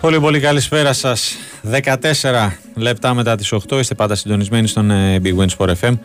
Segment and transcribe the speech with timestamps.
[0.00, 1.36] Πολύ πολύ καλησπέρα σας.
[2.22, 5.98] 14 λεπτά μετά τις 8 είστε πάντα συντονισμένοι στον ε, Big Win Sport FM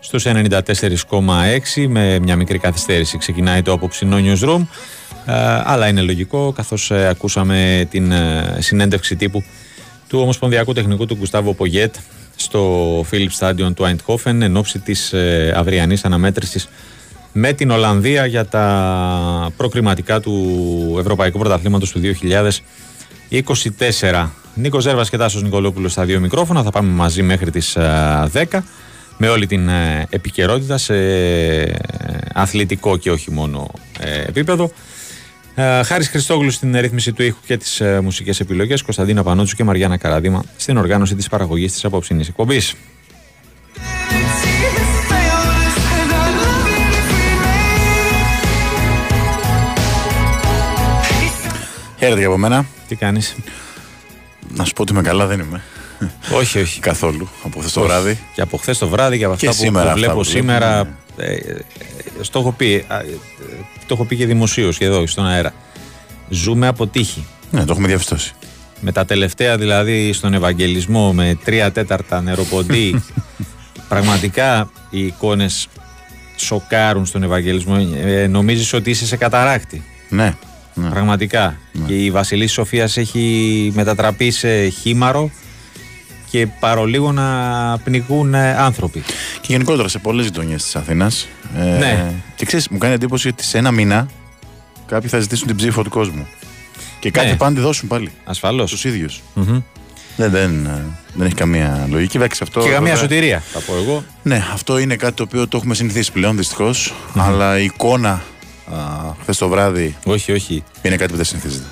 [0.00, 4.66] στους 94,6 με μια μικρή καθυστέρηση ξεκινάει το απόψινό newsroom.
[5.26, 5.32] Ε,
[5.64, 9.44] αλλά είναι λογικό καθώς ε, ακούσαμε την ε, συνέντευξη τύπου
[10.08, 11.94] του Ομοσπονδιακού Τεχνικού του Γκουστάβο Πογέτ
[12.36, 16.68] στο Philips Stadion του Eindhoven εν ώψη της ε, αυριανής αναμέτρησης
[17.32, 22.00] με την Ολλανδία για τα προκριματικά του Ευρωπαϊκού Πρωταθλήματος του
[23.30, 24.28] 2024.
[24.54, 26.62] Νίκος Ζέρβας και Τάσος Νικολόπουλος στα δύο μικρόφωνα.
[26.62, 27.76] Θα πάμε μαζί μέχρι τις
[28.32, 28.44] 10
[29.16, 31.74] με όλη την ε, επικαιρότητα σε ε,
[32.34, 33.70] αθλητικό και όχι μόνο
[34.00, 34.70] ε, επίπεδο.
[35.54, 39.64] Ε, Χάρης Χριστόγλου στην ρύθμιση του ήχου και τις ε, μουσικές επιλογές, Κωνσταντίνα Πανότσου και
[39.64, 42.74] Μαριάννα Καραδίμα στην οργάνωση της παραγωγής της απόψινής εκπομπής.
[51.98, 52.66] Χαίρετε και από μένα.
[52.88, 53.34] Τι κάνεις;
[54.54, 55.62] Να σου πω ότι είμαι καλά, δεν είμαι.
[56.32, 56.80] όχι, όχι.
[56.80, 57.28] Καθόλου.
[57.44, 57.88] Από χθες το Όχι.
[57.88, 58.18] βράδυ.
[58.34, 60.24] Και από χθες το βράδυ και από Και αυτά που, σήμερα που αυτά βλέπω που
[60.30, 60.84] βλέπουμε, σήμερα.
[61.16, 61.24] ναι.
[61.24, 61.56] Ε, ε,
[62.20, 62.84] στο έχω πει.
[62.88, 63.04] α, ε,
[63.86, 65.52] το έχω πει και δημοσίως και εδώ στον αέρα.
[66.28, 67.26] Ζούμε από τύχη.
[67.50, 68.32] Ναι, το έχουμε διαπιστώσει.
[68.80, 73.02] Με τα τελευταία δηλαδή στον Ευαγγελισμό με τρία τέταρτα νεροποντή.
[73.88, 75.68] πραγματικά οι εικόνες
[76.36, 77.88] σοκάρουν στον Ευαγγελισμό.
[78.04, 80.34] Ε, νομίζεις ότι είσαι σε καταράκτη; Ναι.
[80.76, 80.88] Ναι.
[80.88, 81.56] Πραγματικά.
[81.86, 85.30] Και η Βασιλής Σοφίας έχει μετατραπεί σε χήμαρο
[86.30, 87.26] και παρολίγο να
[87.84, 89.02] πνιγούν ε, άνθρωποι.
[89.40, 91.28] Και γενικότερα σε πολλές γειτονιές της Αθήνας.
[91.58, 92.12] Ε, Ναι.
[92.36, 94.08] Και ξέρεις, μου κάνει εντύπωση ότι σε ένα μήνα
[94.86, 96.26] κάποιοι θα ζητήσουν την ψήφο του κόσμου.
[97.00, 97.36] Και κάποιοι Ναι.
[97.36, 98.10] πάνε να τη δώσουν πάλι.
[98.24, 98.70] Ασφαλώς.
[98.70, 99.22] Τους ίδιους.
[99.34, 99.60] Μμμ.
[100.16, 100.84] Δεν, δεν, ε,
[101.14, 102.12] δεν έχει καμία λογική.
[102.12, 104.04] Βέβαια, και σε αυτό, Και καμία βέβαια- σωτηρία, θα πω εγώ.
[104.22, 106.94] Ναι, αυτό είναι κάτι το οποίο το έχουμε συνηθίσει πλέον δυστυχώς.
[107.16, 108.22] Αλλά η εικόνα
[109.20, 110.64] χθες το βράδυ Όχι, όχι.
[110.82, 111.64] είναι κάτι που δεν συνηθίζεται.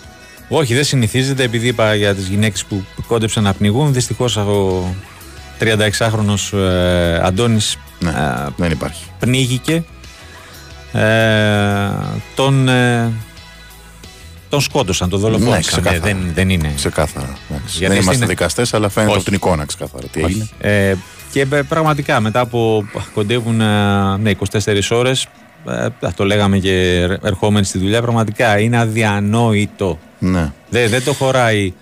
[0.49, 3.93] Όχι, δεν συνηθίζεται επειδή είπα για τις γυναίκες που κόντεψαν να πνιγούν.
[3.93, 4.85] Δυστυχώς ο
[5.61, 9.05] 36χρονος ε, Αντώνης Ναι, ε, δεν υπάρχει.
[9.19, 9.85] πνίγηκε
[10.93, 11.89] Ε,
[12.35, 13.13] τον, ε,
[14.49, 15.55] τον σκότωσαν, τον δολοφόνησαν.
[15.55, 15.99] Ναι, ξεκάθαρα.
[16.01, 16.73] δεν, δεν είναι.
[16.77, 17.33] Ξεκάθαρα.
[17.51, 17.79] εντάξει.
[17.79, 19.21] Γιατί Δεν είμαστε στην- δικαστές, αλλά φαίνεται Όχι.
[19.21, 20.07] από την εικόνα ξεκάθαρα.
[20.07, 20.49] Τι έγινε.
[20.61, 20.95] Ε,
[21.33, 25.29] και ε, πραγματικά μετά από κοντεύουν ε, ναι, 24 ώρες ε,
[26.17, 30.53] το λέγαμε και ερχόμενοι στη δουλειά πραγματικά είναι αδιανόητο Ναι.
[30.71, 31.73] δεν, δεν το χωράει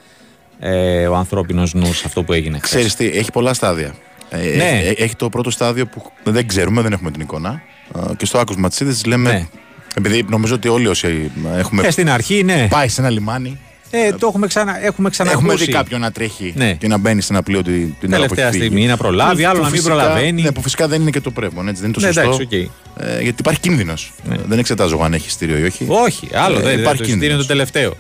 [0.59, 2.71] ε, ο ανθρώπινος νους αυτό που έγινε χθες.
[2.71, 3.95] Ξέρεις τι, έχει πολλά στάδια.
[4.31, 4.81] Ε, Ναι.
[4.85, 7.63] έχει, έχει το πρώτο στάδιο που δεν ξέρουμε, δεν έχουμε την εικόνα.
[7.97, 9.31] Ε, Και στο άκουσμα τη είδηση λέμε.
[9.33, 9.47] Ναι.
[9.95, 13.59] Επειδή νομίζω ότι όλοι όσοι έχουμε Ε, στην αρχή ναι πάει σε ένα λιμάνι,
[13.95, 16.73] ε, το έχουμε, ξανα, έχουμε ξανακούσει έχουμε δει κάποιον να τρέχει Ναι.
[16.75, 18.65] και να μπαίνει σε ένα πλοίο την, την ώρα που τελευταία έχει φύγει.
[18.67, 21.11] στιγμή να προλάβει Που- άλλο που να μην φυσικά- προλαβαίνει Ναι, που φυσικά δεν είναι
[21.11, 22.45] και το πρέπον, έτσι, δεν είναι το Ναι, σωστό.
[22.45, 23.05] εντάξει, οκ.
[23.07, 24.13] ε, γιατί υπάρχει κίνδυνος.
[24.47, 25.87] δεν εξετάζω εγώ αν έχει ειστήριο ή όχι.
[25.89, 27.47] όχι άλλο Ε, δεν υπάρχει υπάρχει το εισιτήριο είναι κίνδυνος.
[27.47, 27.95] το τελευταίο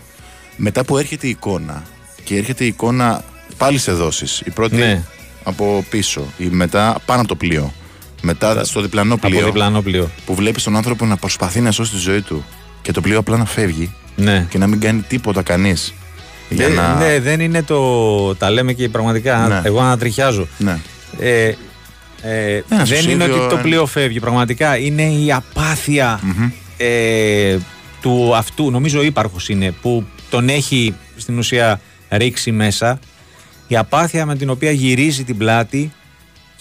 [0.57, 1.83] Μετά που έρχεται η εικόνα
[2.25, 3.25] και έρχεται η εικόνα
[3.57, 4.43] πάλι σε δόσεις.
[4.45, 5.03] Η πρώτη Ναι.
[5.43, 7.73] από πίσω, η μετά πάνω από το πλοίο.
[8.23, 9.37] Μετά στο διπλανό πλοίο.
[9.39, 12.45] από διπλανό πλοίο Που βλέπεις τον άνθρωπο να προσπαθεί να σώσει τη ζωή του
[12.83, 14.47] και το πλοίο απλά να φεύγει ναι.
[14.51, 15.95] και να μην κάνει τίποτα κανείς.
[16.49, 16.95] Για Δεν- να.
[16.95, 18.35] ναι, δεν είναι το.
[18.35, 19.47] Τα λέμε και πραγματικά.
[19.49, 19.61] Ναι.
[19.69, 20.47] Εγώ ανατριχιάζω.
[20.59, 20.79] Ναι.
[21.19, 21.53] Ε,
[22.23, 24.21] ε, Ένα δεν είναι σωσίδιο, ότι το ένα- πλοίο φεύγει.
[24.21, 26.21] Πραγματικά είναι η απαθεια
[26.77, 27.57] ε,
[28.01, 28.71] του αυτού.
[28.71, 31.81] Νομίζω ο ύπαρχος είναι που τον έχει στην ουσία
[32.11, 32.99] ρίξει μέσα.
[33.69, 35.93] Η απάθεια με την οποία γυρίζει την πλάτη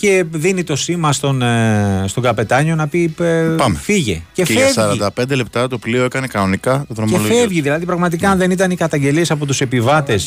[0.02, 3.24] και δίνει το σήμα στον, ε, στον καπετάνιο να πει ε,
[3.58, 3.76] Πάμε.
[3.78, 4.22] φύγε.
[4.34, 4.96] Και, Και, φεύγει.
[4.98, 7.36] για 45 λεπτά το πλοίο έκανε κανονικά το Και δρομολόγιο.
[7.38, 7.62] φεύγει.
[7.62, 10.20] Δηλαδή, πραγματικά, αν δεν ήταν οι καταγγελίες από τους επιβάτε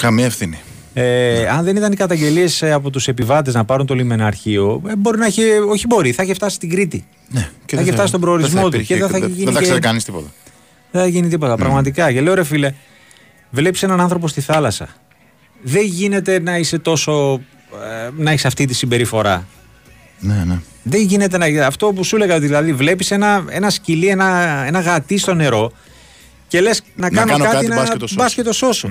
[0.00, 0.58] Καμία ευθύνη.
[0.94, 5.18] Ε, αν δεν ήταν οι καταγγελίες από τους επιβάτες να πάρουν το λιμεναρχείο, ε, μπορεί
[5.18, 5.42] να έχει.
[5.70, 7.04] Όχι, μπορεί, θα είχε φτάσει στην Κρήτη.
[7.28, 7.48] Ναι.
[7.66, 9.80] Θα είχε φτάσει στον προορισμό του και δεν θα είχε γίνει Δεν θα και- ξέρει
[9.80, 10.26] κανεί τίποτα.
[10.90, 11.56] Δεν θα γίνει τίποτα.
[11.56, 12.12] Πραγματικά.
[12.12, 12.72] Και λέω ρε φίλε,
[13.50, 14.88] βλέπεις έναν άνθρωπο στη θάλασσα.
[15.62, 17.40] Δεν γίνεται να είσαι τόσο.
[18.06, 19.46] Ε, να έχεις αυτή τη συμπεριφορά.
[20.18, 20.58] Ναι, ναι.
[20.82, 21.66] Δεν γίνεται να.
[21.66, 25.72] Αυτό που σου έλεγα, δηλαδή, βλέπεις ένα, ένα σκυλί, ένα, ένα γατί στο νερό
[26.48, 28.14] και λες να, κάνω, κάνω κάτι, κάτι, να μπας και το σώσω.
[28.22, 28.90] μπας και το σώσω.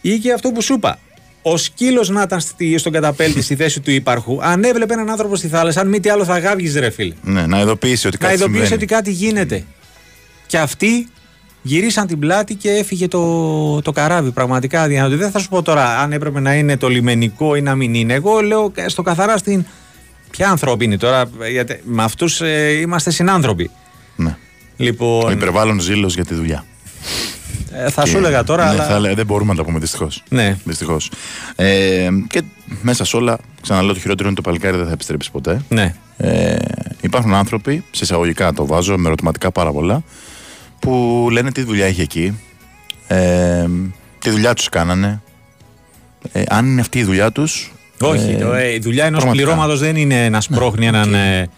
[0.00, 0.98] Ή και αυτό που σου είπα.
[1.42, 5.36] Ο σκύλος να ήταν στη, στον καταπέλτη στη θέση του ύπαρχου, αν έβλεπε έναν άνθρωπο
[5.36, 7.14] στη θάλασσα, αν μη τι άλλο θα γάβγεις, ρε φίλε.
[7.22, 7.46] ναι.
[7.46, 8.82] Να ειδοποιήσει ότι Να κάτι ειδοποιήσει συμβαίνει.
[8.84, 9.64] ότι κάτι γίνεται.
[10.46, 11.08] Και αυτοί
[11.66, 14.30] γυρίσαν την πλάτη και έφυγε το, το καράβι.
[14.30, 15.16] Πραγματικά αδιανόητο.
[15.16, 18.14] Δεν θα σου πω τώρα αν έπρεπε να είναι το λιμενικό ή να μην είναι.
[18.14, 19.64] Εγώ λέω στο καθαρά στην.
[20.30, 22.40] Ποια ανθρώπινη τώρα, γιατί με αυτούς
[22.82, 23.70] είμαστε συνάνθρωποι.
[24.16, 24.30] Ναι.
[24.30, 24.36] Ο
[24.76, 26.64] Λοιπόν, υπερβάλλον ζήλος για τη δουλειά.
[27.72, 28.84] ε, θα σου έλεγα τώρα, ναι, αλλά.
[28.84, 30.22] θα έλεγα, δεν μπορούμε να τα πούμε δυστυχώς.
[30.28, 30.56] Ναι.
[30.64, 31.10] Δυστυχώς.
[31.56, 32.42] Ε, και
[32.82, 35.64] μέσα σε όλα, ξαναλέω το χειρότερο είναι το παλικάρι δεν θα επιστρέψει ποτέ.
[35.68, 35.94] Ναι.
[36.16, 36.56] Ε,
[37.00, 40.02] υπάρχουν άνθρωποι, σε εισαγωγικά το βάζω, με ερωτηματικά πάρα πολλά,
[40.84, 42.38] που λένε τι δουλειά έχει εκεί,
[43.06, 43.64] ε,
[44.18, 45.22] τι δουλειά τους κάνανε,
[46.32, 47.72] ε, αν είναι αυτή η δουλειά τους.
[48.00, 49.46] Όχι, ε, το, ε, η δουλειά ενός πραγματικά.
[49.46, 51.48] πληρώματος δεν είναι να σπρώχνει έναν ε,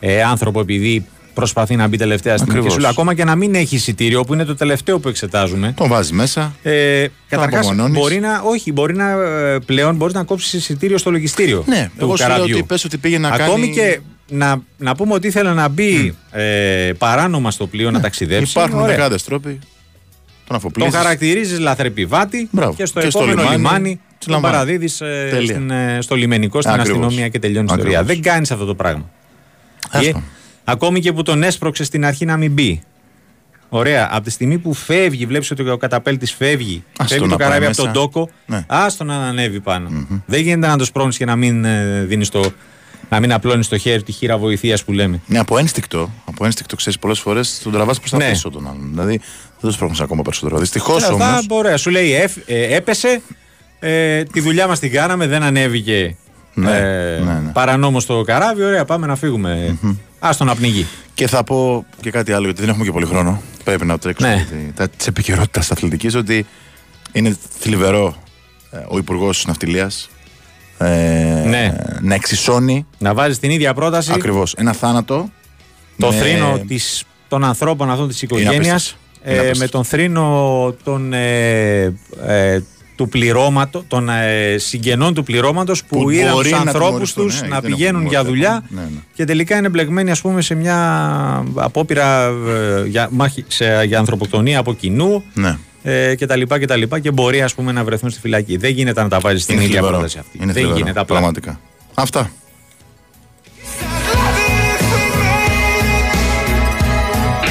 [0.00, 2.52] ε, άνθρωπο επειδή προσπαθεί να μπει τελευταία στιγμή.
[2.52, 2.72] Και Ακριβώς.
[2.72, 5.72] σου λέω, ακόμα και να μην έχει εισιτήριο, που είναι το τελευταίο που εξετάζουμε.
[5.76, 6.54] Τον βάζει μέσα.
[6.62, 7.98] Ε, Καταρχάς, απομονώνεις.
[8.00, 12.04] μπορεί να, όχι, μπορεί να, ε, πλέον μπορείς να κόψεις εισιτήριο στο λογιστήριο Ναι, του
[12.04, 12.56] εγώ σου λέω καραβιού.
[12.56, 13.74] ότι πες ότι πήγε να Ακόμη κάνει...
[13.74, 18.50] και να, να πούμε ότι ήθελε να μπει ε, παράνομα στο πλοίο να ταξιδέψει.
[18.50, 18.96] Υπάρχουν ωραία.
[18.96, 19.48] δεκάδες τρόποι.
[19.48, 19.58] Τον
[20.46, 20.94] Τον αφοπλίζεις.
[20.94, 22.74] χαρακτηρίζεις λαθρεπιβάτη Μπράβο.
[22.74, 24.54] και στο Και στο επόμενο λιμάνι, λιμάνι τον συλλαμβάνει.
[24.54, 24.96] παραδίδεις
[25.30, 26.02] Τελεία.
[26.02, 26.98] στο λιμενικό, στην Ακριβώς.
[26.98, 27.98] αστυνομία και τελειώνεις η ιστορία.
[28.00, 28.22] Ακριβώς.
[28.22, 29.10] Δεν κάνεις αυτό το πράγμα.
[29.90, 30.12] Άστο.
[30.12, 30.14] Και
[30.64, 32.82] ακόμη και που τον έσπρωξε στην αρχή να μην μπει.
[33.68, 34.08] Ωραία.
[34.12, 37.58] Από τη στιγμή που φεύγει, βλέπεις ότι ο καταπέλτης φεύγει, Άστο φεύγει να το καράβι
[37.60, 37.98] πάει από τον μέσα.
[38.00, 38.64] τόκο, Ναι.
[38.66, 40.06] άστο να ανέβει πάνω.
[40.26, 42.52] Δεν γίνεται να το σπρώχνεις και να μην ε, δίνεις το.
[43.08, 45.20] Να μην απλώνει το χέρι τη χείρα βοηθείας που λέμε.
[45.26, 48.28] Ναι, από ένστικτο, από ένστικτο ξέρεις πολλές φορές τον τραβάς προς τα Ναι.
[48.30, 48.88] πίσω τον άλλον.
[48.90, 49.20] Δηλαδή
[49.60, 50.58] δεν τους πρόχνει ακόμα περισσότερο.
[50.58, 51.38] Δυστυχώς Αυτά, όμω.
[51.48, 51.76] ωραία.
[51.76, 53.20] Σου λέει «Εφ- ε, έπεσε,
[53.78, 56.16] ε, τη δουλειά μας την κάναμε, δεν ανέβηκε
[56.54, 57.50] Ναι, ε, ναι, ναι.
[57.52, 58.64] παρανόμως στο καράβι.
[58.64, 59.78] Ωραία, πάμε να φύγουμε.
[60.18, 60.86] Άστο να πνιγεί.
[61.14, 63.42] Και θα πω και κάτι άλλο, γιατί δεν έχουμε και πολύ χρόνο.
[63.64, 64.46] Πρέπει να τρέξουμε Ναι.
[64.78, 64.88] ναι.
[64.88, 66.46] της επικαιρότητας αθλητικής, ότι
[67.12, 68.16] είναι θλιβερό
[68.70, 70.08] ε, ο Υπουργός Ναυτιλίας
[70.78, 71.72] ε, Ναι.
[72.00, 75.28] να εξισώνει Να βάζεις την ίδια πρόταση ακριβώς ένα θάνατο.
[75.98, 79.00] το με- θρήνο της, των ανθρώπων αυτών της οικογένειας απίστευτο.
[79.30, 79.76] Είναι ε, με απίστευτο.
[79.76, 81.82] τον θρήνο των, ε,
[82.26, 82.60] ε,
[82.96, 87.26] του πληρώματο, των ε, συγγενών του πληρώματος που, Που είδαν μπορεί τους να ανθρώπους τιμωρηθούν,
[87.26, 88.82] τους ναι, να δεν πηγαίνουν έχουν για τιμωρηθεί δουλειά ακόμα.
[88.82, 89.00] Ναι, ναι.
[89.14, 94.58] και τελικά είναι μπλεγμένοι ας πούμε σε μια απόπειρα ε, για, μάχη, σε, για ανθρωποκτονία
[94.58, 95.58] από κοινού Ναι.
[95.88, 98.56] Ε, και τα λοιπά και τα λοιπά και μπορεί ας πούμε να βρεθούν στη φυλακή.
[98.56, 99.96] Δεν γίνεται να τα βάζει στην Είναι ίδια θλιβερό.
[99.96, 100.36] πρόταση αυτή.
[100.36, 101.16] Είναι Δεν θλιβερό, γίνεται απλά.
[101.16, 101.60] Πραγματικά.
[101.94, 102.30] Αυτά.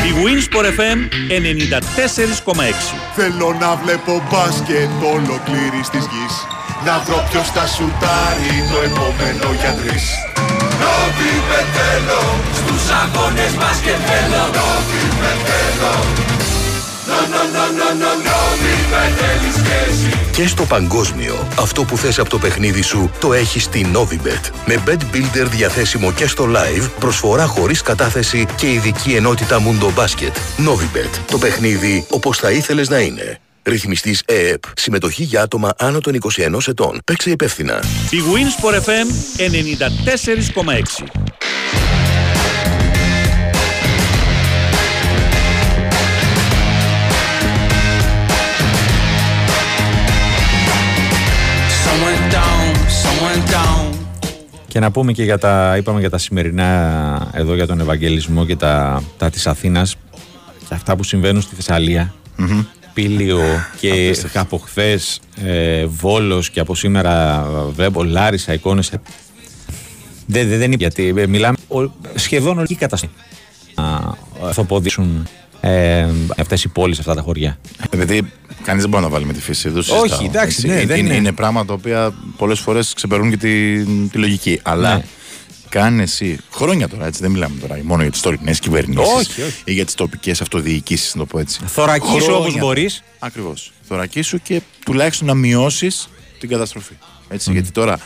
[0.07, 0.99] Η Winsport FM
[1.29, 2.95] 94,6.
[3.15, 6.35] Θέλω να βλέπω μπάσκετ ολοκλήρης της γης
[6.85, 10.03] Να βρω ποιος θα σουτάρει το επόμενο για τρεις
[10.81, 12.21] Νόβι πετέλο
[12.57, 15.93] στους Τους αγώνες μπάσκετ θέλω Νόβι με θέλω
[17.09, 18.24] Νο, νο, νο, νο, νο, νόβι με θέλεις
[18.85, 23.91] και εσύ Και στο παγκόσμιο, αυτό που θες από το παιχνίδι σου το έχεις στη
[23.93, 24.51] Novibet.
[24.65, 30.33] Με Bet Builder διαθέσιμο και στο live, προσφορά χωρίς κατάθεση και ειδική ενότητα Mundo Basket.
[30.67, 31.19] Novibet.
[31.31, 33.39] Το παιχνίδι όπως θα ήθελες να είναι.
[33.63, 34.63] Ρυθμιστής ΕΕΠ.
[34.75, 36.99] Συμμετοχή για άτομα άνω των 21 ετών.
[37.05, 37.83] Παίξε υπεύθυνα.
[38.09, 41.34] Η Winsport FM 94,6.
[54.75, 58.55] Και να πούμε και για τα, είπαμε για τα σημερινά εδώ για τον Ευαγγελισμό και
[58.55, 59.95] τα, τα της Αθήνας
[60.67, 62.13] και αυτά που συμβαίνουν στη θεσσαλια
[62.93, 63.41] Πήλιο
[63.79, 68.91] και από χθες ε, Βόλος και από σήμερα βλέπω Λάρισα εικόνες.
[68.91, 69.01] Ε,
[70.25, 73.13] δεν, δεν, δεν είναι γιατί ε, μιλάμε ο, σχεδόν όλη η κατάσταση
[73.75, 74.15] να
[74.51, 75.27] θοποδήσουν
[75.69, 76.07] ε,
[76.37, 77.57] αυτές οι πόλεις, αυτά τα χωριά.
[77.89, 78.31] Επειδή
[78.63, 79.69] κανείς δεν μπορεί να βάλει με τη φύση.
[79.69, 80.67] Δεν το Όχι, συζητάω, εντάξει, έτσι.
[80.67, 81.31] ναι, είναι, δεν είναι, είναι.
[81.31, 84.59] πράγματα τα οποία πολλές φορές ξεπερνούν και τη, τη λογική.
[84.63, 85.03] Αλλά Ναι.
[85.69, 89.61] κάνε εσύ χρόνια τώρα, έτσι δεν μιλάμε τώρα μόνο για τις τωρινές κυβερνήσεις Όχι, όχι.
[89.63, 91.59] ή για τις τοπικές αυτοδιοικήσεις, να το πω έτσι.
[91.65, 92.65] Θωρακίσου Χρόνια όπως τώρα.
[92.65, 93.03] μπορείς.
[93.19, 93.71] Ακριβώς.
[93.87, 96.07] Θωρακίσου και τουλάχιστον να μειώσεις
[96.39, 96.93] την καταστροφή.
[97.29, 97.99] Έτσι, Γιατί τώρα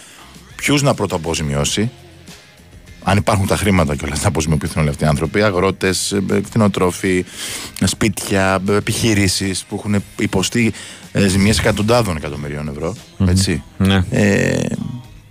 [0.56, 1.92] ποιους να πρώτα αποζημιώσει,
[3.10, 7.26] αν υπάρχουν τα χρήματα κιόλας να αποζημιοποιηθούν όλοι αυτοί οι άνθρωποι, αγρότες, κτηνοτρόφοι,
[7.84, 10.74] σπίτια, επιχειρήσεις που έχουν υποστεί
[11.12, 12.96] ε, ζημιέ εκατοντάδων εκατομμυρίων ευρώ.
[13.28, 13.64] Έτσι.
[13.78, 14.04] Ναι.
[14.10, 14.66] Ε,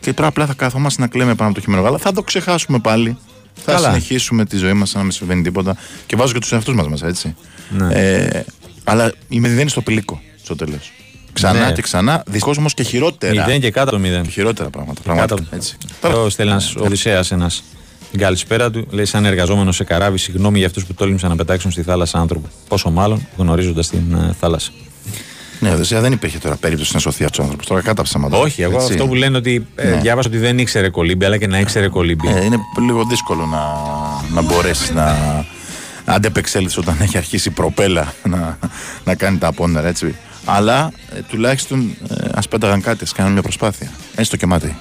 [0.00, 1.98] και τώρα απλά θα καθόμαστε να κλαίμε πάνω από το χειμώνα γάλα.
[1.98, 3.18] Θα το ξεχάσουμε πάλι.
[3.54, 3.88] Θα Καλά.
[3.88, 5.76] συνεχίσουμε τη ζωή μας σαν να μην συμβαίνει τίποτα.
[6.06, 7.36] Και βάζω και τους εαυτούς μας μέσα, έτσι.
[7.68, 7.94] Ναι.
[7.94, 8.44] Ε,
[8.84, 10.92] αλλά η μηδέν στο πηλίκο στο τέλος.
[11.32, 11.72] Ξανά Ναι.
[11.72, 12.22] και ξανά.
[12.26, 13.32] Δυστυχώς όμως και χειρότερα.
[13.32, 14.22] Μηδέν και κάτω από το μηδέν.
[14.22, 15.00] Και χειρότερα πράγματα.
[15.04, 15.14] Κάτω.
[15.14, 15.56] Πραγματικά.
[15.56, 15.76] Έτσι.
[16.02, 17.62] Εδώ στέλνει ένας Οδυσσέας ένας
[18.10, 18.86] την καλησπέρα του.
[18.90, 22.48] Λέει: Σαν εργαζόμενος σε καράβι, συγγνώμη για αυτούς που τόλμησαν να πετάξουν στη θάλασσα άνθρωπο.
[22.68, 24.70] Πόσο μάλλον γνωρίζοντας την ε, θάλασσα.
[25.60, 27.66] Ναι, Οδυσσέα δεν υπήρχε τώρα περίπτωση να σωθεί αυτός ο άνθρωπος.
[27.66, 28.36] Τώρα κάτω ψέματα.
[28.36, 28.92] Όχι, εγώ Έτσι.
[28.92, 29.96] αυτό που λένε ότι ε, Ναι.
[29.96, 32.28] διάβασα ότι δεν ήξερε κολύμπι, αλλά και να ήξερε κολύμπι.
[32.28, 32.56] Ε, είναι
[32.86, 33.62] λίγο δύσκολο να,
[34.34, 35.16] να μπορέσεις να
[36.04, 38.58] αντεπεξέλθεις όταν έχει αρχίσει η προπέλα να,
[39.04, 40.14] να κάνει τα απόνερα, έτσι.
[40.50, 43.90] Αλλά ε, τουλάχιστον ε, ας πέταγαν κάτι, ας μια προσπάθεια.
[44.14, 44.76] Έστω και μάτι.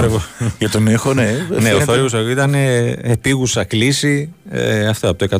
[0.00, 0.22] Θόρυβο.
[0.58, 1.22] Για τον ήχο, ναι.
[1.22, 4.32] ναι, ο φαίνεται- θόρυβος ήταν ε, επίγουσα κλίση.
[4.50, 5.38] Ε, αυτό από το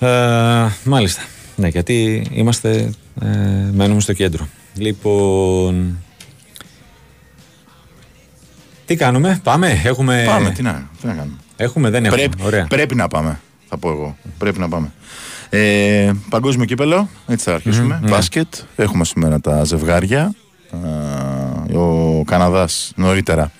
[0.00, 0.06] 112.
[0.06, 1.22] Ε, μάλιστα.
[1.56, 2.90] Ναι, γιατί είμαστε.
[3.22, 3.26] Ε,
[3.72, 4.48] μένουμε στο κέντρο.
[4.74, 5.98] Λοιπόν.
[8.84, 10.22] Τι κάνουμε, πάμε, έχουμε.
[10.26, 11.36] Πάμε, τι να, τι να κάνουμε.
[11.56, 12.20] Έχουμε, δεν έχουμε.
[12.22, 12.66] Πρέπει, Ωραία.
[12.66, 14.16] πρέπει να πάμε, θα πω εγώ.
[14.38, 14.92] Πρέπει να πάμε.
[15.50, 17.98] Ε, παγκόσμιο κύπελο, έτσι θα αρχίσουμε.
[18.02, 18.08] ναι.
[18.10, 20.34] Μπάσκετ, έχουμε σήμερα τα ζευγάρια.
[20.70, 23.50] Α, ο Καναδάς νωρίτερα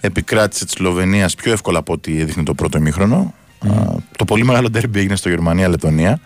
[0.00, 3.34] επικράτησε τη Σλοβενία πιο εύκολα από ό,τι έδειχνε το πρώτο ημίχρονο.
[3.58, 3.68] Α,
[4.16, 6.20] το πολύ μεγάλο ντέρμπι έγινε στο Γερμανία-Λετωνία.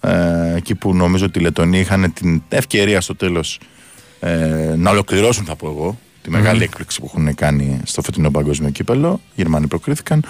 [0.00, 3.60] Ε, εκεί που νομίζω ότι οι Λετωνοί είχαν την ευκαιρία στο τέλος
[4.20, 8.70] ε, να ολοκληρώσουν, θα πω εγώ, τη μεγάλη έκπληξη που έχουν κάνει στο φετινό παγκόσμιο
[8.70, 9.20] κύπελο.
[9.28, 10.24] Οι Γερμανοί προκρίθηκαν.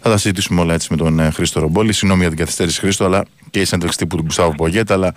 [0.00, 1.92] Θα τα συζητήσουμε όλα έτσι με τον ε, Χρήστο Ρομπόλη.
[1.92, 5.14] Συγγνώμη για την καθυστέρηση, Χρήστο, αλλά και η συνέντευξη τύπου του Γκουστάβου Πογέτα, αλλά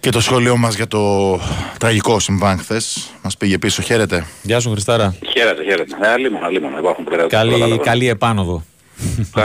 [0.00, 1.36] και το σχόλιο μας για το
[1.78, 3.10] τραγικό συμβάν χθες.
[3.22, 3.82] Μας πήγε πίσω.
[3.82, 4.26] Χαίρετε.
[4.42, 5.14] Γεια σου, Χριστάρα.
[5.32, 5.96] Χαίρετε, χαίρετε.
[6.02, 6.78] Ε, αλίμονα, αλίμονα.
[6.78, 7.26] Υπάρχουν πέρα.
[7.26, 8.64] Καλή, καλή επάνωδο.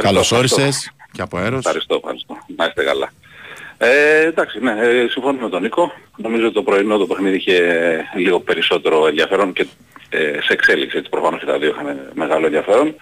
[0.01, 0.69] Καλώ όρισε
[1.11, 1.57] και από αέρο.
[1.57, 2.37] Ευχαριστώ, ευχαριστώ.
[2.55, 3.11] Να είστε καλά.
[3.77, 5.91] Ε, εντάξει, ναι, ε, συμφωνώ με τον Νίκο.
[6.15, 7.59] Νομίζω ότι το πρωινό το παιχνίδι είχε
[8.15, 9.67] λίγο περισσότερο ενδιαφέρον και ε,
[10.45, 10.97] σε εξέλιξη.
[10.97, 12.95] Έτσι, προφανώς και τα δύο είχαν μεγάλο ενδιαφέρον.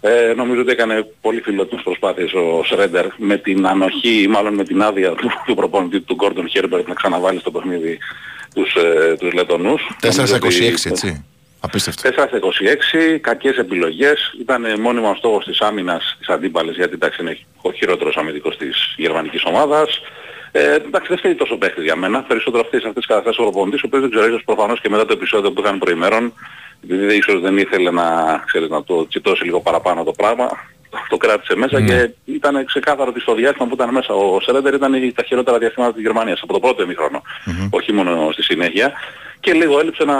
[0.00, 4.64] Ε, νομίζω ότι έκανε πολύ φιλότιμες προσπάθειες ο Σρέντερ με την ανοχή ή μάλλον με
[4.64, 7.98] την άδεια του, του προπονητή του Γκόρντον Χέρμπερτ να ξαναβάλει στο παιχνίδι
[8.54, 9.82] τους, ε, τους Λετωνούς.
[10.00, 11.24] 4 Νομίζω στα ότι- 26, έτσι.
[11.62, 12.02] Απίστευτο.
[12.02, 14.34] 4 στα 26, κακές επιλογές.
[14.40, 18.94] Ήταν μόνιμα ο στόχος της άμυνας της αντίπαλης, γιατί εντάξει είναι ο χειρότερος αμυντικός της
[18.96, 20.00] γερμανικής ομάδας.
[20.52, 22.22] Ε, εντάξει δεν φταίει τόσο παίχτης για μένα.
[22.22, 25.04] Περισσότερο αυτές αυτές τις καταστάσεις ο προπονητής, ο οποίος δεν ξέρω, ίσως προφανώς και μετά
[25.06, 26.32] το επεισόδιο που είχαν προημέρων,
[26.84, 30.50] επειδή δεν- ίσως δεν ήθελε να, ξέρεις, να το τσιτώσει λίγο παραπάνω το πράγμα,
[31.08, 34.94] το κράτησε μέσα και ήταν ξεκάθαρο ότι στο διάστημα που ήταν μέσα ο Σρέντερ ήταν
[34.94, 37.22] η- τα χειρότερα διαστήματα της Γερμανίας από το πρώτο ημίχρονο,
[37.70, 38.92] όχι μόνο στη συνέχεια.
[39.40, 40.16] Και λίγο έλειψε να,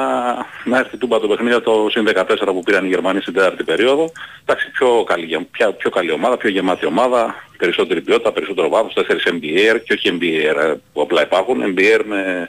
[0.64, 4.12] να έρθει τούμπα το παιχνίδι το συν 14 που πήραν οι Γερμανοί στην τέταρτη περίοδο.
[4.44, 8.92] Εντάξει, πιο καλή, γε- πια- πιο καλή ομάδα, πιο γεμάτη ομάδα, περισσότερη ποιότητα, περισσότερο βάθος,
[8.94, 12.48] 4 MBR και όχι MBR ε, που απλά υπάρχουν, MBR με,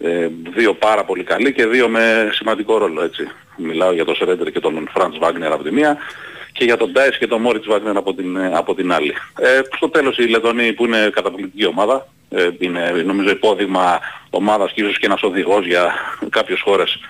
[0.00, 3.28] Ε, δύο πάρα πολύ καλοί και δύο με σημαντικό ρόλο έτσι.
[3.56, 5.96] Μιλάω για τον Σρέντερ και τον Φραντς Βάγνερ από τη μία
[6.58, 9.14] και για τον Ντάις και τον Μόριτς Βάγνερ από την, ε, από την άλλη.
[9.38, 14.00] Ε, στο τέλος η Λετωνή που είναι καταπληκτική ομάδα, ε, είναι νομίζω υπόδειγμα
[14.30, 15.92] ομάδας και ίσως και ένας οδηγός για
[16.30, 17.00] κάποιες χώρες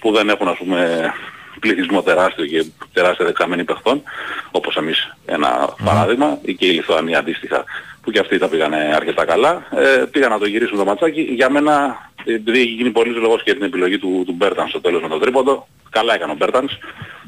[0.00, 1.12] που δεν έχουν ας πούμε
[1.60, 4.02] πληθυσμό τεράστιο και τεράστια δεξαμενή παιχτών,
[4.50, 7.64] όπως εμείς ένα παράδειγμα, ή και η Λιθουανία αντίστοιχα,
[8.02, 9.66] που και αυτοί τα πήγανε αρκετά καλά.
[9.76, 11.20] Ε, πήγαν να το γυρίσουν το ματσάκι.
[11.20, 15.02] Για μένα, επειδή έχει γίνει πολύς λόγος για την επιλογή του, του Μπέρτανς στο τέλος
[15.02, 16.72] με το τρίποντο, καλά έκανε ο Μπέρτανς.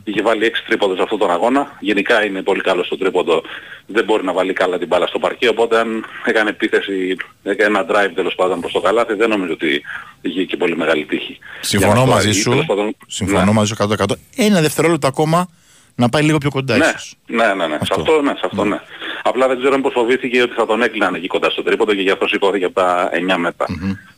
[0.05, 1.77] Είχε βάλει 6 τρίποντα σε αυτόν τον αγώνα.
[1.81, 3.43] Γενικά είναι πολύ καλός στο τρίποντο.
[3.87, 5.49] Δεν μπορεί να βάλει καλά την μπάλα στο παρκέ.
[5.49, 9.83] Οπότε αν έκανε επίθεση, έκανε ένα drive τέλος πάντων προς το καλάθι, δεν νομίζω ότι
[10.21, 11.39] είχε και πολύ μεγάλη τύχη.
[11.61, 12.51] Συμφωνώ Για να το μαζί αργεί, σου.
[12.51, 13.53] τέλος πάντων, Συμφωνώ ναι.
[13.53, 14.05] μαζί σου 100%.
[14.37, 15.49] Ένα δευτερόλεπτο ακόμα
[15.95, 17.15] να πάει λίγο πιο κοντά Ναι, ίσως.
[17.27, 17.79] ναι, ναι, ναι.
[17.83, 18.81] Σε αυτό, ναι, σε αυτό, ναι.
[19.23, 22.11] Απλά δεν ξέρω μήπως φοβήθηκε ότι θα τον έκλειναν εκεί κοντά στο τρίποντο και γι'
[22.11, 23.67] αυτό σηκώθηκε από τα 9 μέτρα,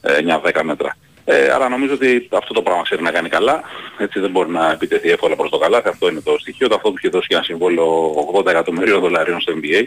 [0.00, 0.12] ε,
[0.54, 0.96] 9-10 μέτρα.
[1.24, 3.62] Ε, αλλά νομίζω ότι αυτό το πράγμα ξέρει να κάνει καλά.
[3.98, 5.88] Έτσι δεν μπορεί να επιτεθεί εύκολα προς το καλάθι.
[5.88, 6.68] Αυτό είναι το στοιχείο.
[6.68, 9.82] Το αυτό του είχε δώσει και ένα συμβόλαιο 80 εκατομμυρίων δολαρίων στο NBA.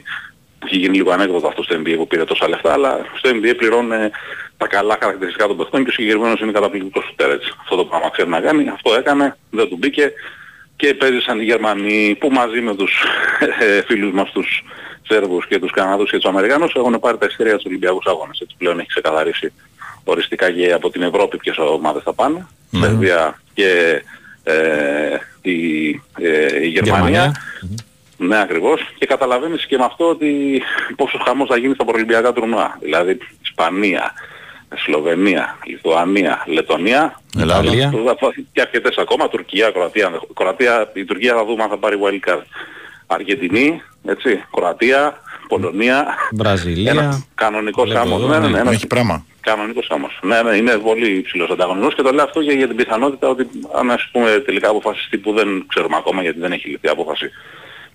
[0.59, 3.53] Που είχε γίνει λίγο ανέκδοτο αυτό στο NBA που πήρε τόσα λεφτά, αλλά στο NBA
[3.57, 4.09] πληρώνει
[4.57, 7.53] τα καλά χαρακτηριστικά των παιχτών και ο συγκεκριμένος είναι καταπληκτικός σουτέρ έτσι.
[7.61, 8.69] Αυτό το πράγμα ξέρει να κάνει.
[8.69, 10.11] Αυτό έκανε, δεν του μπήκε
[10.75, 13.03] και παίζησαν οι Γερμανοί που μαζί με τους
[13.59, 14.63] ε, φίλους μας τους
[15.07, 18.39] Σέρβους και τους Καναδούς και τους Αμερικάνους έχουν πάρει τα εισιτήρια στους Ολυμπιακούς Αγώνες.
[18.39, 19.53] Έτσι πλέον έχει ξεκαθαρίσει
[20.05, 22.47] οριστικά και από την Ευρώπη ποιες ομάδες θα πάνε.
[22.79, 24.01] Σερβία και
[24.43, 24.53] ε,
[25.41, 27.35] η, ε, η Γερμανία.
[28.17, 28.81] Ναι, ακριβώς.
[28.97, 30.61] Και καταλαβαίνεις και με αυτό ότι
[30.95, 32.77] πόσο χαμός θα γίνει στα προελπιακά τουρνουά.
[32.81, 34.13] Δηλαδή Ισπανία,
[34.75, 37.21] Σλοβενία, Λιθουανία, Λετωνία.
[37.39, 37.63] Ελλάδα.
[37.63, 37.91] Ιταλία.
[38.51, 40.11] Και αρκετές ακόμα, Τουρκία, Κροατία.
[40.33, 42.41] Κροατία, η Τουρκία θα δούμε αν θα πάρει wildcard.
[43.07, 46.05] Αργεντινή, έτσι, Κροατία, Πολωνία.
[46.31, 46.91] Βραζιλία.
[46.91, 48.19] Ένα κανονικός Βλέπω άμμος.
[48.21, 48.51] εδώ, Ναι, ναι, ναι.
[48.51, 49.25] ναι, ένα Έχει πράγμα.
[49.45, 50.19] Κανονικός όμως.
[50.21, 53.47] Ναι, ναι, είναι πολύ υψηλός ανταγωνισμός και το λέω αυτό και για την πιθανότητα ότι
[53.75, 57.31] αν ας πούμε τελικά αποφασιστεί που δεν ξέρουμε ακόμα γιατί δεν έχει ληφθεί απόφαση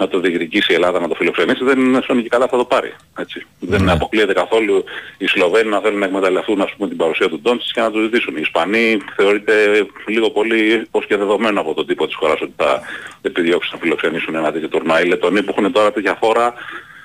[0.00, 2.92] να το διεκδικήσει η Ελλάδα να το φιλοξενήσει, δεν σώνει και καλά θα το πάρει.
[3.18, 3.46] Έτσι.
[3.58, 4.84] Δεν αποκλείεται καθόλου
[5.18, 8.00] οι Σλοβαίνοι να θέλουν να εκμεταλλευτούν ας πούμε, την παρουσία του Ντόντσιτς και να το
[8.00, 8.36] ζητήσουν.
[8.36, 12.80] Οι Ισπανοί θεωρείται λίγο πολύ ως και δεδομένο από τον τύπο της χώρας ότι θα
[13.22, 15.00] επιδιώξουν να φιλοξενήσουν ένα τέτοιο τουρνουά.
[15.02, 16.54] Οι Λετωνοί που έχουν τώρα τέτοια φόρα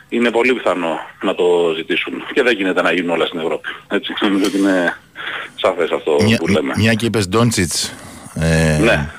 [0.09, 2.13] είναι πολύ πιθανό να το ζητήσουν.
[2.33, 3.67] Και δεν γίνεται να γίνουν όλα στην Ευρώπη.
[3.87, 4.97] Έτσι, νομίζω ότι είναι
[5.55, 6.73] σαφές αυτό Μια, που λέμε.
[6.77, 7.93] μια και είπες Ντόντσιτς.
[8.35, 9.09] Ε, Ναι.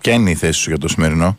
[0.00, 1.38] Ποια είναι η θέση σου για το σημερινό;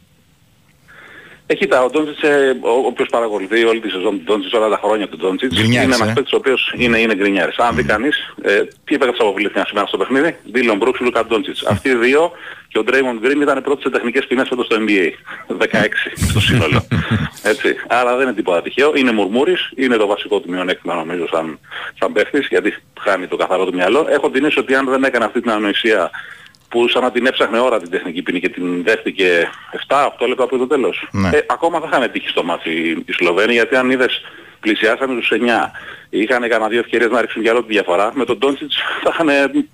[1.47, 4.79] Ε, κοίτα, ο Ντόντσιτς, ε, ο οποίος παρακολουθεί όλη τη σεζόν του Ντόντσιτς, όλα τα
[4.83, 6.13] χρόνια του Ντόντσιτς, Γκρινιάρης, είναι ένας ε.
[6.13, 7.57] παίκτης ο οποίος είναι, είναι γκρινιάρης.
[7.57, 11.65] Αν δει κανείς, ε, τι έπαιξε αποβλήθηκαν σήμερα στο παιχνίδι, Δίλον Μπρούξ, Λούκα Ντόντσιτς.
[11.65, 12.31] Αυτοί οι δύο
[12.67, 15.09] και ο Ντρέιμον Γκριν ήταν πρώτοι σε τεχνικές ποινές φέτος στο NBA.
[15.47, 15.57] 16
[16.29, 16.87] στο σύνολο.
[17.43, 17.75] Έτσι.
[17.87, 18.91] Άρα δεν είναι τίποτα τυχαίο.
[18.95, 21.59] Είναι μουρμούρης, είναι το βασικό του μειονέκτημα νομίζω σαν,
[21.99, 24.07] σαν παίχτης, γιατί χάνει το καθαρό του μυαλό.
[24.09, 26.11] Έχω την αίσθηση ότι αν δεν έκανε αυτή την ανοησία
[26.75, 29.49] που σαν να την έψαχνε ώρα την τεχνική ποινή και την δέχτηκε
[29.87, 31.07] 7-8 λεπτά από το τέλος.
[31.11, 31.29] Ναι.
[31.33, 32.69] Ε, ακόμα θα είχαν τύχει στο μάτι
[33.05, 34.21] οι Σλοβαίνοι γιατί αν είδες
[34.59, 35.35] πλησιάσανε τους 9.
[36.09, 38.11] Είχαν κανένα δύο ευκαιρίες να ρίξουν για όλη τη διαφορά.
[38.15, 39.27] Με τον Ντόντσιτς θα είχαν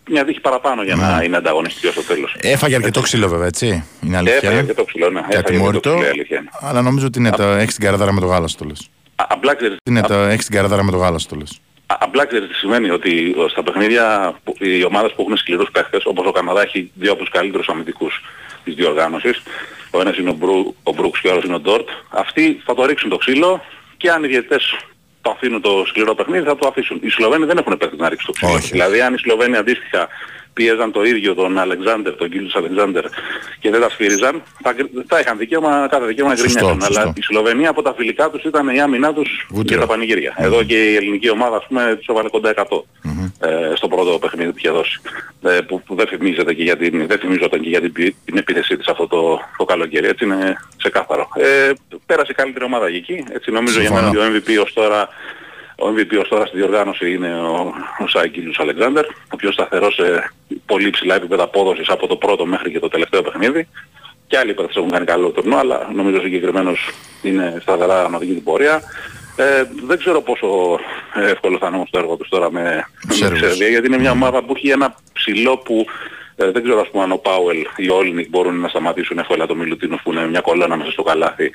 [0.10, 1.02] μια τύχη παραπάνω για Ναι.
[1.02, 2.36] να είναι ανταγωνιστικός στο τέλος.
[2.42, 3.84] Έφαγε αρκετό ξύλο βέβαια, έτσι.
[4.04, 4.38] Είναι αλήθεια.
[4.50, 5.20] Έφαγε και το ψηλό, ναι.
[5.20, 5.90] Και Έφαγε και το ατιμόρυτο.
[5.90, 6.50] ψηλό, η αλήθεια είναι.
[6.62, 8.90] Αλλά νομίζω ότι είναι το, έχεις την καρδάρα με το γάλα στο λες.
[9.16, 11.60] Α- Απλά ξέρεις, Είναι το, έχεις την καρδάρα με το γάλα στο λες.
[11.91, 15.71] Α- Απλά ξέρεις τι σημαίνει ότι ο- στα παιχνίδια που- οι ομάδες που έχουν σκληρούς
[15.71, 18.23] παίχτες, όπως ο Καναδάς έχει δύο από τους καλύτερους αμυντικούς
[18.63, 19.41] της διοργάνωσης,
[19.91, 22.73] ο ένας είναι ο, Μπρου, ο Μπρουκς και ο άλλος είναι ο Ντόρτ, αυτοί θα
[22.75, 23.63] το ρίξουν το ξύλο
[23.97, 24.75] και αν οι διαιτητές
[25.21, 26.99] το αφήνουν το σκληρό παιχνίδι θα το αφήσουν.
[27.04, 28.51] Οι Σλοβένοι δεν έχουν παίχτες να ρίξουν το ξύλο.
[28.58, 28.67] Όχι.
[28.71, 30.08] Δηλαδή αν οι Σλοβένοι αντίστοιχα
[30.54, 33.04] πίεζαν το ίδιο τον Αλεξάνδερ, τον Γκίλτζιους Αλεξάντερ
[33.60, 36.82] και δεν τα σφύριζαν, θα, γκρι- θα είχαν δικαίωμα, κάθε δικαίωμα να Σωστό, γκρινιάσουν.
[36.82, 37.02] σωστό.
[37.02, 39.68] Αλλά η Σλοβενία από τα φιλικά τους ήταν η άμυνά τους Βούτυρο.
[39.68, 40.34] για τα πανηγύρια.
[40.38, 42.84] Εδώ και η ελληνική ομάδα ας πούμε τους έβαλε κοντά 100
[43.40, 45.02] ε, στο πρώτο παιχνίδι που είχε δώσει.
[45.44, 48.38] Ε, που, που δεν θυμίζεται και για την, δεν θυμίζονταν και για την, πι- την
[48.38, 50.08] επίθεσή της αυτό το, το καλοκαίρι.
[50.08, 51.28] Έτσι είναι ξεκάθαρο.
[51.36, 51.72] Ε,
[52.06, 53.24] πέρασε η καλύτερη ομάδα για εκεί.
[53.34, 54.12] Έτσι νομίζω για Συμφωνώ.
[54.12, 55.10] μένα ότι ο MVP ως τώρα
[55.82, 60.34] ο MVP ως τώρα στη διοργάνωση είναι ο, ο Σάικιλους Αλεξάνδερ, ο πιο σταθερός σε
[60.65, 63.67] πολύ ψηλά επίπεδα απόδοσης από το πρώτο μέχρι και το τελευταίο παιχνίδι.
[64.28, 66.89] Και άλλοι παίκτες έχουν κάνει καλό τουρνό, αλλά νομίζω ο συγκεκριμένος
[67.22, 68.82] είναι σταθερά να οδηγεί την πορεία.
[69.36, 70.80] Ε, δεν ξέρω πόσο
[71.13, 73.39] εύκολο θα είναι όμως το έργο τους τώρα με, με τη Σέρβους.
[73.39, 75.86] Σερβία, γιατί είναι μια ομάδα που έχει ένα ψηλό που
[76.36, 79.46] ε, δεν ξέρω ας πούμε αν ο Πάουελ ή ο Όλνικ μπορούν να σταματήσουν εύκολα
[79.46, 81.52] το Μιλουτίνο που είναι μια κολόνα μέσα στο καλάθι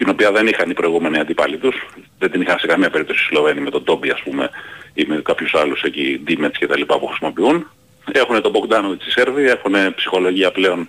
[0.00, 1.76] την οποία δεν είχαν οι προηγούμενοι αντίπαλοι τους.
[2.18, 4.50] Δεν την είχαν σε καμία περίπτωση οι Σλοβαίνοι με τον Τόμπι ας πούμε
[4.94, 7.70] ή με κάποιους άλλους εκεί, Ντίμετς και τα λοιπά που χρησιμοποιούν.
[8.12, 10.88] Έχουν τον Μπογκδάνοβιτς οι Σέρβοι, έχουν ψυχολογία πλέον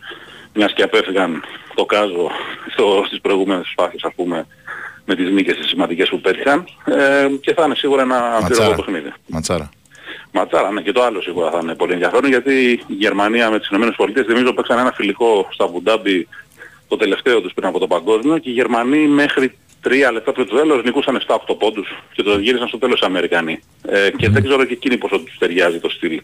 [0.53, 1.43] μιας και απέφυγαν
[1.75, 2.31] το κάζο
[2.71, 4.47] στο, στις προηγούμενες φάσεις ας πούμε
[5.05, 8.75] με τις νίκες τις σημαντικές που πέτυχαν ε, και θα είναι σίγουρα ένα αμφιρόλο Ματσάρα.
[8.75, 9.13] παιχνίδι.
[9.27, 9.69] Ματσάρα.
[10.31, 13.69] Ματσάρα, ναι, και το άλλο σίγουρα θα είναι πολύ ενδιαφέρον γιατί η Γερμανία με τις
[13.69, 16.27] ΗΠΑ θυμίζω παίξαν ένα φιλικό στα Βουντάμπι
[16.91, 20.55] το τελευταίο τους πριν από το παγκόσμιο και οι Γερμανοί μέχρι τρία λεπτά πριν το
[20.55, 23.59] τέλος νικούσαν 7-8 πόντους και το γύρισαν στο τέλος οι Αμερικανοί.
[23.87, 26.21] Ε, και δεν ξέρω και εκείνοι πόσο τους ταιριάζει το στυλ.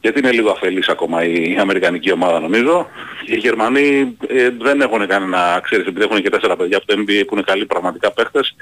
[0.00, 2.86] Γιατί είναι λίγο αφελής ακόμα η Αμερικανική ομάδα νομίζω.
[3.26, 7.22] Οι Γερμανοί ε, δεν έχουν κανένα, ξέρεις, επειδή έχουν και τέσσερα παιδιά από το NBA
[7.26, 8.54] που είναι καλοί πραγματικά παίχτες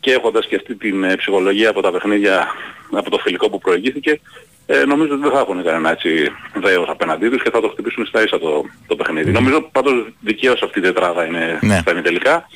[0.00, 2.46] και έχοντας και αυτή την ε, ψυχολογία από τα παιχνίδια,
[2.90, 4.20] από το φιλικό που προηγήθηκε,
[4.66, 8.06] ε, νομίζω ότι δεν θα έχουν κανένα έτσι δέος απέναντί τους και θα το χτυπήσουν
[8.06, 9.30] στα ίσα το, το παιχνίδι.
[9.30, 11.78] Νομίζω πάντως δικαίως αυτή η τετράδα είναι Ναι.
[11.78, 12.48] στα ημιτελικά.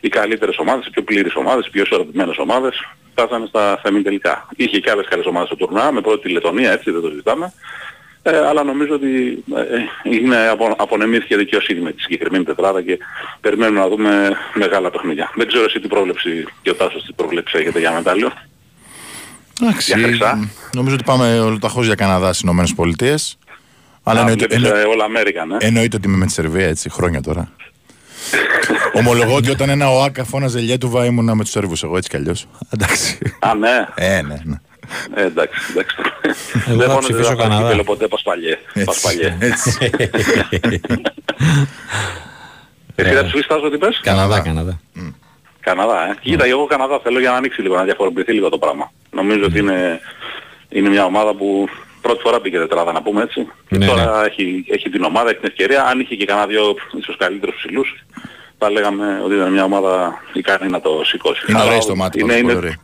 [0.00, 4.48] Οι καλύτερες ομάδες, οι πιο πλήρες ομάδες, οι πιο ισορροπημένες ομάδες φτάσανε στα, στα ημιτελικά.
[4.56, 7.52] Είχε και άλλες καλές ομάδες στο τουρνά, με πρώτη τη Λετωνία, έτσι δεν το ζητάμε.
[8.22, 12.98] Ε, αλλά νομίζω ότι ε, είναι απο, απονεμήθηκε δικαιοσύνη με τη συγκεκριμένη τετράδα και
[13.40, 15.30] περιμένουμε να δούμε μεγάλα παιχνίδια.
[15.34, 18.32] Δεν ξέρω εσύ τι πρόβλεψη και ο Τάσος τι πρόβλεψη έχετε για μετάλλιο.
[19.62, 20.48] Εντάξει, Για χρυσά.
[20.74, 23.38] νομίζω ότι πάμε ολοταχώς για Καναδά στις Ηνωμένες Πολιτείες.
[24.02, 25.56] Αλλά Α, εννοείται, βλέπεις, εννο- ε, όλα Αμέρικα, ναι.
[25.60, 27.52] εννοείται ότι είμαι με τη Σερβία έτσι χρόνια τώρα.
[28.98, 32.46] Ομολογώ ότι όταν ένα ΟΑΚΑ φώναζε Λιέτουβα ήμουνα με τους Σέρβους εγώ έτσι κι αλλιώς.
[32.74, 33.18] Εντάξει.
[33.38, 33.86] Α, ναι.
[33.94, 34.56] Ε, ναι, ναι.
[35.14, 35.96] Ε, εντάξει, εντάξει.
[36.68, 37.62] Εγώ Δεν θα πόνεσαι ψηφίσω να πάρεις Καναδά.
[37.62, 38.58] κύπελλο ποτέ Πασπαλιέ.
[38.72, 39.36] Έτσι, Πασπαλιέ.
[39.40, 39.78] έτσι.
[42.94, 44.80] Εσύ θα ψηφίσεις Τάσο τι πες; Καναδά, Καναδά.
[45.68, 46.14] Καναδά, ε.
[46.20, 48.92] Κοίτα, εγώ Καναδά θέλω για να ανοίξει λίγο, να διαφοροποιηθεί λίγο το πράγμα.
[49.10, 50.00] Νομίζω ότι είναι,
[50.68, 51.68] είναι μια ομάδα που
[52.00, 53.48] πρώτη φορά πήγε τετράδα να πούμε έτσι.
[53.68, 55.84] Και Ναι, τώρα Έχει, έχει την ομάδα, έχει την ευκαιρία.
[55.84, 58.04] Αν είχε και κανένα δυο ίσως καλύτερους ψηλούς,
[58.58, 61.44] θα λέγαμε ότι ήταν μια ομάδα ικανή να το σηκώσει.
[61.48, 62.78] Είναι Αλλά ωραία στο μάτι, είναι, πάντως, είναι, πολύ ωραία.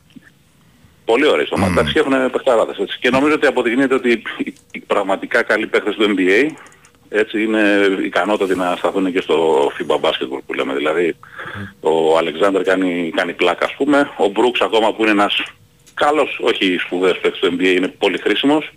[1.05, 1.73] Πολύ ωραίοι στο μάτι.
[1.73, 2.99] Εντάξει, και έχουν παιχταράδες έτσι.
[3.01, 4.23] Και νομίζω ότι αποδεικνύεται ότι οι,
[4.73, 6.51] οι πραγματικά καλοί παίχτες του NBA
[7.17, 7.61] έτσι είναι
[8.05, 10.75] ικανότατοι να σταθούν και στο FIBA basketball που λέμε.
[10.75, 11.17] Δηλαδή
[11.81, 14.11] ο Αλεξάνδρ κάνει, κάνει πλάκα ας πούμε.
[14.17, 15.43] Ο Μπρούξ ακόμα που είναι ένας
[15.95, 18.73] καλός, όχι σπουδαίος παίκτης του NBA, είναι πολύ χρήσιμος.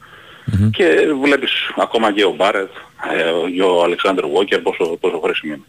[0.72, 0.86] Και
[1.22, 2.72] βλέπεις ακόμα και ο Μπάρετ
[3.14, 5.64] ε, και ο Αλεξάνδρ Walker πόσο, πόσο χρήσιμο είναι.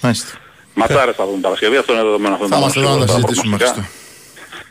[0.00, 0.38] Μάλιστα.
[0.74, 2.34] Ματσάρες θα δούμε Παρασκευή, αυτό είναι δεδομένο.
[2.34, 3.84] Αυτό Θα είναι είμαστε εδώ να τα συζητήσουμε Χριστό.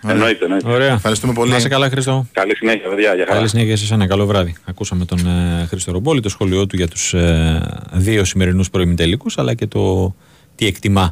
[0.07, 0.71] Εννοείται, εννοείται.
[0.71, 0.93] Ωραία.
[0.93, 1.51] Ευχαριστούμε πολύ.
[1.51, 2.27] Να είσαι καλά, Χρήστο.
[2.31, 3.15] Καλή συνέχεια, παιδιά.
[3.15, 3.37] Για χαρά.
[3.37, 4.55] Καλή συνέχεια σε ένα καλό βράδυ.
[4.65, 9.53] Ακούσαμε τον ε, Χρήστο Ρομπόλη, το σχολείο του για τους ε, δύο σημερινούς προημιτελικούς, αλλά
[9.53, 10.15] και το
[10.55, 11.09] τι εκτιμά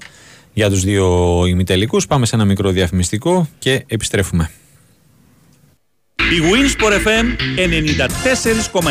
[0.54, 2.08] για τους δύο ημιτελικούς.
[2.08, 4.50] Πάμε σε ένα μικρό διαφημιστικό και επιστρέφουμε.
[6.16, 7.26] Η Winsport FM
[8.72, 8.82] 94,6.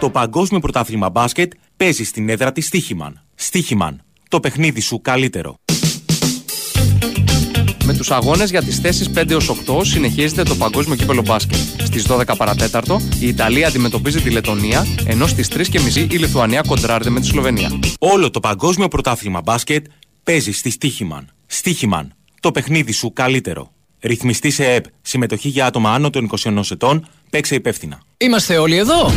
[0.00, 3.24] Το Παγκόσμιο Πρωτάθλημα Μπάσκετ παίζει στην έδρα της Στίχημαν.
[3.34, 4.02] Στίχημαν.
[4.28, 5.58] Το παιχνίδι σου καλύτερο.
[7.90, 11.58] Με τους αγώνες για τις θέσεις 5 έως 8 συνεχίζεται το παγκόσμιο κύπελο μπάσκετ.
[11.82, 17.20] Στις 12 παρατέταρτο η Ιταλία αντιμετωπίζει τη Λετωνία, ενώ στις 3.30 η Λιθουανία κοντράρεται με
[17.20, 17.78] τη Σλοβενία.
[17.98, 19.86] Όλο το Παγκόσμιο Πρωτάθλημα Μπάσκετ
[20.22, 21.28] παίζει στη Στίχημαν.
[21.46, 22.12] Στίχημαν.
[22.40, 23.72] Το παιχνίδι σου καλύτερο.
[24.00, 24.84] Ρυθμιστή σε ΕΠ.
[25.02, 27.08] Συμμετοχή για άτομα άνω των 21 ετών.
[27.30, 28.00] Παίξε υπεύθυνα.
[28.16, 29.10] Είμαστε όλοι εδώ.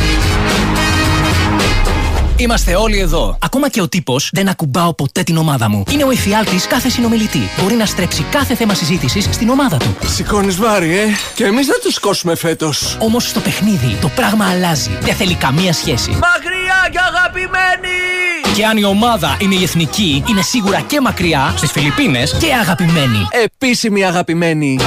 [2.42, 3.38] Είμαστε όλοι εδώ.
[3.42, 5.84] Ακόμα και ο τύπος δεν ακουμπάω ποτέ την ομάδα μου.
[5.90, 7.40] Είναι ο εφιάλτη κάθε συνομιλητή.
[7.60, 9.96] Μπορεί να στρέψει κάθε θέμα συζήτησης στην ομάδα του.
[10.06, 11.04] Σηκώνεις βάρη, ε!
[11.34, 12.96] Και εμείς δεν τους σκόσουμε φέτος.
[13.00, 14.90] Όμως στο παιχνίδι το πράγμα αλλάζει.
[15.00, 16.10] Δεν θέλει καμία σχέση.
[16.10, 18.31] Μακριά και αγαπημένη!
[18.54, 23.26] Και αν η ομάδα είναι η εθνική, είναι σίγουρα και μακριά στις Φιλιππίνες και αγαπημένη.
[23.30, 24.78] Επίσημη αγαπημένη.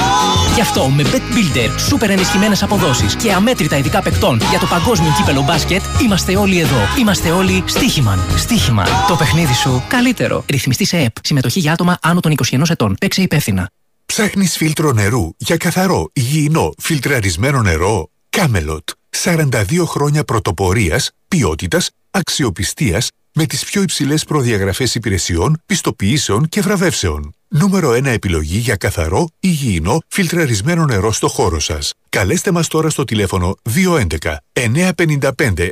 [0.54, 5.12] Γι' αυτό με Bet Builder, σούπερ ενισχυμένες αποδόσεις και αμέτρητα ειδικά παικτών για το παγκόσμιο
[5.16, 6.78] κύπελο μπάσκετ, είμαστε όλοι εδώ.
[6.98, 8.20] Είμαστε όλοι στοίχημαν.
[8.36, 8.86] Στοίχημαν.
[9.08, 10.44] Το παιχνίδι σου καλύτερο.
[10.50, 11.16] Ρυθμιστή σε ΕΠ.
[11.22, 12.96] Συμμετοχή για άτομα άνω των 21 ετών.
[13.00, 13.70] Παίξε υπεύθυνα.
[14.06, 18.88] Ψάχνεις φίλτρο νερού για καθαρό, υγιεινό, φιλτραρισμένο νερό; Κάμελοτ.
[19.24, 27.34] 42 χρόνια πρωτοπορίας, ποιότητας, αξιοπιστίας με τις πιο υψηλές προδιαγραφές υπηρεσιών, πιστοποιήσεων και βραβεύσεων.
[27.58, 31.92] Νούμερο 1 επιλογή για καθαρό, υγιεινό, φιλτραρισμένο νερό στο χώρο σας.
[32.08, 35.68] Καλέστε μας τώρα στο τηλέφωνο 211 955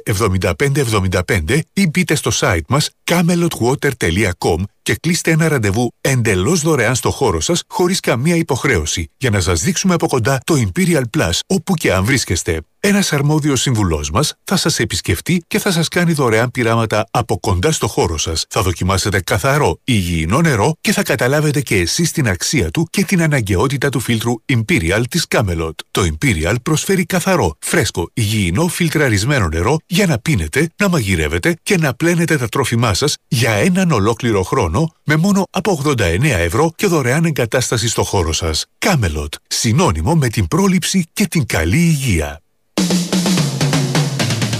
[0.98, 7.40] 7575 ή μπείτε στο site μας camelotwater.com και κλείστε ένα ραντεβού εντελώς δωρεάν στο χώρο
[7.40, 11.92] σας χωρίς καμία υποχρέωση για να σας δείξουμε από κοντά το Imperial Plus όπου και
[11.92, 12.60] αν βρίσκεστε.
[12.80, 17.72] Ένας αρμόδιος συμβουλός μας θα σας επισκεφτεί και θα σας κάνει δωρεάν πειράματα από κοντά
[17.72, 18.44] στο χώρο σας.
[18.48, 23.22] Θα δοκιμάσετε καθαρό, υγιεινό νερό και θα καταλάβετε και εσείς την αξία του και την
[23.22, 25.72] αναγκαιότητα του φίλτρου Imperial της Camelot.
[25.90, 31.94] Το Imperial προσφέρει καθαρό, φρέσκο, υγιεινό, φιλτραρισμένο νερό για να πίνετε, να μαγειρεύετε και να
[31.94, 37.24] πλένετε τα τρόφιμά σας για έναν ολόκληρο χρόνο με μόνο από 89 ευρώ και δωρεάν
[37.24, 38.66] εγκατάσταση στο χώρο σας.
[38.78, 42.40] Camelot, συνώνυμο με την πρόληψη και την καλή υγεία.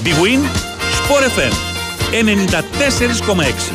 [0.05, 0.43] Big Win,
[0.99, 1.55] Sport FM
[2.11, 3.73] 94,6.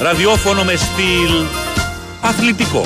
[0.00, 1.63] Ραδιόφωνο με στυλ
[2.24, 2.82] αθλητικό.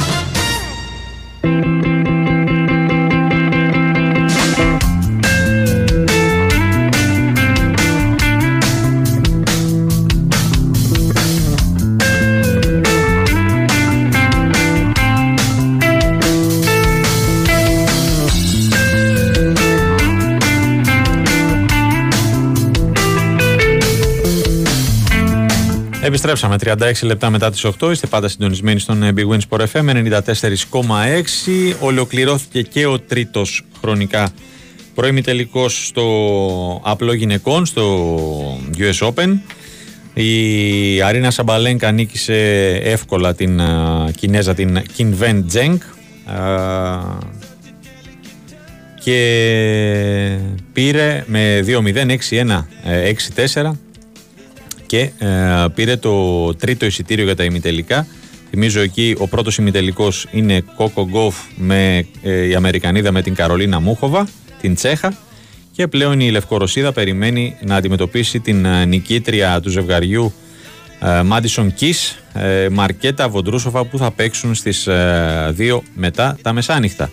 [26.09, 27.91] Επιστρέψαμε 36 λεπτά μετά τις 8.
[27.91, 31.75] Είστε πάντα συντονισμένοι στον ε, Big Win Sport FM 94,6.
[31.81, 34.29] Ολοκληρώθηκε και ο τρίτος χρονικά
[34.95, 38.07] πρώιμη τελικός στο απλό γυναικών, στο
[38.79, 39.39] US Open.
[40.15, 42.35] Η Αρίνα Σαμπαλένκα νίκησε
[42.83, 45.77] εύκολα την α, Κινέζα, την Κινβέν Τζέγκ.
[46.27, 47.01] Α,
[49.01, 50.39] και
[50.73, 53.13] πήρε με 2-0, 6-1, ε,
[53.55, 53.73] 6-4
[54.89, 55.29] και ε,
[55.75, 58.07] πήρε το τρίτο εισιτήριο για τα ημιτελικά.
[58.51, 63.81] Θυμίζω εκεί ο πρώτος ημιτελικός είναι Κόκο Γκόφ με ε, η Αμερικανίδα με την Καρολίνα
[63.81, 64.29] Μούχοβα,
[64.61, 65.17] την Τσέχα
[65.73, 70.33] και πλέον η Λευκορωσίδα περιμένει να αντιμετωπίσει την ε, νικήτρια του ζευγαριού
[71.25, 72.19] Μάντισον Κις,
[72.71, 77.11] Μαρκέτα Βοντρούσοφα που θα παίξουν στις 2 μετά τα μεσάνυχτα.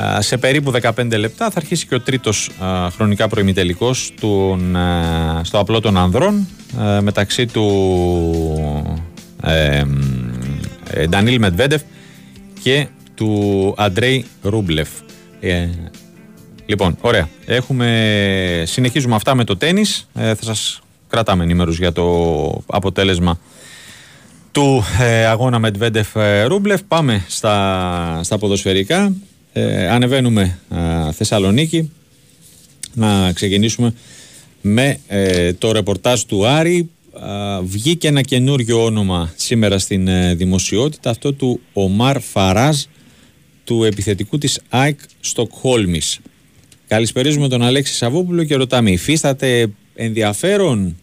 [0.00, 5.44] Α, Σε περίπου 15 λεπτά θα αρχίσει και ο τρίτος α, χρονικά προημιτελικός του, α,
[5.44, 6.46] στο απλό των ανδρών
[6.78, 7.66] α, μεταξύ του
[9.42, 9.82] ε,
[10.90, 11.82] ε, Ντανίλ Μετβέντεφ
[12.62, 14.88] και του Αντρέι Ρούμπλεφ.
[15.40, 15.68] Ε,
[16.66, 17.28] λοιπόν, ωραία.
[17.46, 20.08] Έχουμε, συνεχίζουμε αυτά με το τένις.
[20.14, 23.38] Ε, θα σας κρατάμε ενήμερους για το αποτέλεσμα
[24.52, 26.08] του ε, αγώνα Μετβέντεφ
[26.46, 26.80] Ρούμπλεφ.
[26.88, 29.12] Πάμε στα, στα ποδοσφαιρικά.
[29.52, 31.92] Ε, ανεβαίνουμε α, Θεσσαλονίκη
[32.94, 33.94] να ξεκινήσουμε
[34.60, 41.10] με ε, το ρεπορτάζ του Άρη Α, βγήκε ένα καινούριο όνομα σήμερα στην ε, δημοσιότητα
[41.10, 42.82] αυτό του Ομάρ Φαράζ
[43.64, 46.20] του επιθετικού της ΑΕΚ Στοκχόλμης
[46.88, 50.96] Καλησπερίζουμε τον Αλέξη Σαββόπουλο και ρωτάμε υφίσταται ενδιαφέρον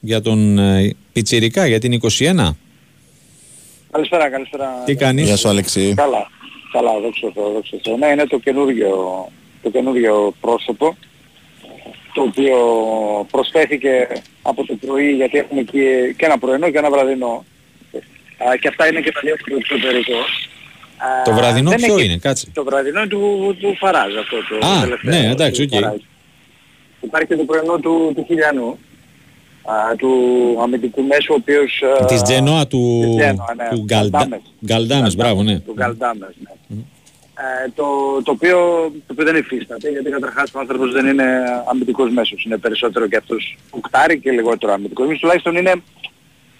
[0.00, 2.50] για τον ε, Πιτσιρικά για την 21
[3.90, 4.82] Καλησπέρα, καλησπέρα.
[4.84, 5.92] Τι κάνεις; Γεια σου Αλέξη.
[5.96, 6.30] Καλά,
[6.72, 7.96] καλά, δόξα τω, δόξα τω.
[7.96, 8.92] Ναι, είναι το καινούργιο,
[9.62, 10.96] το καινούργιο πρόσωπο
[12.14, 12.56] το οποίο
[13.30, 14.08] προσθέθηκε
[14.42, 17.44] από το πρωί γιατί έχουμε και, και ένα πρωινό και ένα βραδινό.
[18.50, 20.16] Α, και αυτά είναι και τα δύο του εξωτερικού.
[20.16, 22.50] Α, Το βραδινό δεν ποιο έχει- είναι, κάτσε.
[22.54, 25.10] Το βραδινό είναι του, του Φαράζ αυτό το Α, τελευταίο.
[25.22, 25.80] ναι, εντάξει, του οκ.
[25.82, 25.96] Φαράζ.
[27.00, 28.78] Υπάρχει και το πρωινό του, του Χιλιανού,
[29.70, 30.12] α, του
[30.62, 31.82] αμυντικού μέσου, ο οποίος...
[32.02, 34.40] α, Της Τζενόα του, της Τζένοα, ναι, του Γκαλντα- Γκαλντάμες.
[34.64, 35.58] Γκαλντάμες, μπράβο, ναι.
[35.60, 36.76] Του Γκαλντάμες, ναι.
[37.40, 37.84] Ε, το,
[38.22, 38.58] το, οποίο,
[39.06, 41.26] το οποίο δεν υφίσταται, γιατί καταρχάς ο άνθρωπος δεν είναι
[41.70, 42.44] αμυντικός μέσος.
[42.44, 45.20] Είναι περισσότερο και αυτός οκτάρι και λιγότερο αμυντικός μέσος.
[45.20, 45.72] Τουλάχιστον είναι,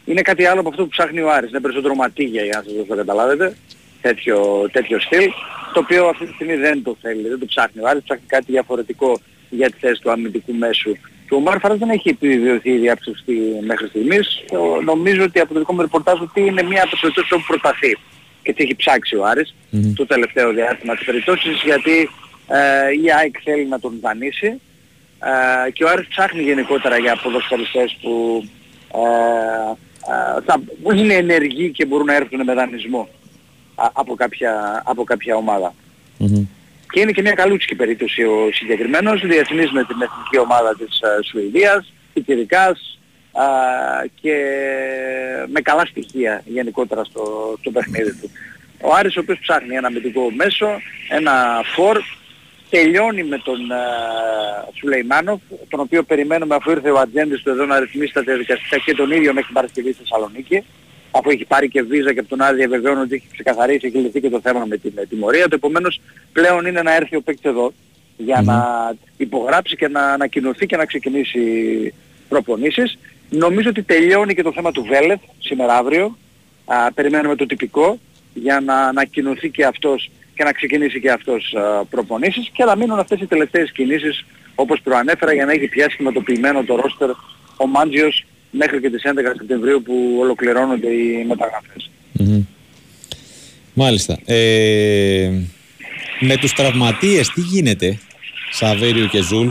[0.04, 1.50] είναι κάτι άλλο από αυτό που ψάχνει ο Άρης.
[1.50, 3.56] Είναι περισσότερο ματίγια, για να σας το καταλάβετε.
[4.00, 5.30] Τέτοιο, τέτοιο στυλ,
[5.74, 8.02] το οποίο αυτή τη στιγμή δεν το θέλει, δεν το ψάχνει ο Άρης.
[8.02, 9.18] Ψάχνει κάτι διαφορετικό
[9.50, 10.92] για τη θέση του αμυντικού μέσου.
[11.28, 13.32] Και ο Μάρφαρας δεν έχει επιβεβαιωθεί η διάψευση
[13.66, 14.42] μέχρι στιγμής.
[14.50, 17.44] Το- Νομίζω ότι από το δικό μου ρεπορτάζ ότι είναι μία από τις περιπτώσεις όπου
[17.46, 17.98] προταθεί
[18.42, 19.54] και τις έχει ψάξει ο Άρης
[19.94, 22.10] το τελευταίο διάστημα της περιπτώσεις γιατί
[22.48, 24.46] ε, η ΑΕΚ θέλει να τον δανείσει
[25.66, 28.42] ε, και ο Άρης ψάχνει γενικότερα για ποδοσφαιριστές που,
[28.94, 28.98] ε,
[30.12, 33.08] ε, θα, που είναι ενεργοί και μπορούν να έρθουν με δανεισμό
[33.74, 35.74] α, από, κάποια, από κάποια ομάδα.
[36.92, 41.22] Και είναι και μια καλούτσικη περίπτωση ο συγκεκριμένος, διεθνής με την εθνική ομάδα της ε,
[41.22, 42.98] Σουηδίας, πιτσιρικάς
[43.32, 43.44] α,
[44.20, 44.34] και
[45.46, 48.30] με καλά στοιχεία γενικότερα στο, στο παιχνίδι του.
[48.80, 50.68] Ο Άρης ο οποίος ψάχνει ένα αμυντικό μέσο,
[51.08, 51.98] ένα φορ,
[52.70, 53.76] τελειώνει με τον ε,
[54.78, 58.94] Σουλεϊμάνοφ, τον οποίο περιμένουμε αφού ήρθε ο ατζέντης του εδώ να ρυθμίσει τα διαδικαστικά και
[58.94, 60.64] τον ίδιο μέχρι την Παρασκευή στη Θεσσαλονίκη
[61.10, 64.20] αφού έχει πάρει και βίζα και από τον Άδη βεβαιώνω ότι έχει ξεκαθαρίσει, έχει λυθεί
[64.20, 65.54] και το θέμα με την ε, τιμωρία του.
[65.54, 66.00] Επομένως
[66.32, 67.72] πλέον είναι να έρθει ο παίκτης εδώ
[68.16, 68.64] για να
[69.16, 71.40] υπογράψει και να ανακοινωθεί και να ξεκινήσει
[72.28, 72.98] προπονήσεις.
[73.30, 76.16] Νομίζω ότι τελειώνει και το θέμα του Βέλεθ σήμερα αύριο.
[76.64, 77.98] Α, περιμένουμε το τυπικό
[78.34, 82.98] για να ανακοινωθεί και αυτός και να ξεκινήσει και αυτός α, προπονήσεις και να μείνουν
[82.98, 87.10] αυτές οι τελευταίες κινήσεις όπως προανέφερα για να έχει πια σχηματοποιημένο το ρόστερ
[87.56, 91.90] ο Μάντζιος μέχρι και τις 11 Σεπτεμβρίου που ολοκληρώνονται οι μεταγραφές.
[92.12, 92.44] Μμμ.
[93.74, 94.18] Μάλιστα.
[94.24, 95.30] Ε,
[96.20, 97.98] με τους τραυματίες τι γίνεται,
[98.50, 99.48] Σαβέριο και Ζουλ;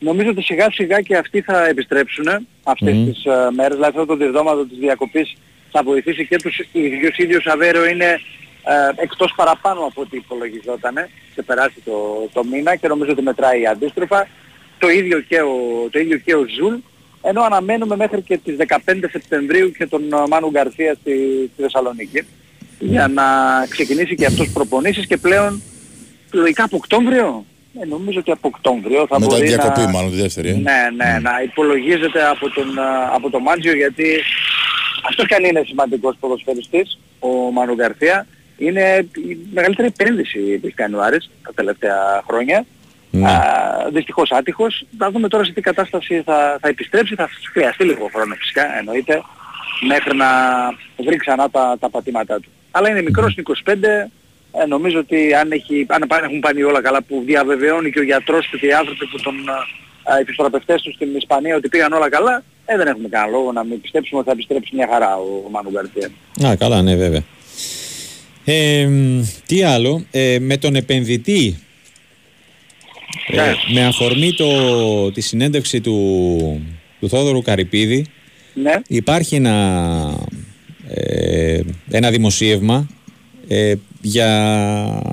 [0.00, 2.26] Νομίζω ότι σιγά σιγά και αυτοί θα επιστρέψουν
[2.62, 3.12] αυτές Μμμ.
[3.12, 5.36] τις ε, μέρες, δηλαδή αυτό το διβδόμαδο της διακοπής
[5.70, 7.16] θα βοηθήσει και τους ίδιους.
[7.16, 8.20] Ο Σαβέριο είναι
[8.64, 10.94] ε, εκτός παραπάνω από ό,τι υπολογιζόταν,
[11.34, 14.28] έχει περάσει το, το μήνα και νομίζω ότι μετράει αντίστροφα.
[14.78, 16.74] Το ίδιο και ο, το ίδιο και ο Ζουλ,
[17.28, 18.76] ενώ αναμένουμε μέχρι και τις 15
[19.10, 21.12] Σεπτεμβρίου και τον ε, Μάνου Γκαρθία στη,
[21.52, 22.26] στη Θεσσαλονίκη
[22.78, 23.24] για να
[23.68, 25.62] ξεκινήσει και αυτός προπονήσεις και πλέον
[26.32, 27.44] λογικά από Οκτώβριο.
[27.80, 29.88] Ε, νομίζω ότι από Οκτώβριο θα Μετά μπορεί διακοπή να...
[29.88, 30.48] μάλλον τη δεύτερη.
[30.48, 30.52] ε.
[30.52, 34.06] Ναι, ναι, να υπολογίζεται από τον, α, από τον Μάντζιο γιατί
[35.08, 38.26] αυτός κι αν είναι σημαντικός ποδοσφαιριστής, ο Μανου Γκαρθία,
[38.58, 42.66] είναι η μεγαλύτερη επένδυση που έχει κάνει ο Άρης τα τελευταία χρόνια
[43.10, 43.28] Ναι.
[43.30, 43.40] Α,
[43.92, 44.86] δυστυχώς άτυχος.
[44.98, 47.14] Θα δούμε τώρα σε τι κατάσταση θα, θα επιστρέψει.
[47.14, 49.22] Θα χρειαστεί λίγο χρόνο φυσικά εννοείται
[49.88, 50.26] μέχρι να
[51.04, 52.48] βρει ξανά τα, τα πατήματά του.
[52.70, 53.72] Αλλά είναι μικρός, είναι 25.
[54.62, 58.02] Ε, νομίζω ότι αν, έχει, αν πάνε- έχουν πάνε όλα καλά που διαβεβαιώνει και ο
[58.02, 61.92] γιατρός του και οι άνθρωποι που τον ε, οι φυσιοθεραπευτές τους στην Ισπανία ότι πήγαν
[61.92, 65.16] όλα καλά, ε, δεν έχουμε κανένα λόγο να μην πιστέψουμε ότι θα επιστρέψει μια χαρά
[65.16, 66.10] ο Μάνου Γκαρσία.
[66.50, 67.22] Α, καλά, ναι, βέβαια.
[68.44, 71.58] Ε, μ, τι άλλο, ε, με τον επενδυτή,
[73.26, 73.54] ε, Ναι.
[73.72, 74.46] με αφορμή το,
[75.12, 75.96] τη συνέντευξη του,
[77.00, 78.06] του Θόδωρου Καρυπίδη,
[78.54, 78.72] Ναι.
[78.88, 79.54] υπάρχει ένα,
[80.94, 82.88] ε, ένα δημοσίευμα
[83.48, 84.28] ε, για,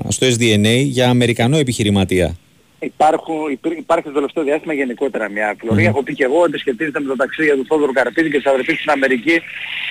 [0.08, 2.36] στο SDNA για Αμερικανό επιχειρηματία.
[2.78, 5.88] Υπάρχουν, υπήρ- υπάρχει το τελευταίο διάστημα γενικότερα μια πλωρία.
[5.88, 8.78] Έχω πει και εγώ ότι σχετίζεται με τα ταξίδια του Θόδωρου Καραπίδη και της αδερφής
[8.78, 9.40] στην Αμερική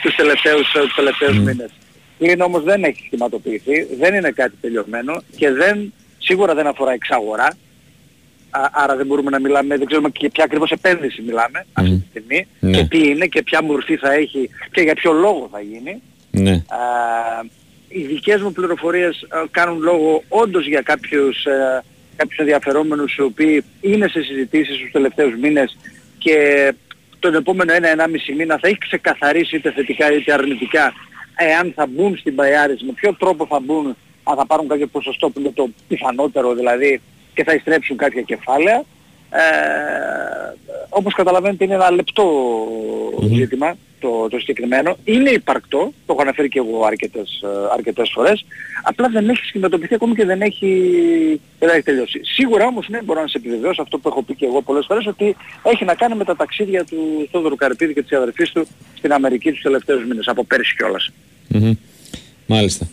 [0.02, 1.70] τους τελευταίους, ε, τους τελευταίους μήνες.
[2.18, 7.58] Πλην όμως δεν έχει σχηματοποιηθεί, δεν είναι κάτι τελειωμένο και δεν, σίγουρα δεν αφορά εξαγορά.
[8.62, 12.06] Α, άρα δεν μπορούμε να μιλάμε, δεν ξέρουμε και ποια ακριβώς επένδυση μιλάμε αυτή τη
[12.10, 12.78] στιγμή Ναι.
[12.78, 16.02] και τι είναι και ποια μορφή θα έχει και για ποιο λόγο θα γίνει.
[16.32, 16.52] Ναι.
[16.52, 16.80] Α,
[17.88, 21.84] οι δικές μου πληροφορίες α, κάνουν λόγο όντως για κάποιους, ε,
[22.16, 25.78] κάποιους ενδιαφερόμενους οι οποίοι είναι σε συζητήσεις τους τελευταίους μήνες
[26.18, 26.74] και
[27.20, 30.94] τον επόμενο ένα-ενάμιση μήνα θα έχει ξεκαθαρίσει είτε θετικά είτε αρνητικά
[31.38, 35.30] εάν θα μπουν στην Παϊάρης, με ποιο τρόπο θα μπουν, αν θα πάρουν κάποιο ποσοστό
[35.30, 37.02] που είναι το πιθανότερο δηλαδή
[37.36, 38.84] και θα ειστρέψουν κάποια κεφάλαια.
[39.30, 39.40] Ε,
[40.90, 42.26] όπως καταλαβαίνετε είναι ένα λεπτό
[43.34, 44.98] ζήτημα το, το συγκεκριμένο.
[45.04, 48.46] Είναι υπαρκτό, το έχω αναφέρει και εγώ αρκετές, ε, αρκετές φορές,
[48.84, 50.72] απλά δεν έχει σχηματοποιηθεί ακόμη και δεν έχει,
[51.60, 52.20] δεν έχει τελειώσει.
[52.24, 55.06] Σίγουρα όμως ναι, μπορώ να σε επιβεβαιώσω αυτό που έχω πει και εγώ πολλές φορές,
[55.06, 58.68] ότι έχει να κάνει με τα ταξίδια του Στόδωρου Καρυπίδη και της αδερφής του
[58.98, 61.12] στην Αμερική τους τελευταίους μήνες, από πέρσι κιόλας.
[61.48, 61.74] Μμμ.
[62.46, 62.88] Μάλιστα.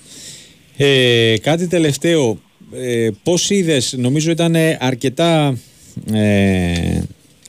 [0.77, 2.41] Ε, κάτι τελευταίο.
[2.75, 5.59] Ε, πώς είδες, νομίζω ήταν αρκετά
[6.13, 7.03] ε,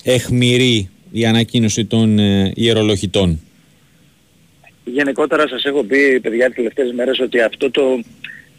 [0.04, 3.40] εχμηρή η ανακοίνωση των ε, ιερολογητών.
[4.84, 7.82] Γενικότερα σας έχω πει παιδιά τις τελευταίες μέρες ότι αυτό το,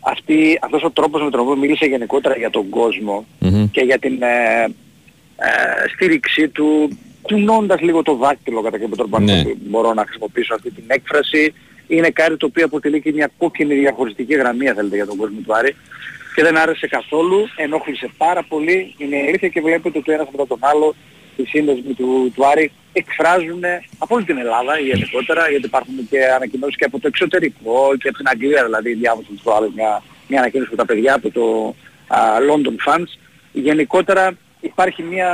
[0.01, 3.27] αυτή, αυτός ο τρόπος με τον οποίο μίλησε γενικότερα για τον κόσμο
[3.71, 9.25] και για την ε, ε, στήριξή του, κουνώντας λίγο το δάκτυλο κατά κάποιο τρόπο, αν
[9.25, 9.43] Ναι.
[9.69, 11.53] μπορώ να χρησιμοποιήσω αυτή την έκφραση,
[11.89, 15.39] είναι κάτι το οποίο αποτελεί και μια κόκκινη διαχωριστική γραμμή, αν θέλετε, για τον κόσμο
[15.47, 15.75] του Άρη.
[16.35, 20.29] Και δεν άρεσε καθόλου, ενόχλησε πάρα πολύ, είναι η αλήθεια και βλέπετε ότι ο ένας
[20.31, 20.95] μετά τον άλλο
[21.37, 23.63] οι σύνδεσμοι του, του Άρη εκφράζουν
[23.99, 28.17] από όλη την Ελλάδα γενικότερα, γιατί υπάρχουν και ανακοινώσεις και από το εξωτερικό και από
[28.17, 31.75] την Αγγλία, δηλαδή διάβασα το άλλο μια, μια ανακοίνωση από τα παιδιά από το
[32.07, 32.19] α,
[32.49, 33.11] London Fans.
[33.53, 35.31] Γενικότερα υπάρχει μια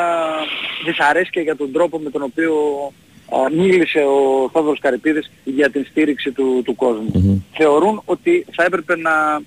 [0.85, 2.55] δυσαρέσκεια για τον τρόπο με τον οποίο
[3.37, 7.45] α, μίλησε ο Θόδωρος Καρυπίδης για την στήριξη του, του κόσμου.
[7.53, 9.41] Θεωρούν ότι θα έπρεπε να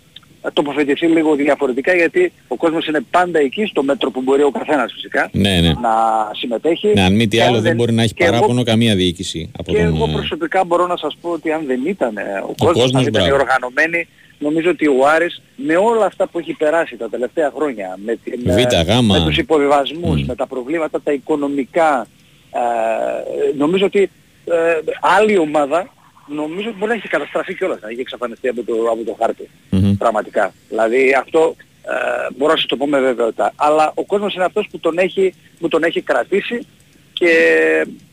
[0.53, 4.91] τοποθετηθεί λίγο διαφορετικά γιατί ο κόσμος είναι πάντα εκεί στο μέτρο που μπορεί ο καθένας
[4.93, 5.67] φυσικά Ναι, ναι.
[5.67, 5.91] να
[6.34, 6.88] συμμετέχει.
[6.93, 8.95] Ναι, αν μη τι Και άλλο αν δεν μπορεί να έχει και εγώ- παράπονο καμία
[8.95, 9.86] διοίκηση από και τον...
[9.95, 12.84] εγώ ε, προσωπικά μπορώ να σας πω ότι αν δεν ήταν ε, ο κόσμος, κόσμος,
[12.86, 13.41] αν δεν ήταν μπράβο.
[13.43, 14.08] οργανωμένοι,
[14.39, 18.41] νομίζω ότι ο Άρης με όλα αυτά που έχει περάσει τα τελευταία χρόνια, με, την,
[18.49, 19.17] ε, Β, γάμα.
[19.19, 22.08] με τους υποβιβασμούς, με τα προβλήματα τα οικονομικά,
[22.51, 24.01] ε, νομίζω ότι
[24.45, 24.53] ε,
[25.01, 25.93] άλλη ομάδα
[26.27, 29.49] νομίζω ότι μπορεί να έχει καταστραφεί κιόλας, να έχει εξαφανιστεί από το, από το χάρτη.
[29.97, 30.53] Πραγματικά.
[30.69, 31.55] Δηλαδή αυτό
[31.88, 33.53] ε, μπορώ να σας το πω με βεβαιότητα.
[33.55, 36.67] Αλλά ο κόσμος είναι αυτός που τον έχει, που τον έχει κρατήσει
[37.13, 37.32] και,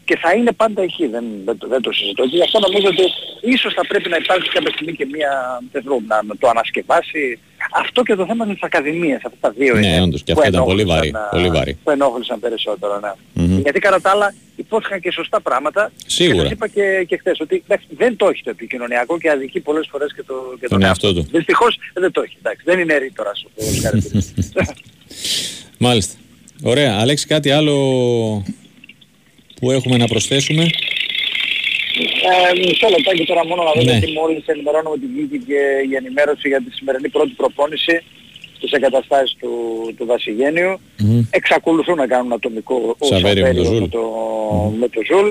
[0.04, 1.06] και θα είναι πάντα εκεί.
[1.06, 2.22] Δεν, δεν, το- δεν το συζητώ.
[2.22, 3.02] Και γι' αυτό νομίζω ότι
[3.40, 7.38] ίσως θα πρέπει να υπάρξει κάποια στιγμή και μια, δεν ξέρω, να να το ανασκευάσει.
[7.72, 10.40] Αυτό και το θέμα με τις ακαδημίες, αυτά τα δύο Ναι, είναι όντως, και που
[10.40, 11.78] αυτό ήταν πολύ ενόχλησαν, βαρύ, α, πολύ βαρύ.
[11.84, 13.12] Που ενόχλησαν περισσότερο, ναι.
[13.32, 13.60] Μμμ.
[13.60, 15.92] Γιατί κατά τα άλλα υπόθηκαν και σωστά πράγματα.
[16.06, 16.36] Σίγουρα.
[16.36, 19.60] Και σας είπα και, και χθες ότι εντάξει, δεν το έχει το επικοινωνιακό και αδικεί
[19.60, 21.28] πολλές φορές και, το, και Τον εαυτό του.
[21.30, 22.36] Δυστυχώς δεν το έχει.
[22.38, 24.32] Εντάξει, δεν είναι ρήτορας ο Θεός Καρυπίδης.
[25.78, 26.14] Μάλιστα.
[26.62, 26.98] Ωραία.
[26.98, 27.74] Αλέξη, κάτι άλλο
[29.60, 30.70] που έχουμε να προσθέσουμε;
[32.30, 33.90] Ε, μισό λεπτάκι τώρα μόνο να δω Ναι.
[33.90, 35.60] γιατί μόλις ενημερώνω ότι βγήκε και
[35.90, 38.02] η ενημέρωση για τη σημερινή πρώτη προπόνηση
[38.56, 39.50] στις εγκαταστάσεις του,
[39.96, 40.80] του Δασυγένειου.
[41.30, 43.80] Εξακολουθούν να κάνουν ατομικό ο Σαβέριο με το Σαβέριος Ζουλ.
[43.82, 44.02] με το,
[44.80, 45.28] με το Ζουλ.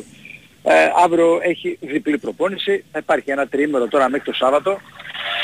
[0.63, 0.73] Ε,
[1.03, 2.83] αύριο έχει διπλή προπόνηση.
[2.91, 4.77] Θα υπάρχει ένα τριήμερο τώρα μέχρι το Σάββατο.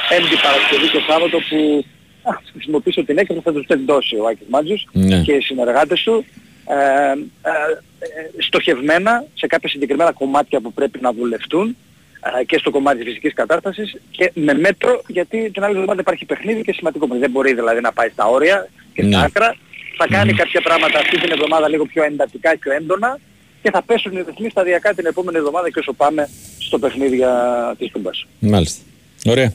[0.09, 1.85] Πέμπτη Παρασκευή και Σάββατο που
[2.23, 5.21] α, ας χρησιμοποιήσω την έκφραση θα τους τεντώσει ο Άκης Μάντζιος Ναι.
[5.21, 6.25] και οι συνεργάτες του
[6.67, 7.51] ε, ε,
[7.99, 11.77] ε, στοχευμένα σε κάποια συγκεκριμένα κομμάτια που πρέπει να δουλευτούν
[12.39, 16.25] ε, και στο κομμάτι της φυσικής κατάστασης και με μέτρο γιατί την άλλη εβδομάδα υπάρχει
[16.25, 17.25] παιχνίδι και σημαντικό παιχνίδι.
[17.25, 19.25] Δεν μπορεί δηλαδή να πάει στα όρια και στα Ναι.
[19.25, 19.55] άκρα.
[19.97, 23.19] Θα κάνει κάποια πράγματα αυτή την εβδομάδα λίγο πιο εντατικά και πιο έντονα
[23.61, 27.33] και θα πέσουν οι ρυθμοί σταδιακά την επόμενη εβδομάδα και όσο πάμε στο παιχνίδι για
[27.77, 28.25] της Τούμπας.
[28.39, 28.81] Μάλιστα.
[29.25, 29.53] Ωραία.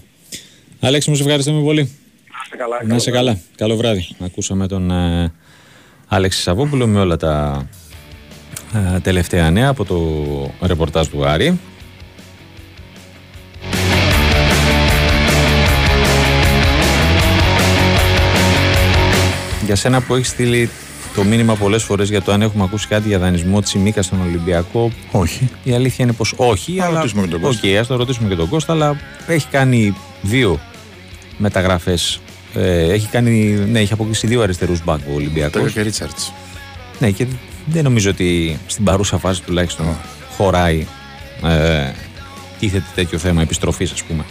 [0.81, 1.83] Αλέξη, μου σε ευχαριστούμε πολύ.
[1.83, 2.81] Να είστε καλά.
[2.85, 3.41] Να είσαι καλά.
[3.57, 4.09] Καλό βράδυ.
[4.21, 5.33] Ακούσαμε τον ε,
[6.13, 7.67] Άλεξη Σαββόπουλο με όλα τα
[8.95, 11.59] ε, τελευταία νέα από το ρεπορτάζ του Άρη.
[19.65, 20.71] Για σένα που έχεις στείλει
[21.15, 24.93] το μήνυμα πολλές φορές για το αν έχουμε ακούσει κάτι για δανεισμό Τσιμίκα στον Ολυμπιακό.
[25.11, 25.49] Όχι.
[25.63, 26.77] Η αλήθεια είναι πως όχι.
[26.77, 26.97] Θα αλλά...
[26.97, 27.69] ρωτήσουμε και τον Κώστα.
[27.69, 28.97] Οκ, ας το ρωτήσουμε και τον Κώστα, αλλά
[29.27, 30.61] έχει κάνει δύο
[31.37, 32.21] μεταγραφές.
[32.55, 35.53] Ε, έχει, κάνει, ναι, έχει αποκτήσει δύο αριστερούς μπακ ο Ολυμπιακός.
[35.53, 36.33] Ορτέγκα και Ρίτσαρντς.
[36.99, 37.27] Ναι, και
[37.67, 39.87] δεν νομίζω ότι στην παρούσα φάση τουλάχιστον
[40.37, 40.87] χωράει
[41.45, 41.91] ε,
[42.59, 44.25] τίθεται τέτοιο θέμα επιστροφής, ας πούμε,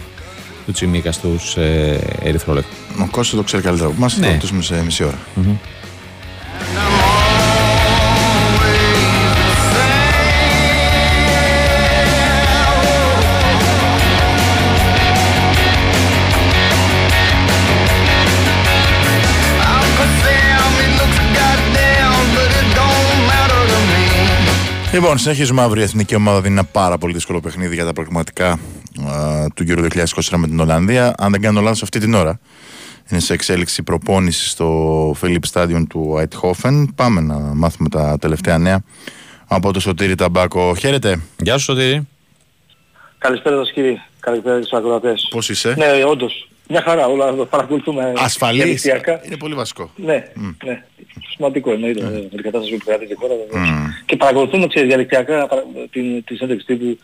[0.66, 2.74] του Τσιμίκα στους ε, Ερυθρόλεπτου.
[3.00, 4.26] Ο Κώστας το ξέρει καλύτερα από εμάς, θα Ναι.
[4.26, 5.18] το ρωτήσουμε σε μισή ώρα.
[25.00, 25.82] Λοιπόν, συνεχίζουμε αύριο.
[25.82, 29.88] Η εθνική ομάδα δίνει ένα πάρα πολύ δύσκολο παιχνίδι για τα προγραμματικά α, του Euro
[30.04, 31.14] 2024 με την Ολλανδία.
[31.18, 32.40] Αν δεν κάνω λάθος, αυτή την ώρα
[33.10, 36.84] είναι σε εξέλιξη προπόνηση στο Philip Stadion του Eindhoven.
[36.94, 38.82] Πάμε να μάθουμε τα τελευταία νέα
[39.46, 40.74] από το Σωτήρι Ταμπάκο.
[40.76, 41.20] Χαίρετε.
[41.42, 42.08] Γεια σου, Σωτήρι.
[43.18, 43.96] Καλησπέρα σας κύριε.
[44.20, 45.28] Καλησπέρα στους ακροατές.
[45.30, 46.48] Πώς είσαι; Ναι, όντως.
[46.68, 47.06] Μια χαρά.
[47.06, 48.62] Όλα τα παρακολουθούμε Ασφαλής.
[48.62, 49.20] διαδικτυακά.
[49.26, 49.90] Είναι πολύ βασικό.
[49.96, 50.24] Ναι,
[50.64, 50.84] ναι.
[51.40, 53.34] Σημαντικό εννοείται με την κατάσταση που χρειάζεται η χώρα.
[53.34, 53.68] βεβαίως.
[54.06, 56.98] Και παρακολουθούμε ξέρεις, διαδικτυακά παρα- την, τη συνέντευξη τύπου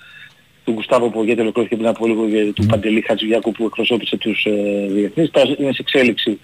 [0.65, 4.45] του Γκουστάβο που γιατί ολοκληρώθηκε πριν από λίγο και του Παντελή Χατζηγιάκου που εκπροσώπησε τους
[4.45, 5.31] ε, διεθνείς.
[5.31, 6.39] Τώρα είναι σε εξέλιξη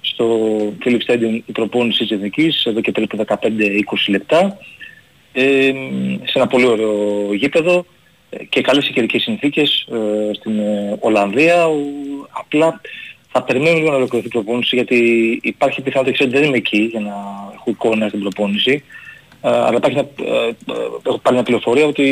[0.00, 0.26] στο
[0.84, 3.36] Philip Stadium η προπόνηση της Εθνικής εδώ και περίπου 15-20
[4.08, 4.58] λεπτά
[5.32, 5.72] ε,
[6.24, 7.86] σε ένα πολύ ωραίο γήπεδο
[8.30, 11.66] ε, και καλές καιρικές συνθήκες ε, στην ε, Ολλανδία.
[11.66, 11.76] Ο,
[12.30, 12.80] απλά
[13.36, 14.98] θα περιμένουμε λίγο να ολοκληρωθεί η προπόνηση γιατί
[15.42, 17.14] υπάρχει πιθανότητα, ξέρω, δεν είμαι εκεί για να
[17.54, 18.82] έχω εικόνα στην προπόνηση.
[19.42, 20.52] Ε, αλλά υπάρχει ένα, ε, ε,
[21.06, 22.06] έχω πάρει μια πληροφορία ότι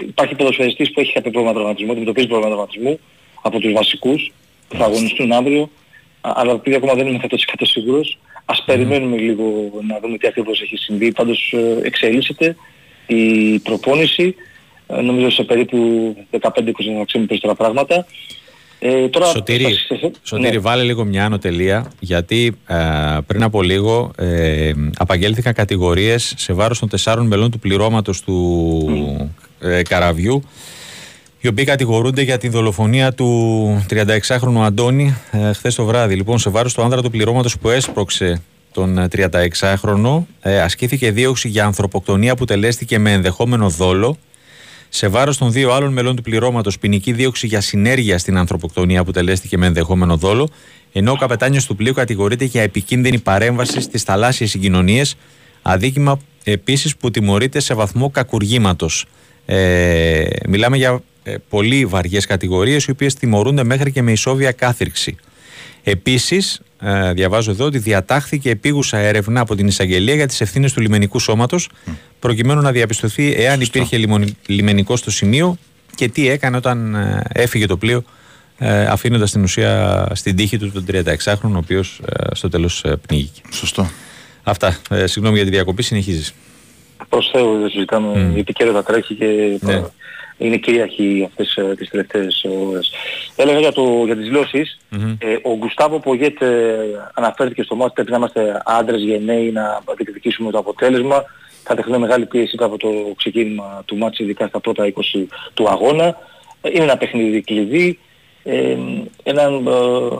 [0.00, 3.00] υπάρχει ποδοσφαιριστής που έχει κάποιο πρόβλημα τραυματισμού, αντιμετωπίζει πρόβλημα τραυματισμού
[3.42, 4.32] από τους βασικούς
[4.68, 5.70] που θα αγωνιστούν αύριο.
[6.20, 10.60] Α- Αλλά επειδή ακόμα δεν είμαι 100% σίγουρος, ας περιμένουμε λίγο να δούμε τι ακριβώς
[10.62, 11.12] έχει συμβεί.
[11.12, 12.56] Πάντως ε, εξελίσσεται
[13.06, 14.34] η προπόνηση.
[14.86, 15.78] Ε, νομίζω σε περίπου
[16.30, 18.06] 15-20 θα ξέρουμε περισσότερα πράγματα.
[18.82, 20.58] Ε, τώρα, Σωτήρη, θα- Σωτήρη ναι.
[20.58, 22.76] βάλε λίγο μια άνω τελεία, γιατί ε,
[23.26, 29.82] πριν από λίγο ε, απαγγέλθηκαν κατηγορίες σε βάρος των τεσσάρων μελών του πληρώματος του ε,
[29.82, 30.42] Καραβιού,
[31.40, 36.14] οι οποίοι κατηγορούνται για τη δολοφονία του 36χρονου Αντώνη ε, χθες το βράδυ.
[36.14, 41.48] Λοιπόν, σε βάρος του άνδρα του πληρώματος που έσπρωξε τον ε, 36χρονο, ε, ασκήθηκε δίωξη
[41.48, 44.16] για ανθρωποκτονία που τελέστηκε με ενδεχόμενο δόλο,
[44.92, 49.10] σε βάρος των δύο άλλων μελών του πληρώματος, ποινική δίωξη για συνέργεια στην ανθρωποκτονία που
[49.10, 50.48] τελέστηκε με ενδεχόμενο δόλο,
[50.92, 55.16] ενώ ο καπετάνιος του πλοίου κατηγορείται για επικίνδυνη παρέμβαση στις θαλάσσιες συγκοινωνίες,
[55.62, 59.06] αδίκημα επίσης που τιμωρείται σε βαθμό κακουργήματος.
[59.46, 65.16] Ε, μιλάμε για ε, πολύ βαριές κατηγορίες, οι οποίες τιμωρούνται μέχρι και με ισόβια κάθυρξη.
[65.82, 70.80] Επίσης, ε, διαβάζω εδώ ότι διατάχθηκε επίγουσα έρευνα από την εισαγγελία για τις ευθύνες του
[70.80, 71.68] λιμενικού σώματος,
[72.18, 75.56] προκειμένου να διαπιστωθεί εάν υπήρχε λιμονι- λιμενικό στο σημείο
[75.94, 78.02] και τι έκανε όταν ε, έφυγε το πλοίο,
[78.58, 82.00] ε, αφήνοντας την ουσία στην τύχη του τον 36χρονο, ο οποίος
[82.32, 83.40] στο τέλος πνίγηκε.
[83.52, 83.90] Σωστό.
[84.42, 84.76] Αυτά.
[84.90, 86.32] Ε, συγγνώμη για τη διακοπή, συνεχίζεις.
[87.08, 89.26] Προς Θεού δεν συζητάμε, η επικαιρότητα τρέχει και
[89.60, 89.82] Ναι.
[90.40, 92.92] Είναι κυρίαρχη αυτές ε, τις τελευταίες ώρες.
[93.36, 94.78] Έλεγα για, το, για τις δηλώσεις,
[95.18, 96.76] ε, ο Γκουστάβο Πογέτ ε,
[97.14, 101.24] αναφέρθηκε στο μάτι πρέπει να είμαστε άντρες γενναίοι να διεκδικήσουμε το αποτέλεσμα.
[101.62, 106.16] Θα δεχτούμε μεγάλη πίεση από το ξεκίνημα του μάτς, ειδικά στα πρώτα 20 του αγώνα.
[106.60, 107.98] Ε, Είναι ένα παιχνίδι κλειδί.
[108.42, 108.76] Ε,
[109.22, 109.70] έναν, ε,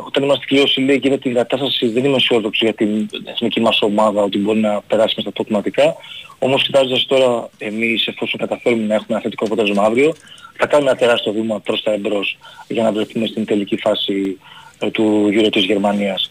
[0.06, 3.82] όταν είμαστε κλειώσει λέει και με την κατάσταση δεν είμαι αισιόδοξο για την εθνική μας
[3.82, 5.94] ομάδα ότι μπορεί να περάσει στα προκριματικά.
[6.38, 10.14] Όμως κοιτάζοντας τώρα εμείς εφόσον καταφέρουμε να έχουμε ένα θετικό αποτέλεσμα αύριο
[10.60, 14.38] θα κάνουμε ένα τεράστιο βήμα προς τα εμπρός για να βρεθούμε στην τελική φάση
[14.78, 16.30] ε, του γύρω της Γερμανίας.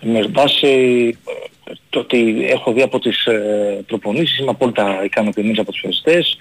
[0.00, 0.68] Με βάση
[1.64, 6.36] ε, το ότι έχω δει από τις ε, προπονήσεις είμαι απόλυτα ικανοποιημένος από τους φεριστές.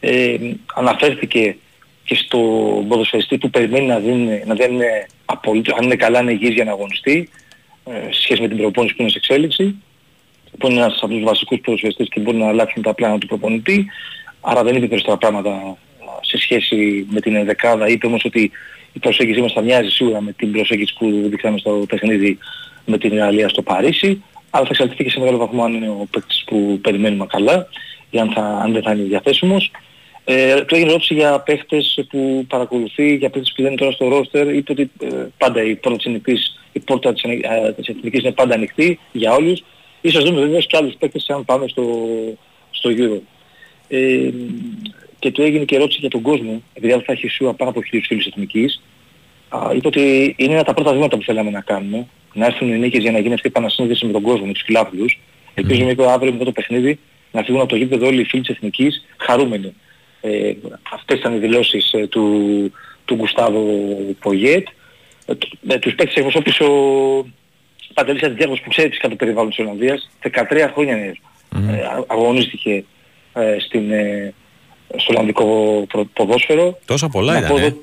[0.00, 0.36] Ε,
[0.74, 1.56] αναφέρθηκε
[2.04, 2.38] και στο
[2.88, 6.64] ποδοσφαιριστή που περιμένει να δίνει, να δεν είναι απολύτως, αν είναι καλά είναι υγιής για
[6.64, 7.28] να αγωνιστεί
[7.84, 9.76] ε, σε σχέση με την προπόνηση που είναι σε εξέλιξη
[10.58, 13.86] που είναι ένας από τους βασικούς ποδοσφαιριστές και μπορεί να αλλάξουν τα πλάνα του προπονητή.
[14.40, 17.88] Άρα δεν είπε περισσότερα πράγματα ε, σε σχέση με την ενδεκάδα.
[17.88, 18.50] Είπε όμως ότι
[18.92, 22.38] η προσέγγιση μας θα μοιάζει σίγουρα με την προσέγγιση που δείξαμε στο παιχνίδι
[22.84, 24.22] με την Γαλλία στο Παρίσι.
[24.50, 27.66] Αλλά θα εξαρτηθεί και σε μεγάλο βαθμό αν είναι ο παίκτης που περιμένουμε καλά
[28.10, 29.70] ή αν, θα, αν δεν θα είναι διαθέσιμος
[30.24, 34.08] ε, του έγινε ερώτηση για παίχτες που παρακολουθεί, για παίχτες που δεν είναι τώρα στο
[34.08, 38.20] ρόστερ, είπε ότι ε, πάντα η πόρτα της εθνικής, η πόρτα της, ε, της εθνικής
[38.20, 39.62] είναι πάντα ανοιχτή για όλους.
[40.00, 42.08] Ίσως δούμε βέβαια και άλλους παίκτες αν πάμε στο,
[42.70, 43.20] στο Euro.
[43.88, 44.30] Ε,
[45.18, 48.06] και του έγινε και ερώτηση για τον κόσμο, επειδή θα έχει σίγουρα πάνω από χιλίους
[48.06, 48.82] φίλους εθνικής.
[49.48, 52.72] Α, είπε ότι είναι ένα από τα πρώτα βήματα που θέλαμε να κάνουμε, να έρθουν
[52.72, 55.20] οι νίκες για να γίνει αυτή η επανασύνδεση με τον κόσμο, με τους φιλάθλους.
[55.54, 56.98] Ελπίζουμε είπε αύριο μετά το παιχνίδι
[57.32, 59.74] να φύγουν από το γήπεδο όλοι οι φίλοι της εθνικής χαρούμενοι.
[60.24, 60.52] Ε,
[60.92, 62.72] αυτές ήταν οι δηλώσεις ε, του,
[63.04, 63.62] του Γκουστάβο
[64.20, 64.66] Πογέτ.
[65.26, 66.72] Ε, τ- με τους παίκτες εκπροσώπησε ο
[67.94, 70.10] Παντελής Αντιδιάκος που ξέρει φυσικά το περιβάλλον της Ολλανδίας.
[70.22, 71.08] 13 χρόνια ε,
[71.84, 72.84] α- αγωνίστηκε
[73.32, 74.34] ε, στην, ε,
[74.96, 75.44] στο Ολλανδικό
[75.88, 76.78] προ- ποδόσφαιρο.
[76.84, 77.50] Τόσα πολλά Να ήταν.
[77.50, 77.64] πω ε.
[77.64, 77.76] εδώ-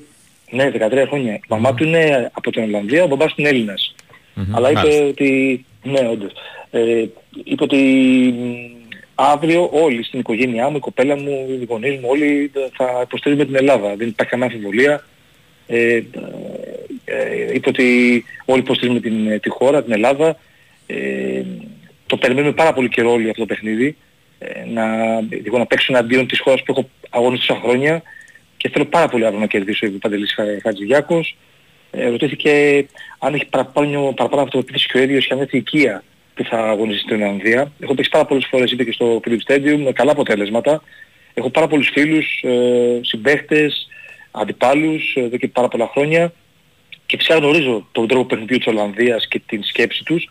[0.51, 0.71] Ναι,
[1.03, 1.33] 13 χρόνια.
[1.33, 3.95] Η μαμά του είναι από την Ολλανδία, ο μπαμπάς του είναι Έλληνας.
[4.51, 5.03] Αλλά είπε μάλιστα.
[5.05, 6.31] ότι, ναι όντως,
[6.71, 7.05] ε,
[7.43, 7.77] είπε ότι
[8.37, 8.41] μ,
[9.19, 13.55] αύριο όλοι στην οικογένειά μου, η κοπέλα μου, οι γονείς μου, όλοι θα υποστηρίζουμε την
[13.55, 13.95] Ελλάδα.
[13.95, 15.05] Δεν υπάρχει καμία αμφιβολία.
[15.67, 16.03] Ε, ε,
[17.05, 20.37] ε, είπε ότι όλοι υποστηρίζουμε την, τη χώρα, την Ελλάδα.
[20.87, 21.41] Ε,
[22.05, 23.97] το περιμένουμε πάρα πολύ καιρό όλοι αυτό το παιχνίδι.
[24.39, 24.83] Ε, να,
[25.45, 28.01] εγώ να παίξω εναντίον της χώρας που έχω αγωνιστεί τόσα χρόνια
[28.57, 31.37] και θέλω πάρα πολύ αύριο να κερδίσω ο Παντελής Χα- Χατζηδιάκος.
[31.91, 32.85] Ε, ρωτήθηκε
[33.19, 36.03] αν έχει παραπάνω, παραπάνω αυτοπεποίθηση και ο ίδιος και αν έχει οικία
[36.39, 37.71] που θα αγωνιστεί στην Ολλανδία.
[37.79, 40.83] Έχω παίξει πάρα πολλές φορές, είπε και στο Philips Stadium, με καλά αποτέλεσματα.
[41.33, 43.87] Έχω πάρα πολλούς φίλους, ε, συμπαίχτες,
[44.31, 46.33] αντιπάλους ε, εδώ και πάρα πολλά χρόνια
[47.05, 50.29] και φυσικά γνωρίζω τον τρόπο παιχνιδιού της Ολλανδίας και την σκέψη τους.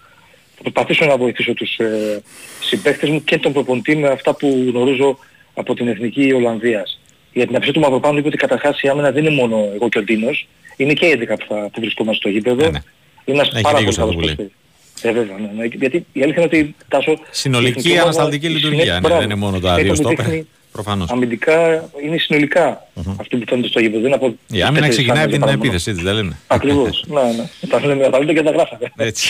[0.57, 2.23] Θα προσπαθήσω να βοηθήσω τους ε,
[2.61, 5.19] συμπαίχτες μου και τον προπονητή με αυτά που γνωρίζω
[5.55, 7.01] από την Εθνική Ολλανδίας.
[7.33, 9.99] Για την αψία του Μαυροπάνου είπε ότι καταρχάς η άμενα δεν είναι μόνο εγώ και
[9.99, 12.65] ο Ντίνος, είναι και οι 11 που, θα, που βρισκόμαστε στο γήπεδο.
[12.65, 12.83] Είναι
[13.25, 14.35] ένας Έχει πάρα δίκιο πολύ σε αυτό καλός που λέει.
[14.35, 14.57] παίκτης.
[15.03, 15.64] Ε, βέβαια, ναι, ναι.
[15.64, 17.11] Γιατί η αλήθεια είναι ότι Τάσο...
[17.12, 18.70] η Συνολική εθνική ομάδα ανασταλτική λειτουργία.
[18.70, 19.16] συνέχεια- Ναι, μπράβο.
[19.20, 20.24] δεν είναι μόνο τα Ε, δύο το στόπερ.
[20.24, 21.11] δείχνει Προφανώς.
[21.11, 22.86] Αμυντικά είναι συνολικά
[23.20, 23.99] αυτό που φαίνεται στο γήπεδο.
[24.01, 25.64] Δεν είναι από Η άμυνα τέσσερις ξεκινάει από άμυνες την παρά μόνο.
[25.64, 26.36] επίθεση της, δεν λένε.
[26.46, 27.05] Ακριβώς.
[27.14, 27.68] ναι, ναι.
[27.68, 28.92] Τα λέμε, τα λέτε και τα γράφατε.
[28.96, 29.28] Έτσι.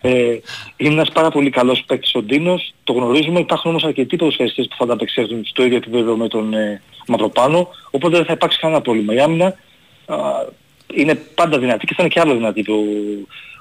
[0.00, 0.10] Ε,
[0.76, 4.76] είναι ένας πάρα πολύ καλός παίκτης ο Ντίνος, το γνωρίζουμε, υπάρχουν όμως αρκετοί ποδοσφαιριστές που
[4.78, 9.14] θα ανταπεξέλθουν στο ίδιο επίπεδο με τον ε, Μαυροπάνο, οπότε δεν θα υπάρξει κανένα πρόβλημα.
[9.14, 9.46] Η άμυνα
[10.06, 10.16] α,
[10.94, 12.74] είναι πάντα δυνατή και θα είναι και άλλο δυνατή το,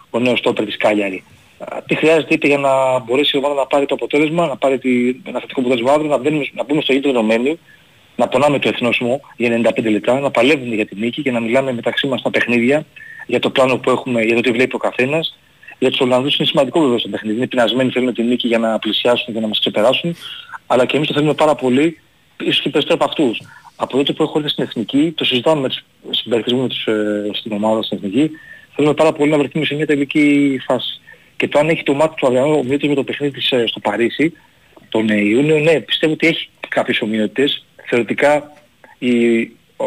[0.09, 1.23] ο νέος στόπερ της Κάλιαρη.
[1.57, 4.79] Α, Τι χρειάζεται είπε για να μπορέσει η ομάδα να πάρει το αποτέλεσμα, να πάρει
[4.79, 7.57] τη, ένα θετικό αποτέλεσμα αύριο, να, μπαίνουμε, να μπούμε στο ίδιο δεδομένο,
[8.15, 11.73] να πονάμε το εθνόσημο για 95 λεπτά, να παλεύουμε για τη νίκη και να μιλάμε
[11.73, 12.85] μεταξύ μας στα παιχνίδια
[13.27, 15.37] για το πλάνο που έχουμε, για το τι βλέπει ο καθένας.
[15.79, 17.37] Για τους Ολλανδούς είναι σημαντικό βέβαια στο παιχνίδι.
[17.37, 20.15] Είναι πεινασμένοι, θέλουν τη νίκη για να πλησιάσουν και να μας ξεπεράσουν.
[20.67, 21.99] Αλλά και εμείς το θέλουμε πάρα πολύ,
[22.39, 23.41] ίσως και περισσότερο από αυτούς.
[23.75, 25.83] Από τότε που έχω έρθει στην Εθνική, το συζητάμε με τους
[26.17, 28.31] συμπαίκτες μου, με τους, ε, στην ομάδα στην Εθνική,
[28.75, 31.01] θέλουμε πάρα πολύ να βρεθούμε σε μια τελική φάση.
[31.35, 33.79] Και το αν έχει το μάτι του Αδριανού ομοιότητες με το παιχνίδι της ε, στο
[33.79, 34.33] Παρίσι,
[34.89, 37.65] τον ε, Ιούνιο, ναι, πιστεύω ότι έχει κάποιες ομοιότητες.
[37.87, 38.51] Θεωρητικά
[38.97, 39.83] η ε,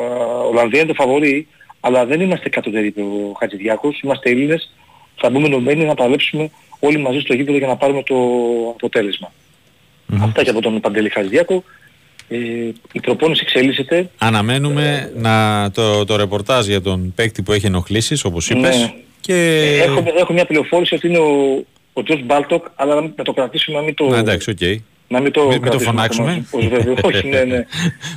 [0.49, 1.49] Ολλανδία είναι το φαβορή,
[1.80, 4.72] αλλά δεν είμαστε κατωτεροί είπε ο Χατζηδιάκος, είμαστε Έλληνες,
[5.16, 8.16] θα μπούμε ενωμένοι να παλέψουμε όλοι μαζί στο γήπεδο για να πάρουμε το
[8.74, 9.33] αποτελεσμα
[10.20, 11.64] Αυτά και από τον Παντελή Χατζηδιάκο.
[12.33, 14.11] Ε, η προπόνηση εξελίσσεται.
[14.18, 18.76] Αναμένουμε να, το, το ρεπορτάζ για τον παίκτη που έχει ενοχλήσεις, όπως είπες.
[18.78, 18.93] Ναι.
[19.20, 19.59] Και...
[19.85, 23.33] Έχω, έχω μια πληροφόρηση ότι είναι ο, ο Τζος Μπάλτοκ, αλλά να, μην- να το
[23.33, 24.61] κρατήσουμε, να μην το, Να, εντάξει, οκ.
[25.09, 26.30] να μην το, Μην- μην το κρατήσουμε φωνάξουμε.
[26.30, 26.95] ακόμα ως βέβαιο.
[27.09, 27.45] Όχι, ναι, ναι.
[27.47, 27.64] Γιατί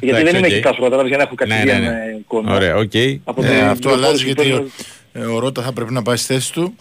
[0.01, 0.53] Εντάξει, δεν είμαι οκ.
[0.53, 1.88] εκεί τάσο, κατάλαβες, για να έχω Ναι, ναι, κατηδίαν ναι.
[1.88, 2.53] ε, εικόνα.
[2.55, 2.91] Ωραία, οκ.
[3.24, 4.70] Από Ε, την αυτό αλλάζει πληροφόρηση γιατί που ο,
[5.13, 6.76] παίρνω- ε, ο Ρότα θα πρέπει να πάει στη θέση του.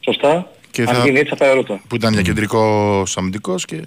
[0.00, 0.50] Σωστά.
[0.70, 1.80] Και Αν γίνει έτσι θα πάει ο Ρότα.
[1.88, 3.82] Που ήταν για κεντρικός αμυντικός και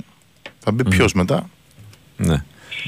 [0.59, 1.49] θα μπει ποιος μετά.
[2.17, 2.43] Ναι.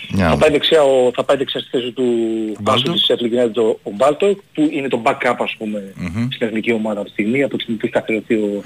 [0.10, 2.92] Μια Θα πάει δεξιά, ο, θα πάει δεξιά στη θέση του Μπάλτο Μπάλτο.
[2.92, 5.94] της Εθνικής ο, ο Μπάλτο που είναι το backup ας πούμε
[6.32, 8.64] στην εθνική ομάδα αυτή τη στιγμή από τη στιγμή που έχει καθιερωθεί ο,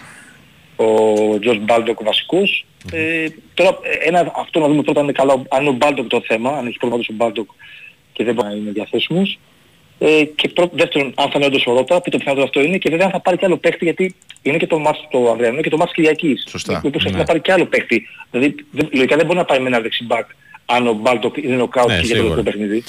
[0.75, 2.65] ο Τζορτζ Μπάλντοκ βασικός.
[2.91, 6.07] Ε, τώρα ε, ένα, αυτό να δούμε πρώτα αν είναι καλά, αν είναι ο Μπάλντοκ
[6.07, 7.49] το θέμα, αν έχει πρόβλημα ο Μπάλντοκ
[8.13, 9.39] και δεν μπορεί να είναι διαθέσιμος.
[10.01, 12.77] Ε, και πρώτο, δεύτερον, αν θα είναι όντως ο Ρότα, που το πιθανότερο αυτό είναι,
[12.77, 15.61] και βέβαια αν θα πάρει και άλλο παίχτη, γιατί είναι και το ματς το αυριανό
[15.61, 16.45] και το ματς Κυριακής.
[16.49, 16.81] Σωστά.
[16.83, 17.19] Μήπως έχει Ναι.
[17.19, 18.07] να πάρει και άλλο παίχτη.
[18.31, 20.29] Δηλαδή, δεν, λογικά δεν μπορεί να πάει με ένα δεξί μπακ
[20.69, 22.35] αν ο Μπάλντοκ είναι νοκάουτ Ναι, και για το σίγουρα.
[22.35, 22.83] τελευταίο παιχνίδι.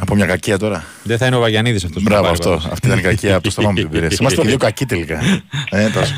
[0.00, 0.84] Από μια κακία τώρα.
[1.02, 2.48] Δεν θα είναι ο Βαγιανίδης αυτός που θα Μπράβο πάρει, αυτό.
[2.50, 2.72] πάντως.
[2.72, 4.06] Αυτή ήταν η κακία από το στόμα μου την πήρε.
[4.20, 5.20] Είμαστε και δύο κακοί τελικά.
[5.70, 6.14] Ε, τόσο.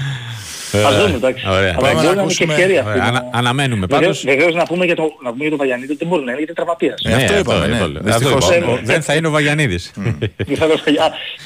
[0.87, 1.45] Ας δούμε, εντάξει.
[1.49, 1.75] Ωραία.
[1.79, 2.91] Αλλά Πάμε να μπορεί να είναι και ακούσουμε- ευκαιρία αυτή.
[2.93, 4.37] Ωραία, να- ανα- αναμένουμε Βεβαίως, πάντως.
[4.37, 6.41] βεβαίως να πούμε για το, να πούμε για τον Βαγιανίδη ότι δεν μπορεί να είναι
[6.45, 6.99] γιατί είναι τραυματίας.
[7.05, 7.77] Ε, αυτό είπαμε, ναι.
[7.77, 8.01] είπαμε.
[8.03, 8.35] Δυστυχώς.
[8.45, 8.81] Αυτό είπαμε.
[8.85, 9.93] Δεν θα είναι ο Βαγιανίδης.
[10.37, 10.85] Δυστυχώς, α,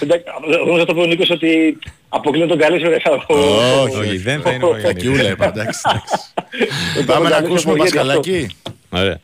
[0.01, 0.25] εντάξει,
[0.67, 2.91] Εγώ θα το πω ο Νίκος ότι αποκλίνω τον καλύτερο
[3.27, 5.03] Όχι, Όχι, δεν θα είναι ο Βαγιανίδης.
[5.05, 5.81] Κακιούλα είπα, εντάξει.
[5.91, 7.05] εντάξει.
[7.11, 8.47] Πάμε να ακούσουμε Πασχαλάκη.
[8.91, 9.21] Ωραία.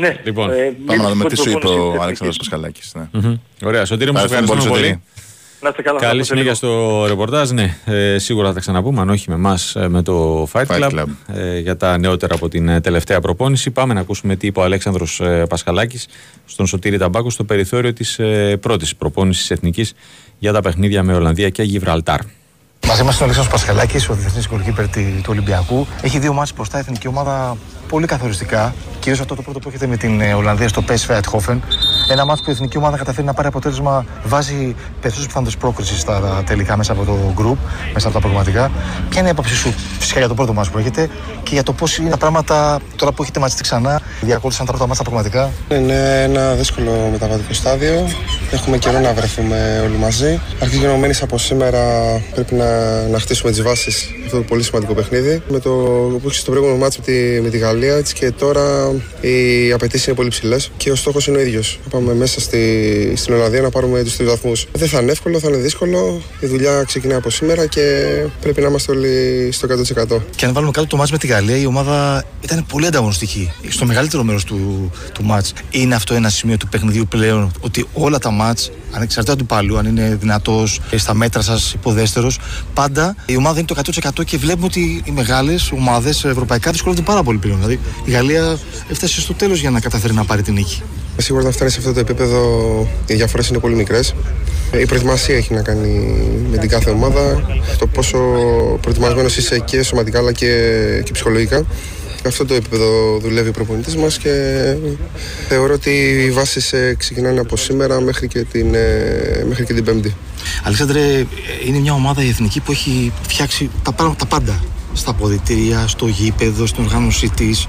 [0.00, 0.16] Ναι.
[0.24, 0.54] Λοιπόν, ε,
[0.86, 2.36] Πάμε να δούμε μήπως τι σου είπε προπόνηση ο της Αλέξανδρος Εθνικής.
[2.36, 2.92] Πασχαλάκης.
[2.94, 3.20] ναι.
[3.20, 3.36] Μμμ.
[3.64, 4.82] Ωραία, Σωτήρη μου, σε Ευχαριστούμε ευχαριστούμε πολύ, πολύ.
[4.86, 5.02] Σωτήρη.
[5.62, 6.00] Να είστε καλά.
[6.00, 7.50] Καλή να συνέχεια στο ρεπορτάζ.
[7.50, 10.90] Ναι, ε, σίγουρα θα τα ξαναπούμε, αν όχι με εμάς, με το Fight Fight Club,
[10.90, 11.04] Club.
[11.34, 13.70] ε, για τα νεότερα από την ε, τελευταία προπόνηση.
[13.70, 16.06] Πάμε να ακούσουμε τι είπε ο Αλέξανδρος ε, Πασχαλάκης
[16.44, 19.92] στον Σωτήρη Ταμπάκο στο περιθώριο της ε, πρώτης προπόνησης εθνικής
[20.38, 22.20] για τα παιχνίδια με Ολλανδία και Γιβραλτάρ.
[22.86, 25.86] Μαζί μας είναι ο Αλέξανδρος Πασχαλάκης, ο διεθνής γκολκίπερ του Ολυμπιακού.
[26.02, 27.56] Έχει δύο μάτς μπροστά η εθνική ομάδα
[27.88, 28.74] πολύ καθοριστικά.
[29.00, 31.58] Κυρίως αυτό το πρώτο που έχετε με την ε, Ολλανδία στο PSV Eindhoven.
[32.10, 36.42] Ένα μάτς που η εθνική ομάδα καταφέρει να πάρει αποτέλεσμα βάζει περισσότερε πιθανότητε πρόκρισης στα
[36.46, 37.56] τελικά μέσα από το group,
[37.92, 38.70] μέσα από τα προγραμματικά.
[39.08, 41.08] Ποια είναι η άποψή σου φυσικά για το πρώτο μάτς που έχετε
[41.42, 44.86] και για το πώς είναι τα πράγματα τώρα που έχετε ματιστεί ξανά, διακόλουσαν τα πρώτα
[44.86, 48.08] μάτς τα προγραμματικά; Είναι ένα δύσκολο μεταβατικό στάδιο.
[48.50, 50.40] Έχουμε καιρό να βρεθούμε όλοι μαζί.
[50.60, 51.80] Αρχίζει γενομένης από σήμερα
[52.34, 52.69] πρέπει να,
[53.10, 55.42] να χτίσουμε τις βάσεις αυτό το πολύ σημαντικό παιχνίδι.
[55.48, 55.70] Με το
[56.22, 60.06] που έχεις στο προηγούμενο μάτσο με τη, με τη Γαλλία, έτσι και τώρα οι απαιτήσεις
[60.06, 61.78] είναι πολύ ψηλές και ο στόχος είναι ο ίδιος.
[61.84, 64.66] Να πάμε μέσα στη, στην Ολλανδία να πάρουμε τους τρεις βαθμούς.
[64.72, 66.22] Δεν θα είναι εύκολο, θα είναι δύσκολο.
[66.40, 68.04] Η δουλειά ξεκινάει από σήμερα και
[68.40, 69.68] πρέπει να είμαστε όλοι στο
[70.16, 70.20] 100%.
[70.36, 73.52] Και αν βάλουμε κάτω το μάτς με τη Γαλλία, η ομάδα ήταν πολύ ανταγωνιστική.
[73.68, 75.52] Στο μεγαλύτερο μέρος του, του μάτς.
[75.70, 79.86] Είναι αυτό ένα σημείο του παιχνιδιού πλέον ότι όλα τα μάτς, ανεξαρτήτως του παλιού, αν
[79.86, 82.38] είναι δυνατός, στα μέτρα σας υποδέστερος,
[82.74, 83.82] πάντα η ομάδα είναι το
[84.20, 87.58] 100% και βλέπουμε ότι οι μεγάλες ομάδες ευρωπαϊκά δυσκολεύονται πάρα πολύ πλέον.
[87.58, 88.58] Δηλαδή η Γαλλία
[88.90, 90.82] έφτασε στο τέλος για να καταφέρει να πάρει την νίκη.
[91.16, 92.40] Σίγουρα όταν φτάνει σε αυτό το επίπεδο
[93.06, 94.14] οι διαφορές είναι πολύ μικρές.
[94.80, 96.16] Η προετοιμασία έχει να κάνει
[96.50, 97.46] με την κάθε ομάδα.
[97.78, 98.18] Το πόσο
[98.80, 100.46] προετοιμασμένος είσαι και σωματικά αλλά και,
[101.04, 101.64] και ψυχολογικά.
[102.26, 104.30] Αυτό το επίπεδο δουλεύει ο προπονητής μας και
[105.48, 105.90] θεωρώ ότι
[106.26, 110.14] οι βάσεις ε, ξεκινάνε από σήμερα μέχρι και την, ε, μέχρι και την Πέμπτη.
[110.64, 111.26] Αλεξάνδρε,
[111.66, 114.60] είναι μια ομάδα η εθνική που έχει φτιάξει τα, πράγμα- τα πάντα.
[114.92, 117.66] Στα αποδητήρια, στο γήπεδο, στην οργάνωσή της.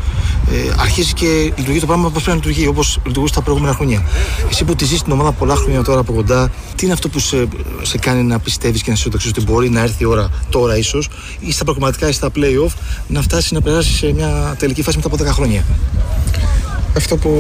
[0.52, 4.04] Ε, αρχίζει και λειτουργεί το πράγμα όπως πρέπει να λειτουργεί, όπως λειτουργούσε τα προηγούμενα χρόνια.
[4.50, 7.20] Εσύ που τη ζεις την ομάδα πολλά χρόνια τώρα από κοντά, τι είναι αυτό που
[7.20, 7.48] σε,
[7.82, 11.10] σε κάνει να πιστεύεις και να αισιοδοξείς ότι μπορεί να έρθει η ώρα τώρα, ίσως,
[11.40, 12.72] ή στα προγραμματικά ή στα playoff,
[13.08, 15.64] να φτάσεις να περάσεις σε μια τελική φάση μετά από 10 χρόνια;
[16.98, 17.32] Αυτό που,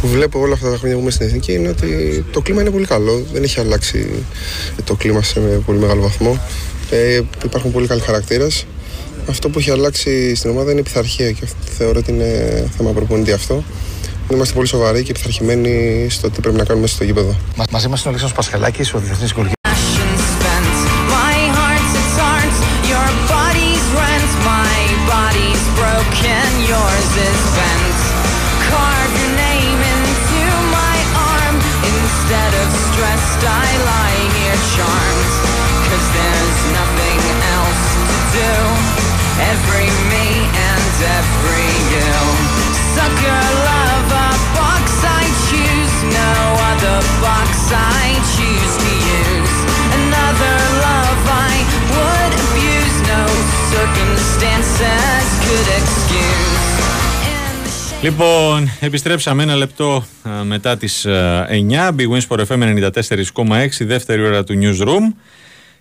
[0.00, 2.70] που βλέπω όλα αυτά τα χρόνια που είμαι στην Εθνική είναι ότι το κλίμα είναι
[2.70, 3.22] πολύ καλό.
[3.32, 4.24] Δεν έχει αλλάξει
[4.84, 6.40] το κλίμα σε πολύ μεγάλο βαθμό.
[6.90, 8.66] Ε, υπάρχουν πολύ καλοί χαρακτήρες.
[9.28, 12.90] Αυτό που έχει αλλάξει στην ομάδα είναι η πειθαρχία και αυτό θεωρώ ότι είναι θέμα
[12.90, 13.64] προπονητή αυτό.
[14.32, 17.36] Είμαστε πολύ σοβαροί και πειθαρχημένοι στο τι πρέπει να κάνουμε στο γήπεδο.
[17.56, 19.32] Μα, μαζί μας είναι ο Αλέξανδρος Πασχαλάκης, ο διεθνής
[58.20, 61.88] Λοιπόν, επιστρέψαμε ένα λεπτό α, μετά τις α, 9.
[61.96, 65.14] Big Wins for FM 94,6, δεύτερη ώρα του Newsroom.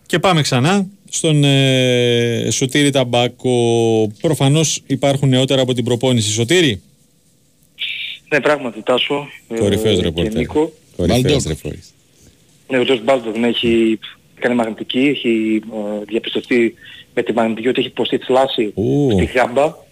[0.06, 3.52] Και πάμε ξανά στον ε, Σωτήρη Ταμπάκο.
[4.22, 6.32] Προφανώς υπάρχουν νεότερα από την προπόνηση.
[6.32, 6.82] Σωτήρη.
[8.30, 9.28] Ναι, πράγματι, Τάσο.
[9.48, 10.34] ε, Κορυφαίος και ρεπορτέρ.
[10.34, 10.72] Νίκο.
[10.96, 11.80] Κορυφαίος ρεπορτέρ.
[12.68, 14.00] Ναι, ο Τζος Μπάλτον έχει
[14.40, 15.62] κάνει μαγνητική, έχει
[16.02, 16.74] ε, διαπιστωθεί
[17.14, 18.74] με τη μαγνητική ότι έχει υποστεί θλάση
[19.14, 19.88] στη Γάμπα.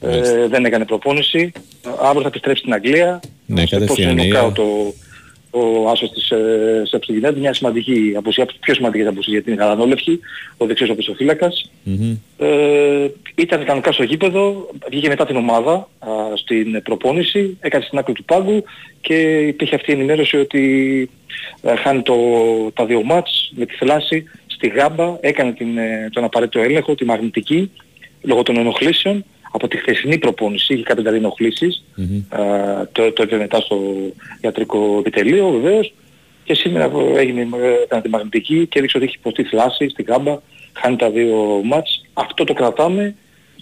[0.00, 1.52] Ε, δεν έκανε προπόνηση.
[1.86, 3.20] Ε, Αύριο θα επιστρέψει στην Αγγλία.
[3.46, 4.10] Ναι, Πώς κατευθείαν.
[4.10, 4.94] είναι η- νοκάουτ ο,
[5.50, 9.62] ο άσος της ε, Σεψιγινέτη, μια σημαντική απουσία, από τις πιο σημαντικές απουσίες γιατί είναι
[9.62, 10.20] γαλανόλευκη,
[10.56, 11.70] ο δεξιός οπισθοφύλακας.
[11.82, 12.16] Μμμ.
[12.38, 12.46] Ε,
[13.34, 18.24] ήταν κανονικά στο γήπεδο, βγήκε μετά την ομάδα α, στην προπόνηση, έκανε στην άκρη του
[18.24, 18.64] πάγκου
[19.00, 21.10] και υπήρχε αυτή η ενημέρωση ότι
[21.62, 22.14] ε, χάνει το,
[22.74, 27.04] τα δύο μάτς με τη θλάση στη Γάμπα, έκανε την, ε, τον απαραίτητο έλεγχο, τη
[27.04, 27.70] μαγνητική,
[28.22, 29.24] λόγω των ενοχλήσεων.
[29.56, 31.84] Από τη χθεσινή προπόνηση είχε κάποιες δηλαδή ενοχλήσεις,
[32.28, 32.40] α,
[32.92, 33.78] το, το έπαιρνε μετά στο
[34.40, 35.92] ιατρικό επιτελείο βεβαίως
[36.44, 40.38] και σήμερα έγινε, ε, έκανε τη μαγνητική και έδειξε ότι έχει υποστεί θλάση στη Γάμπα,
[40.72, 42.04] χάνει τα δύο μάτς.
[42.12, 43.14] Αυτό το κρατάμε.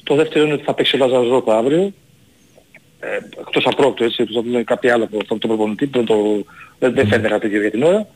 [0.02, 1.92] Το δεύτερο είναι ότι θα παίξει ο Λάζαρος Ρόκα αύριο.
[3.00, 3.06] Ε,
[3.40, 6.44] εκτός απρόπτου έτσι, θα δούμε κάποια άλλα από από τον προπονητή που δεν, το,
[6.78, 8.06] δεν, δεν φαίνεται κάτι τέτοιο για την ώρα.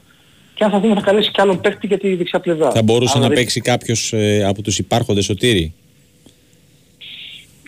[0.54, 2.70] Και αν θα δούμε θα καλέσει και άλλον παίκτη για τη δεξιά πλευρά.
[2.70, 5.74] Θα μπορούσε Αν να δηλαδή- παίξει κάποιος ε, από τους υπάρχοντες Σωτήρη.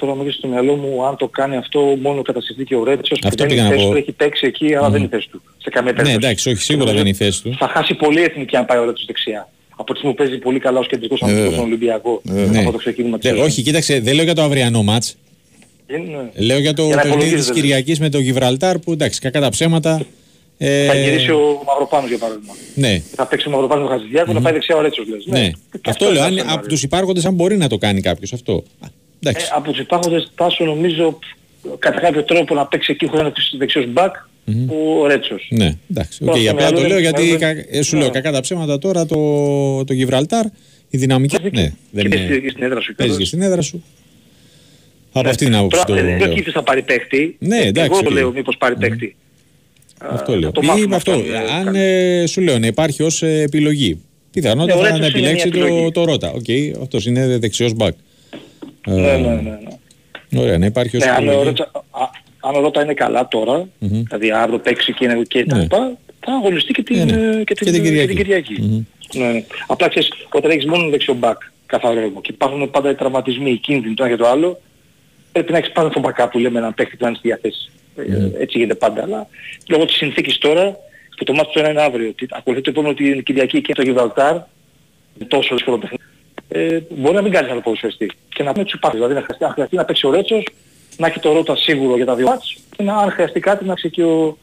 [0.00, 3.18] Τώρα μου έρχεται στο μυαλό μου αν το κάνει αυτό μόνο κατά συνθήκη ο Ρέτσος
[3.18, 3.92] που Αυτό δεν πήγα είναι να η θέση πω.
[3.94, 5.42] του, έχει παίξει εκεί αλλά δεν είναι η θέση του.
[5.58, 6.26] Σε καμία Ναι, περίπτωση.
[6.26, 7.56] εντάξει, όχι, σίγουρα δεν είναι η θέση του.
[7.58, 9.48] Θα χάσει πολύ εθνική αν πάει ο Ρέτσος δεξιά.
[9.76, 11.58] Από τη στιγμή που παίζει πολύ καλά ως κεντρικός αμυντικός βέβαια.
[11.58, 12.58] στον Ολυμπιακό Ναι.
[12.60, 13.46] από το ξεκίνημα της Ναι, σεζόν.
[13.50, 15.16] όχι, κοίταξε, δεν λέω για το αυριανό μάτς.
[15.86, 17.60] Είναι- Λέω για το Για να παιχνίδι της υπολογίζεται, δηλαδή.
[17.60, 20.00] Κυριακής με το Γιβραλτάρ που εντάξει, κακά τα ψέματα.
[20.58, 22.54] ε, Θα γυρίσει ο Μαυροπάνος για παράδειγμα.
[22.74, 25.24] Ναι, Θα παίξει ο Μαυροπάνος με Χατζηδιάκο, θα πάει δεξιά ο Ρέτσος λες.
[25.26, 25.50] ναι.
[25.84, 28.62] Αυτό λέω, αν, από τους υπάρχοντες αν μπορεί να το κάνει κάποιος αυτό.
[29.26, 29.46] Α, Εντάξει.
[29.46, 31.18] Ε, από τους υπάρχοντες Τάσο νομίζω
[31.78, 34.10] κατά κάποιο τρόπο να παίξει εκεί χωρίς να παίξει δεξιός back
[35.00, 35.46] ο Ρέτσος.
[35.50, 36.18] Ναι, εντάξει.
[36.24, 37.36] Τώρα Okay, στο απλά το μυαλό λέω μου, γιατί ναι.
[37.36, 38.12] κα- ε, σου λέω Ναι.
[38.12, 40.44] κακά τα ψέματα τώρα το, το Γιβραλτάρ,
[40.90, 41.36] η δυναμική.
[41.52, 42.26] Ναι, δεν Και είναι.
[42.26, 42.94] παίζει και στην έδρα σου.
[42.94, 43.28] Παίζει και κιόλας.
[43.28, 43.82] στην έδρα σου.
[45.12, 46.26] Από αυτή την άποψη το Τώρα, δεν λέω λέω.
[46.30, 47.36] ότι ήθελες να πάρει παίχτη.
[47.38, 48.14] Ναι, εντάξει, Εγώ το οκ.
[48.14, 49.16] λέω μήπως πάρει παίχτη.
[49.98, 50.50] Αυτό λέω.
[50.52, 54.00] το Ή μάθουμε αυτό, αυτό, ε, αν ε, σου λέω να υπάρχει ως ε, επιλογή.
[54.30, 55.90] Πιθανότατα Ναι, ο να Ρέτσος είναι επιλέξει μια το, επιλογή.
[55.92, 56.30] το Ρότα.
[56.30, 56.44] Οκ,
[56.82, 57.94] αυτός είναι δεξιός μπακ.
[58.86, 59.58] Ναι, ναι, ναι.
[60.30, 60.40] ναι.
[60.40, 61.44] Ωραία, να υπάρχει ως Ναι, αν ο επιλογή.
[61.44, 62.10] Ρότσα- α-
[62.40, 64.02] αν ο Ρότα είναι καλά τώρα, Μμμ.
[64.02, 65.62] δηλαδή αύριο παίξει και, είναι- και τα Ναι.
[65.62, 67.36] λοιπά, θα αγωνιστεί και την, Ναι, ναι.
[67.40, 68.60] ε, και την, Και την ε, Κυριακή.
[68.60, 68.84] Μμμ.
[69.14, 69.44] Ναι, ναι.
[69.66, 73.56] Απλά ξέρεις, όταν έχεις μόνο δεξιό μπακ, καθαρό έργο, και υπάρχουν πάντα οι τραυματισμοί, οι
[73.56, 74.60] κίνδυνοι το ένα και το άλλο,
[75.32, 77.70] πρέπει να έχεις πάντα τον backup που λέμε έναν παίχτη που να είναι στη διαθέση.
[77.96, 78.30] Ε, Ναι.
[78.38, 79.26] Έτσι γίνεται πάντα, αλλά
[79.68, 80.76] λόγω της συνθήκης τώρα,
[81.16, 83.82] που το μάτι του ένα είναι αύριο, ότι ακολουθεί το επόμενο την Κυριακή και το
[83.82, 84.34] Γιβραλτάρ,
[85.18, 86.02] με τόσο δύσκολο παιχνίδι,
[86.52, 88.10] ε, μπορεί να μην κάνει άλλο ποδοσφαιριστή.
[88.34, 90.46] Και να πούμε τους υπάρχει, δηλαδή να χρειαστεί, αν χρειαστεί να παίξει ο Ρέτσος,
[90.96, 93.74] να έχει το Ρότα σίγουρο για τα δύο μάτς, και να, αν χρειαστεί κάτι να
[93.74, 94.36] ξέρει και ο,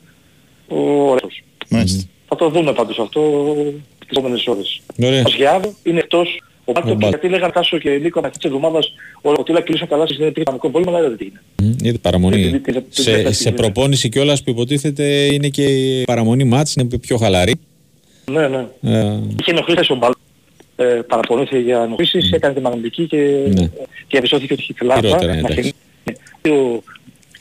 [0.68, 1.44] ο Ρέτσος.
[1.70, 2.04] Μάλιστα.
[2.28, 3.44] Θα το δούμε πάντως αυτό
[4.08, 4.82] τις επόμενες ώρες.
[5.04, 5.24] Ωραία.
[5.26, 6.42] Ο Σγιάβο είναι εκτός.
[6.66, 7.10] Ο Μπάλτοκ, Μπάλτοκ.
[7.10, 10.70] γιατί λέγανε Τάσο και Νίκο αρχή της εβδομάδας, ο Τίλα κλείσαν καλά στην δεν πανικό
[10.70, 11.42] πόλεμο, αλλά δεν είναι.
[11.62, 12.42] Μμ, Γιατί παραμονή.
[12.42, 15.04] Την- την- την- σε, την- σε την- προπόνηση κιόλας που υποτίθεται
[15.34, 17.56] είναι και η παραμονή μάτς, είναι πιο χαλαρή.
[18.32, 18.66] Ναι, ναι.
[18.82, 20.22] Ε, Είχε ενοχλήσει ο Μπάλτοκ.
[20.80, 23.18] Ε, παραπονήθηκε για ενοχλήσεις, έκανε τη μαγνητική και,
[23.48, 23.68] Ναι.
[23.68, 25.00] και διαπιστώθηκε ότι είχε θλάφα.
[25.02, 25.62] Χειρότερα, Να εντάξει.
[25.62, 25.76] θυμ-
[26.58, 26.82] Ο,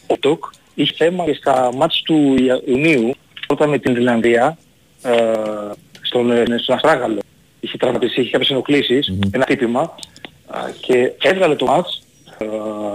[0.06, 3.14] ο Τοκ είχε θέμα και στα μάτς του Ια- Ιουνίου,
[3.46, 4.58] όταν με την Ιρλανδία,
[5.02, 5.12] ε,
[6.00, 7.18] στον, ε, στον Αστράγαλο,
[7.60, 9.94] είχε τραυματιστεί, είχε κάποιες ενοχλήσεις, ένα χτύπημα
[10.46, 12.02] α, και έβγαλε το μάτς
[12.38, 12.46] ε,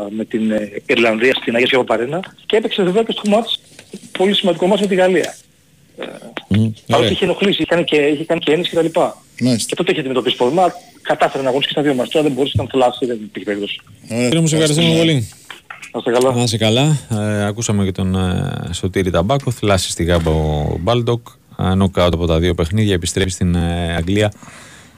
[0.09, 3.59] με την ε, Ιρλανδία στην Αγία Σιώπα Παρένα και έπαιξε βέβαια και στο μάτς,
[4.17, 5.35] πολύ σημαντικό μάτς με τη Γαλλία.
[5.97, 7.09] Παρότι ωραία.
[7.09, 8.99] είχε ενοχλήσεις, είχε κάνει και, είχε κάνει και έννοιση κτλ.
[9.65, 12.09] Και τότε είχε αντιμετωπίσει πρόβλημα, κατάφερε να αγωνίσει και στα δύο μας.
[12.09, 13.79] Τώρα δεν μπορούσε να θλάσει, δεν υπήρχε περίπτωση.
[14.07, 15.29] Κύριε μου, σε ευχαριστούμε πολύ.
[15.93, 16.33] Να είστε καλά.
[16.33, 16.97] Να είσαι καλά.
[17.09, 19.51] Ε, ακούσαμε και τον ε, Σωτήρη Ταμπάκο.
[19.51, 21.27] Θλάση στη γάμπα ο Μπάλντοκ.
[21.59, 22.93] Ε, Νοκάουτ από τα δύο παιχνίδια.
[22.93, 24.31] Επιστρέφει στην ε, Αγγλία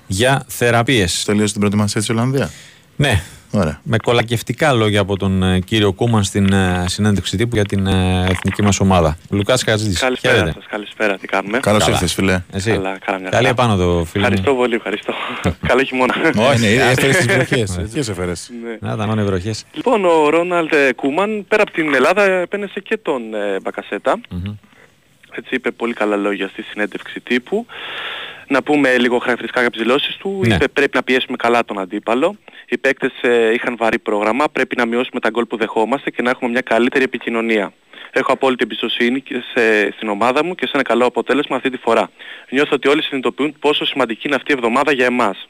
[0.08, 1.24] για θεραπείες.
[1.26, 2.52] Τελείωσε την προετοιμασία της η Ολλανδία.
[2.96, 3.22] Ναι.
[3.56, 3.80] Ωραία.
[3.84, 8.26] Με κολακευτικά λόγια από τον ε, κύριο Κούμαν στην ε, συνέντευξη τύπου για την ε,
[8.30, 9.18] εθνική μας ομάδα.
[9.30, 10.00] Λουκάς Χατζής.
[10.00, 10.54] Καλησπέρα Χαίρετε.
[10.60, 11.94] σας, καλησπέρα, τι κάνουμε; Καλώς Καλά.
[11.94, 12.44] ήρθες φίλε.
[12.52, 12.72] Εσύ.
[12.72, 13.50] Καλά, καλά μια Καλή χαρά.
[13.50, 14.06] επάνω το φίλο μου.
[14.14, 15.14] Ευχαριστώ πολύ, ευχαριστώ.
[15.68, 16.14] Καλό χειμώνα.
[16.38, 17.34] Όχι, ναι, α, έφερες τις ναι.
[17.34, 17.80] βροχές.
[17.94, 18.52] Ποιες έφερες.
[18.64, 18.78] Ναι.
[18.80, 19.66] Να ήταν μόνο οι βροχές.
[19.74, 24.20] Λοιπόν, ο Ρόναλντ ε, Κούμαν, πέρα από την Ελλάδα, επαίνεσε και τον ε, Μπακασέτα
[25.32, 27.66] Έτσι είπε πολύ καλά λόγια στη συνέντευξη τύπου.
[28.54, 30.42] Να πούμε λίγο χαρακτηριστικά για τις δηλώσεις του.
[30.46, 30.56] Ναι.
[30.56, 32.36] Είπε πρέπει να πιέσουμε καλά τον αντίπαλο.
[32.70, 34.50] Οι παίκτες ε, είχαν βαρύ πρόγραμμα.
[34.50, 37.74] Πρέπει να μειώσουμε τα γκολ που δεχόμαστε και να έχουμε μια καλύτερη επικοινωνία.
[38.12, 41.78] Έχω απόλυτη εμπιστοσύνη και σε, στην ομάδα μου και σε ένα καλό αποτέλεσμα αυτή τη
[41.78, 42.10] φορά.
[42.50, 45.48] Νιώθω ότι όλοι συνειδητοποιούν πόσο σημαντική είναι αυτή η εβδομάδα για εμάς.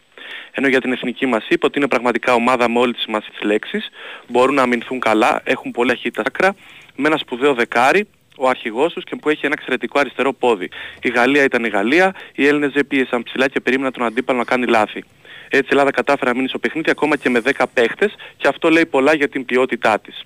[0.51, 3.41] Ενώ για την εθνική μας είπε ότι είναι πραγματικά ομάδα με όλη τη σημασία της
[3.41, 3.89] λέξης,
[4.27, 6.55] μπορούν να αμυνθούν καλά, έχουν πολύ αχύτητα άκρα,
[6.95, 8.07] με ένα σπουδαίο δεκάρι,
[8.45, 10.69] ο αρχηγός τους και που έχει ένα εξαιρετικό αριστερό πόδι.
[11.01, 14.45] Η Γαλλία ήταν η Γαλλία, οι Έλληνες δεν πίεσαν ψηλά και περίμεναν τον αντίπαλο να
[14.45, 15.03] κάνει λάθη.
[15.49, 18.69] Έτσι η Ελλάδα κατάφερε να μείνει στο παιχνίδι ακόμα και με 10 παίχτες και αυτό
[18.69, 20.23] λέει πολλά για την ποιότητά της.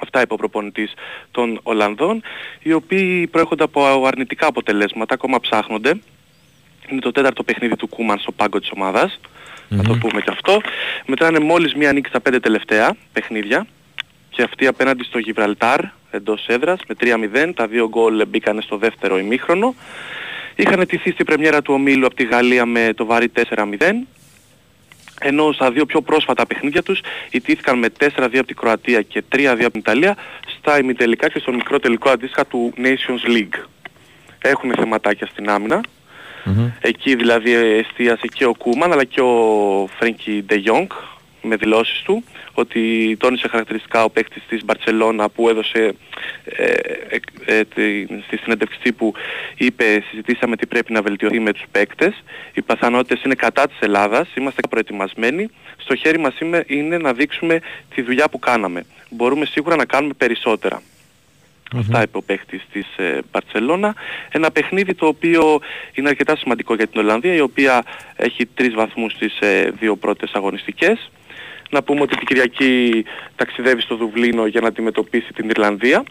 [0.00, 0.92] Αυτά είπε ο προπονητής
[1.30, 2.22] των Ολλανδών,
[2.62, 6.00] οι οποίοι προέρχονται από αρνητικά αποτελέσματα, ακόμα ψάχνονται.
[6.88, 9.20] Είναι το τέταρτο παιχνίδι του Κούμαν στο πάγκο της ομάδας.
[9.68, 10.60] Να το πούμε και αυτό.
[11.06, 13.66] Μετράνε μόλις μία νίκη στα πέντε τελευταία παιχνίδια.
[14.34, 15.80] Και αυτή απέναντι στο Γιβραλτάρ
[16.10, 17.52] εντός έδρας με 3-0.
[17.54, 19.74] Τα δύο γκολ μπήκανε στο δεύτερο ημίχρονο.
[20.54, 23.74] Είχαν τηθεί στην πρεμιέρα του ομίλου από τη Γαλλία με το βαρύ 4-0
[25.20, 29.38] ενώ στα δύο πιο πρόσφατα παιχνίδια τους ιτήθηκαν με 4-2 από την Κροατία και 3-2
[29.46, 30.16] από την Ιταλία
[30.58, 33.64] στα ημιτελικά και στο μικρό τελικό αντίστοιχα του Nations League.
[34.42, 35.80] Έχουν θεματάκια στην άμυνα.
[36.80, 40.86] Εκεί δηλαδή εστίασε και ο Κούμαν αλλά και ο Φρέγκι Ντε Jong
[41.42, 42.24] με δηλώσεις του
[42.54, 45.94] ότι τόνισε χαρακτηριστικά ο παίκτης της Μπαρτσελώνα που έδωσε
[46.44, 46.64] ε,
[47.08, 49.14] ε, ε, τη- στη συνέντευξη που
[49.56, 52.22] είπε συζητήσαμε τι πρέπει να βελτιωθεί με τους παίκτες.
[52.54, 54.28] Οι πιθανότητες είναι κατά της Ελλάδας.
[54.34, 55.50] Είμαστε προετοιμασμένοι.
[55.76, 57.60] Στο χέρι μας είναι, είναι να δείξουμε
[57.94, 58.84] τη δουλειά που κάναμε.
[59.10, 60.82] Μπορούμε σίγουρα να κάνουμε περισσότερα
[61.78, 63.94] Αυτά είπε ο παίχτης της ε, Μπαρτσελώνα.
[64.30, 65.60] Ένα παιχνίδι το οποίο
[65.94, 67.82] είναι αρκετά σημαντικό για την Ολλανδία, η οποία
[68.16, 71.10] έχει τρεις βαθμούς στις ε, δύο πρώτες αγωνιστικές.
[71.70, 73.04] Να πούμε ότι την Κυριακή
[73.36, 76.02] ταξιδεύει στο Δουβλίνο για να αντιμετωπίσει την Ιρλανδία.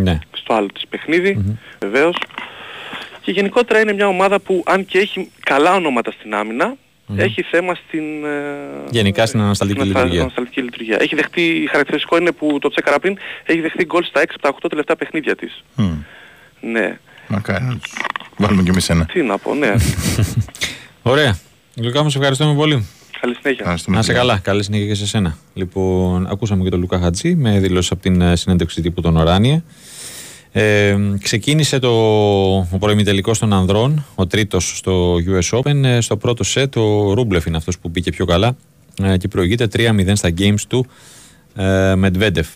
[0.00, 0.18] Ναι.
[0.32, 2.16] Στο άλλο της παιχνίδι, βεβαίως.
[3.20, 6.76] Και γενικότερα είναι μια ομάδα που αν και έχει καλά ονόματα στην άμυνα,
[7.16, 8.28] έχει θέμα στην, ε,
[8.90, 10.20] Γενικά στην ανασταλτική στην λειτουργία.
[10.20, 10.96] ανασταλτική λειτουργία.
[11.00, 14.48] Έχει δεχτεί, χαρακτηριστικό είναι που το τσέκαρα πριν, έχει δεχτεί γκολ στα 6 από τα
[14.48, 15.64] 8 τελευταία παιχνίδια της.
[15.74, 15.92] Μμ.
[16.60, 16.98] Ναι.
[17.28, 17.92] Μακάρι να τους
[18.36, 19.04] βάλουμε κι εμείς ένα.
[19.06, 19.74] Τι να πω, ναι.
[21.02, 21.38] Ωραία.
[21.82, 22.86] Λουκά μου, σε ευχαριστούμε πολύ.
[23.20, 23.78] Καλή συνέχεια.
[23.86, 25.36] Να σε καλά, καλή συνέχεια και σε σένα.
[25.54, 29.62] Λοιπόν, ακούσαμε και τον Λουκά Χατζή με δήλωση από την ε, συνέντευξη τύπου των Οράνια.
[30.52, 31.90] Ε, ξεκίνησε το,
[32.56, 35.84] ο προημιτελικός των ανδρών, ο τρίτος στο US Open.
[35.84, 38.56] Ε, στο πρώτο σετ ο Ρούμπλεφ είναι αυτός που μπήκε πιο καλά
[39.02, 40.86] ε, και προηγείται 3-0 στα games του
[41.54, 42.48] ε, Μετβέντεφ.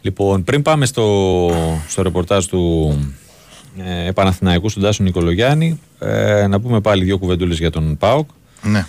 [0.00, 1.50] Λοιπόν, πριν πάμε στο,
[1.88, 2.94] στο ρεπορτάζ του
[4.06, 8.28] ε, Παναθηναϊκού στον Τάσο Νικολογιάννη, ε, να πούμε πάλι δύο κουβεντούλες για τον ΠΑΟΚ.
[8.62, 8.86] Ναι.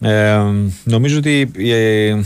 [0.00, 0.40] Ε,
[0.84, 2.20] νομίζω ότι ε,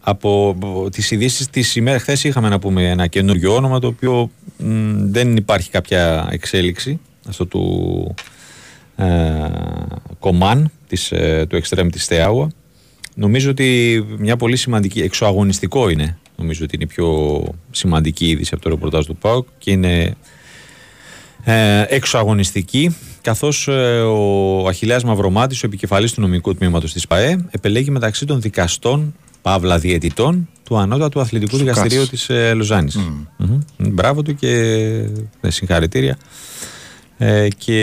[0.00, 0.56] από
[0.90, 5.36] τις ειδήσεις της ημέρα χθες είχαμε να πούμε ένα καινούριο όνομα το οποίο μ, δεν
[5.36, 8.14] υπάρχει κάποια εξέλιξη αυτό του
[8.96, 9.06] ε,
[10.18, 12.50] Κομάν της, ε, του Extreme της Θεάουα.
[13.14, 18.62] Νομίζω ότι μια πολύ σημαντική εξωαγωνιστικό είναι νομίζω ότι είναι η πιο σημαντική είδηση από
[18.62, 20.16] το ρεπορτάζ του ΠΑΟΚ και είναι
[21.44, 27.90] ε, εξωαγωνιστική καθώς ε, ο Αχιλέας Μαυρομάτης, ο επικεφαλής του νομικού τμήματος της ΠαΕ επελέγει
[27.90, 32.08] μεταξύ των δικαστών Παύλα διαιτητών του ανώτατου αθλητικού Του δικαστηρίου ΚΑΣ.
[32.08, 32.96] της ε, Λοζάνης.
[32.96, 33.58] Μμμ.
[33.76, 34.50] Μπράβο του και
[35.40, 36.16] ε, συγχαρητήρια.
[37.18, 37.80] Ε, και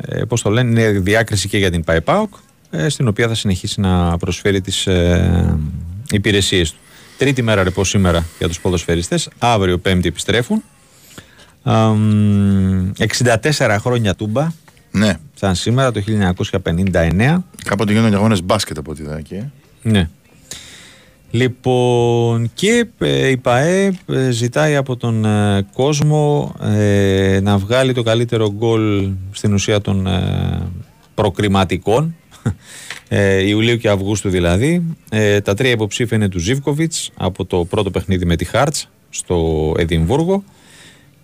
[0.00, 2.34] ε, πώς το λένε, είναι διάκριση και για την ΠαΕΠΑΟΚ,
[2.70, 5.58] ε, στην οποία θα συνεχίσει να προσφέρει τις ε,
[6.10, 6.78] υπηρεσίες του.
[7.18, 10.62] Τρίτη μέρα ρεπό σήμερα για τους ποδοσφαιριστές, αύριο πέμπτη επιστρέφουν.
[11.62, 14.48] Αμ, 64 χρόνια τούμπα.
[14.90, 15.14] Ναι.
[15.34, 16.02] Σαν σήμερα το
[16.64, 17.36] 1959.
[17.64, 19.34] Κάποτε γίνονταν και αγώνες μπάσκετ από ό,τι είδα εκεί.
[19.34, 19.50] ε.
[19.82, 20.08] Ναι.
[21.30, 28.02] Λοιπόν, και ε, η ΠαΕ ε, ζητάει από τον ε, κόσμο ε, να βγάλει το
[28.02, 30.68] καλύτερο γκολ στην ουσία των ε,
[31.14, 32.14] προκριματικών
[33.08, 34.96] ε, Ιουλίου και Αυγούστου δηλαδή.
[35.10, 39.72] Ε, τα τρία υποψήφια είναι του Ζίβκοβιτς από το πρώτο παιχνίδι με τη Χάρτς στο
[39.78, 40.44] Εδιμβούργο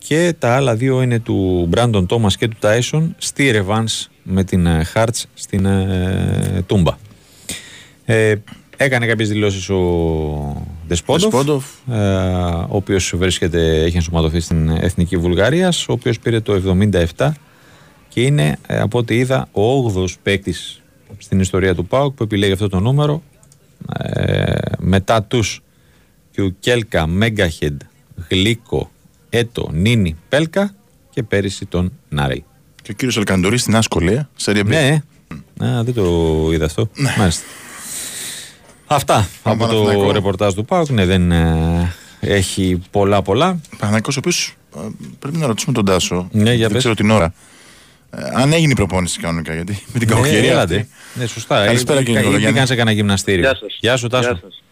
[0.07, 4.67] και τα άλλα δύο είναι του Μπράντον Τόμας και του Τάισον στη Ρεβάνς με την
[4.67, 6.97] ε, Χάρτς στην ε, Τούμπα.
[8.05, 8.35] Ε,
[8.77, 11.65] έκανε κάποιες δηλώσεις ο Δεσπόντοφ, Δεσπόντοφ.
[11.91, 11.97] ε,
[12.69, 16.79] ο οποίος βρίσκεται, έχει ενσωματωθεί στην Εθνική Βουλγαρίας, ο οποίος πήρε το
[17.17, 17.31] 77
[18.09, 20.83] και είναι ε, από ό,τι είδα ο 8ος παίκτης
[21.19, 23.23] στην ιστορία του ΠΑΟΚ που επιλέγει αυτό το νούμερο
[23.99, 25.63] ε, μετά τους
[26.33, 27.81] Κιουκέλκα, Μέγκαχεντ,
[28.29, 28.91] Γλίκο,
[29.31, 30.75] Έτο, Νίνι, Πέλκα
[31.11, 32.45] και πέρυσι τον Νάρη.
[32.83, 35.03] Και ο κύριος Αλκαντορής στην άσκολη, σε ρε Ναι,
[35.65, 36.89] Α, δεν το είδα αυτό.
[37.19, 37.45] Μάλιστα.
[38.87, 40.13] Αυτά από το Παναθηναϊκό.
[40.13, 40.89] ρεπορτάζ του ΠΑΟΚ.
[40.89, 43.61] Ναι, δεν ε, έχει πολλά πολλά.
[43.71, 44.81] Παναθηναϊκός ο οποίος ε,
[45.19, 46.29] πρέπει να ρωτήσουμε τον Τάσο.
[46.33, 46.79] Ναι, για δεν πες.
[46.79, 47.35] ξέρω την ώρα.
[48.11, 50.51] Ε, αν έγινε η προπόνηση κανονικά, γιατί με την Ναι, κακοκαιρία.
[50.51, 50.77] έλατε.
[50.77, 50.89] αυτή.
[51.15, 51.65] Ναι, σωστά.
[51.65, 52.53] Καλησπέρα Ε, κύριε ε, Νικολογιάννη.
[52.55, 53.41] Πήγαν σε κανένα γυμναστήριο.
[53.41, 53.79] Γεια σας.
[53.81, 54.29] Γεια σου, Τάσο.
[54.29, 54.63] Γεια σας.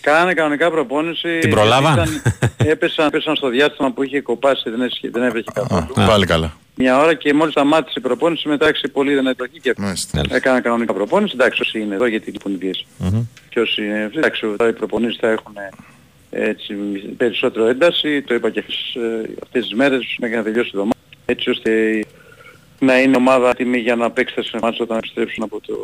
[0.00, 1.38] Κάνανε κανονικά προπόνηση.
[1.38, 2.22] Την προλάβαν; Ήταν-
[2.56, 5.86] έπεσαν, έπεσαν στο διάστημα που είχε κοπάσει, δεν, έσχε- δεν έβρεχε καθόλου.
[5.94, 6.56] Πάλι καλά.
[6.74, 9.74] Μια ώρα και μόλις σταμάτησε η προπόνηση μετά άρχισε πολύ δεν έτρωγε και
[10.30, 11.34] έκανα κανονικά προπόνηση.
[11.34, 12.86] Εντάξει, όσοι είναι εδώ γιατί λείπουν οι πιέσεις.
[13.48, 15.54] Και όσοι είναι αυτοί, εντάξει, τώρα οι προπονήσεις θα έχουν
[16.30, 16.74] ε, έτσι,
[17.16, 18.22] περισσότερο ένταση.
[18.22, 20.96] Το είπα και χθες, ε, αυτές τις μέρες μέχρι να τελειώσει η εβδομάδα.
[21.24, 22.00] Έτσι ώστε
[22.78, 25.74] να είναι ομάδα έτοιμη για να παίξει τα συνεμάτια όταν επιστρέψουν από, το,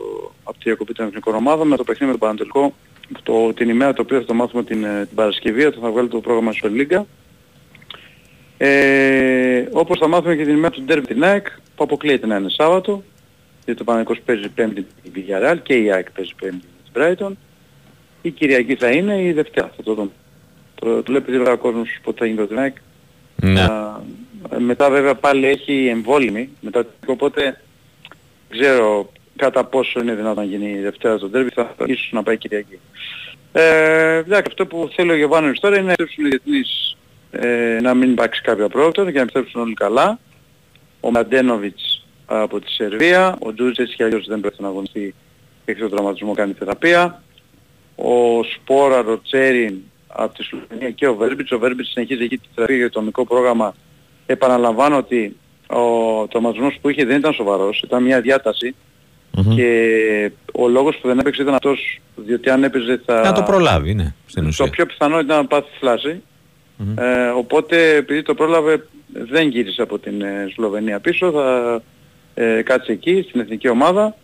[0.45, 2.75] από τη διακοπή των εθνικών ομάδων με το παιχνίδι με τον Πανατολικό
[3.23, 6.09] το, την ημέρα το οποίο θα το μάθουμε την, ε, την Παρασκευή όταν θα βγάλει
[6.09, 7.07] το πρόγραμμα στο Λίγκα.
[8.59, 12.49] Ε, όπως θα μάθουμε και την ημέρα του Ντέρμπι την ΑΕΚ που αποκλείεται να είναι
[12.49, 13.03] Σάββατο
[13.65, 17.33] γιατί το Παναγικός παίζει πέμπτη την Villarreal και η ΑΕΚ παίζει πέμπτη την Brighton.
[18.23, 20.11] Η Κυριακή θα είναι η Δευτέρα, θα το δούμε.
[20.75, 22.77] Το, το βλέπει τώρα ο κόσμος πότε θα γίνει το την ΑΕΚ.
[23.37, 23.61] Ναι.
[23.61, 24.01] Α,
[24.59, 27.61] μετά βέβαια πάλι έχει εμβόλυμη, μετά, οπότε
[28.49, 32.23] δεν ξέρω κατά πόσο είναι δυνατόν να γίνει η Δευτέρα το Derby, θα ίσως να
[32.23, 32.79] πάει Κυριακή.
[33.53, 36.97] Ε, εντάξει, αυτό που θέλει ο Γιωβάνος τώρα είναι να επιστρέψουν οι διεθνείς
[37.31, 40.19] ε, να μην υπάρξει κάποια πρόοδο για να επιστρέψουν όλοι καλά.
[41.01, 45.15] Ο Μαντένοβιτς από τη Σερβία, ο Τζούζης έτσι κι αλλιώς δεν πρέπει να αγωνιστεί
[45.67, 47.23] έχει το τραυματισμό κάνει θεραπεία.
[47.97, 51.53] Ο Σπόρα, ο Τσέριν από τη Σλοβενία και ο Βέρμπιτς.
[51.53, 53.75] Ο Βέρμπιτς συνεχίζει εκεί τη θεραπεία για το νομικό πρόγραμμα.
[54.27, 58.75] Επαναλαμβάνω ότι ο τραυματισμός που είχε δεν ήταν σοβαρός, ήταν μια διάταση
[59.55, 63.21] και ο λόγος που δεν έπαιξε ήταν αυτός, διότι αν έπαιζε θα...
[63.21, 64.69] Να το προλάβει, ναι, στην Το ουσία.
[64.71, 66.23] πιο πιθανό ήταν να πάθει φλάση.
[66.97, 71.81] Ε, οπότε επειδή το πρόλαβε δεν γύρισε από την ε, Σλοβενία πίσω, θα
[72.35, 74.17] ε, κάτσει εκεί στην εθνική ομάδα.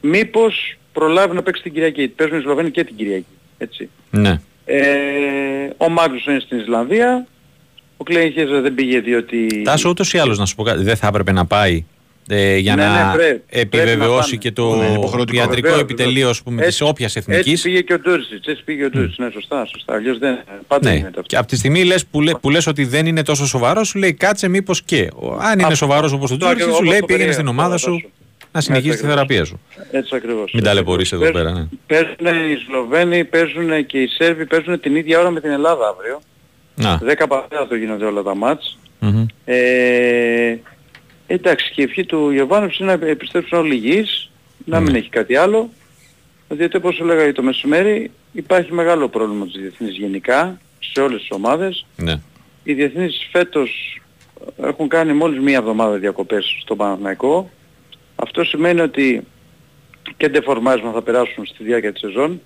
[0.00, 2.08] Μήπως προλάβει να παίξει την Κυριακή.
[2.08, 3.36] Παίζουν οι Σλοβαίνοι και την Κυριακή.
[3.58, 3.88] Έτσι.
[4.10, 4.40] Ναι.
[4.64, 4.82] Ε,
[5.76, 7.26] ο Μάγνους είναι στην Ισλανδία.
[7.96, 9.62] Ο Κλέιν Χέζα δεν πήγε διότι...
[9.64, 11.84] Τάσο, ούτως ή άλλως να σου πω κάτι, δεν θα έπρεπε να πάει
[12.28, 14.88] ε, για Ναι, να ναι, πρέπει- επιβεβαιώσει πρέπει και να το πάνε.
[14.88, 15.38] Ναι, υποχρεωτικό.
[15.38, 16.30] ιατρικό Βεβαίως, επιτελείο βεβαίως.
[16.30, 17.62] ας πούμε, της Έτσι- όποιας Έτσι εθνικής.
[17.62, 18.46] πήγε και ο Ντούρισιτς.
[18.46, 19.18] Έτσι πήγε ο Ντούρισιτς.
[19.18, 19.94] Ναι, σωστά, σωστά.
[19.94, 20.38] Αλλιώς δεν...
[20.68, 20.94] Πάντα Ναι.
[20.94, 21.22] γίνεται αυτό.
[21.22, 23.98] Και από τη στιγμή λες, που, λέ, που λες ότι δεν είναι τόσο σοβαρό, σου
[23.98, 25.08] λέει κάτσε μήπως και.
[25.16, 27.32] Ο- Αν είναι Αυτό- σοβαρός όπως ο αυτό Τζόρις, ακριβώς σου λέει το πήγαινε περίγραφα,
[27.32, 27.90] στην ομάδα Τάσο.
[27.90, 28.10] σου.
[28.52, 29.14] να συνεχίσει τη ακριβώς.
[29.14, 29.60] θεραπεία σου.
[29.90, 30.50] Έτσι ακριβώς.
[30.54, 31.52] Μην ταλαιπωρείς εδώ Παίζουν- πέρα.
[31.58, 31.66] Ναι.
[31.86, 36.20] Παίζουν οι Σλοβαίνοι, παίζουν και οι Σέρβοι, παίζουν την ίδια ώρα με την Ελλάδα αύριο.
[36.74, 37.00] Να.
[37.04, 38.78] 10 παρατέταρτο γίνονται όλα τα μάτς.
[38.98, 39.26] Μμμ.
[39.44, 40.58] Ε,
[41.34, 44.30] εντάξει και η ευχή του Γιωβάνοβιτς είναι να επιστρέψουν όλοι υγιείς,
[44.64, 45.70] να μην έχει κάτι άλλο.
[46.48, 51.86] Διότι όπως έλεγα το μεσημέρι υπάρχει μεγάλο πρόβλημα της διεθνής γενικά σε όλες τις ομάδες.
[51.96, 52.20] Ναι.
[52.64, 54.00] Οι διεθνείς φέτος
[54.62, 57.50] έχουν κάνει μόλις μία εβδομάδα διακοπές στο Παναθηναϊκό.
[58.16, 59.26] Αυτό σημαίνει ότι
[60.16, 62.40] και ντεφορμάρισμα θα περάσουν στη διάρκεια της σεζόν.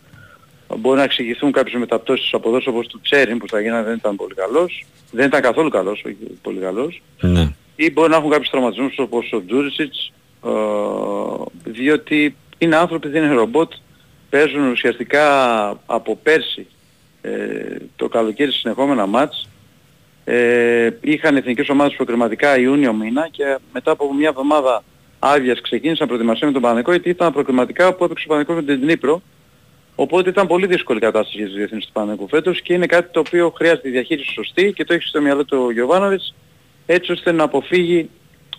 [0.78, 4.16] Μπορεί να εξηγηθούν κάποιες μεταπτώσεις της αποδόσης όπως του Τσέριν που στα γίνανε δεν ήταν
[4.16, 4.85] πολύ καλός.
[5.11, 7.03] Δεν ήταν καθόλου καλός, όχι πολύ καλός.
[7.20, 7.55] Ναι.
[7.77, 10.12] Ή μπορεί να έχουν κάποιους τραυματισμούς όπως ο Τζούρισιτς,
[10.45, 10.51] ε,
[11.64, 13.73] διότι είναι άνθρωποι, δεν είναι ρομπότ.
[14.31, 15.25] Παίζουν ουσιαστικά
[15.87, 16.66] από πέρσι
[17.23, 19.49] ε, το καλοκαίρι συνεχόμενα μάτς.
[20.25, 24.85] Ε, είχαν εθνικές ομάδες προκριματικά Ιούνιο μήνα και μετά από μια εβδομάδα
[25.18, 28.81] άδειας ξεκίνησαν προετοιμασία με τον Παναγικό γιατί ήταν προκριματικά που έπαιξε ο Παναγικός με την
[28.81, 29.23] Δνήπρο.
[29.95, 33.12] Οπότε ήταν πολύ δύσκολη η κατάσταση για τους διεθνείς του Παναγικού φέτος και είναι κάτι
[33.12, 36.35] το οποίο χρειάζεται διαχείριση σωστή και το έχει στο μυαλό του ο Γιωβάνοβιτς
[36.87, 38.11] έτσι ώστε να αποφύγει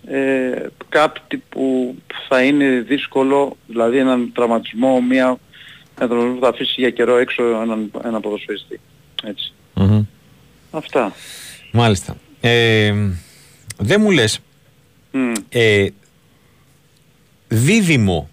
[0.06, 1.94] ε, κάτι που
[2.28, 5.26] θα είναι δύσκολο, δηλαδή έναν τραυματισμό, μια,
[5.98, 8.80] ένα τραυματισμό που θα αφήσει για καιρό έξω έναν, έναν ποδοσφαιριστή.
[9.22, 9.52] Έτσι.
[9.74, 10.02] Μμμ.
[10.70, 11.12] Αυτά.
[11.72, 12.16] Μάλιστα.
[12.40, 12.94] Ε,
[13.78, 14.40] δεν μου λες,
[15.10, 15.32] Μμ.
[15.48, 15.86] ε,
[17.48, 18.30] δίδυμο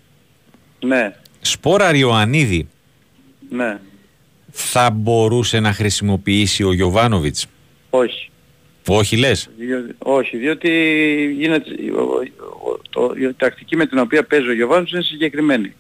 [0.80, 2.68] Ναι, σπόρα Ριωαννίδη
[3.50, 3.80] ναι,
[4.52, 7.46] θα μπορούσε να χρησιμοποιήσει ο Γιωβάνοβιτς;
[7.90, 8.31] όχι.
[8.88, 10.70] Όχι λες; Διότι- όχι, διότι
[11.38, 12.02] γίνεται, ο-
[12.70, 15.74] ο- το- η τακτική με την οποία παίζει ο Γιωβάνος είναι συγκεκριμένη.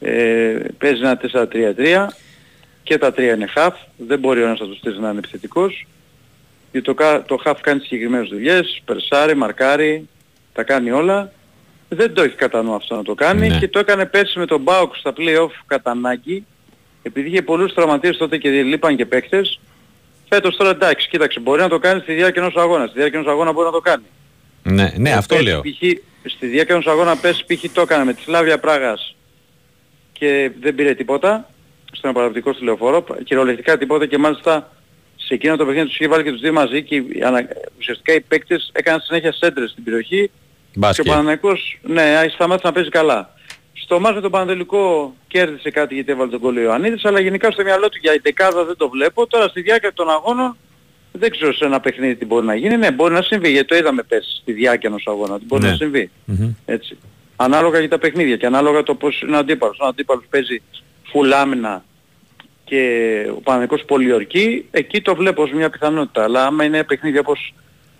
[0.00, 2.06] Ε, παίζει ένα 4-3-3
[2.82, 5.86] και τα τρία είναι half, δεν μπορεί ο ένας από τους τρεις να είναι επιθετικός.
[6.72, 10.08] Γιατί το, κα- το half κάνει συγκεκριμένες δουλειές, περσάρει, μαρκάρει,
[10.52, 11.32] τα κάνει όλα.
[11.88, 13.58] Δεν το έχει κατά νου αυτό να το κάνει Ναι.
[13.58, 16.46] και το έκανε πέρσι με τον Μπάουκ στα play-off κατά ανάγκη
[17.02, 19.60] επειδή είχε πολλούς τραυματίες τότε και λείπαν και παίκτες
[20.28, 22.86] Φέτος τώρα εντάξει, κοίταξε, μπορεί να το κάνει στη διάρκεια ενός αγώνα.
[22.86, 24.04] Στη διάρκεια ενός αγώνα μπορεί να το κάνει.
[24.62, 25.60] Ναι, ναι αυτό Πέρσι, λέω.
[25.60, 25.98] π.χ.
[26.32, 27.72] στη διάρκεια ενός αγώνα πέρσι π.χ.
[27.72, 29.14] το έκανε με τη Σλάβια Πράγας
[30.12, 31.50] και δεν πήρε τίποτα
[31.92, 34.70] στον επαναπτικό στη λεωφόρο, κυριολεκτικά τίποτα και μάλιστα
[35.16, 37.48] σε εκείνο το παιχνίδι τους είχε βάλει και τους δύο μαζί και οι- ανα-
[37.78, 40.30] ουσιαστικά οι παίκτες έκαναν συνέχεια σέντρες στην περιοχή
[40.74, 41.04] Μπάσκετ.
[41.04, 43.30] και ο Παναθηναϊκός, ναι, σταμάτησε να παίζει καλά.
[43.86, 47.50] Στο μάτς με τον Πανατολικό κέρδισε κάτι γιατί έβαλε τον κόλλο ο Ιωαννίδης, αλλά γενικά
[47.50, 49.26] στο μυαλό του για η δεκάδα δεν το βλέπω.
[49.26, 50.56] Τώρα στη διάρκεια των αγώνων
[51.12, 52.76] δεν ξέρω σε ένα παιχνίδι τι μπορεί να γίνει.
[52.76, 55.38] Ναι, μπορεί να συμβεί, γιατί το είδαμε πέρσι στη διάρκεια ενός αγώνα.
[55.38, 55.68] Τι μπορεί Ναι.
[55.70, 56.10] να συμβεί.
[56.24, 56.54] Μμμ.
[56.66, 56.96] Έτσι.
[57.36, 59.78] Ανάλογα για τα παιχνίδια και ανάλογα το πώς είναι ο αντίπαλος.
[59.80, 60.62] Αν ο αντίπαλος παίζει
[61.12, 61.84] full άμυνα
[62.64, 62.80] και
[63.36, 66.22] ο Παναγικός πολιορκεί, εκεί το βλέπω ως μια πιθανότητα.
[66.24, 67.54] Αλλά άμα είναι παιχνίδια όπως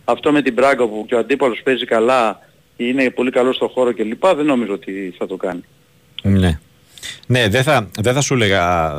[0.04, 2.40] αυτό με την Πράγκα που και ο αντίπαλος παίζει καλά,
[2.76, 4.26] είναι πολύ καλό στο χώρο κλπ.
[4.26, 5.64] Δεν νομίζω ότι θα το κάνει.
[6.28, 6.58] Ναι.
[7.26, 8.92] Ναι, δεν θα, δεν θα σου έλεγα,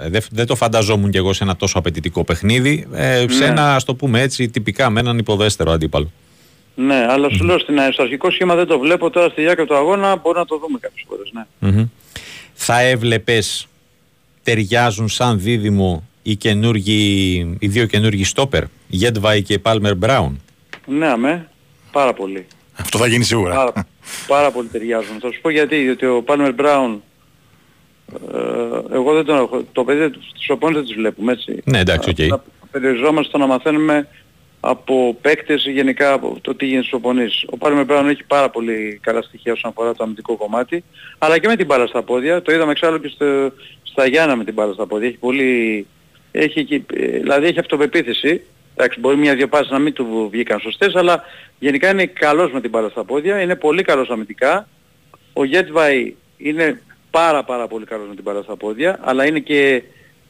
[0.00, 3.44] ε, δεν, δεν το φανταζόμουν κι εγώ σε ένα τόσο απαιτητικό παιχνίδι, ε, σε Ναι.
[3.44, 6.10] ένα, ας το πούμε έτσι, τυπικά με έναν υποδέστερο αντίπαλο.
[6.74, 9.76] Ναι, αλλά σου λέω στην, στο αρχικό σχήμα δεν το βλέπω τώρα στη διάρκεια του
[9.76, 11.70] αγώνα, μπορεί να το δούμε κάποιες φορές, ναι.
[11.70, 11.86] Μμμ.
[12.54, 13.66] Θα έβλεπες,
[14.42, 16.96] ταιριάζουν σαν δίδυμο οι, καινούργοι,
[17.58, 20.40] οι δύο καινούργοι στόπερ, Γέντβαϊ και Πάλμερ Μπράουν;
[20.86, 21.48] Ναι, αμέ,
[21.92, 22.46] πάρα πολύ.
[22.78, 23.54] Αυτό θα γίνει σίγουρα.
[23.54, 23.72] Πάρα,
[24.26, 25.20] πάρα πολύ ταιριάζουν.
[25.20, 27.02] Θα σου πω γιατί, διότι ο Πάλμερ Μπράουν,
[28.34, 31.60] ε, εγώ δεν τον έχω, επειδή τις προπονήσεις δεν τις βλέπουμε, έτσι.
[31.64, 32.16] Ναι, εντάξει, οκ.
[32.20, 34.08] Απλά Περιοριζόμαστε στο να μαθαίνουμε
[34.60, 37.44] από παίκτες γενικά από το τι γίνεται στις προπονήσεις.
[37.50, 40.84] Ο Πάλμερ Μπράουν έχει πάρα πολύ καλά στοιχεία όσον αφορά το αμυντικό κομμάτι,
[41.18, 42.42] αλλά και με την μπάλα στα πόδια.
[42.42, 43.52] Το είδαμε εξάλλου και στο,
[43.82, 45.08] στα Γιάννα με την μπάλα στα πόδια.
[45.08, 45.86] Έχει πολύ,
[46.32, 48.42] έχει, και- ε, δηλαδή έχει αυτοπεποίθηση.
[48.82, 51.24] Εντάξει, μπορεί μια-δυο πάσεις να μην του βγήκαν σωστές, αλλά
[51.58, 54.68] γενικά είναι καλός με την μπάλα στα πόδια, είναι πολύ καλός αμυντικά.
[55.32, 59.82] Ο Γέτβαϊ είναι πάρα πάρα πολύ καλός με την μπάλα στα πόδια, αλλά είναι και,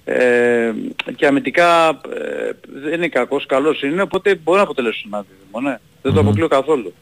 [0.04, 0.72] ε,
[1.16, 5.78] και αμυντικά ε, δεν είναι κακός, καλός είναι, οπότε μπορεί να αποτελέσει ένα δίδυμο, ναι.
[6.02, 6.94] Δεν το αποκλείω καθόλου.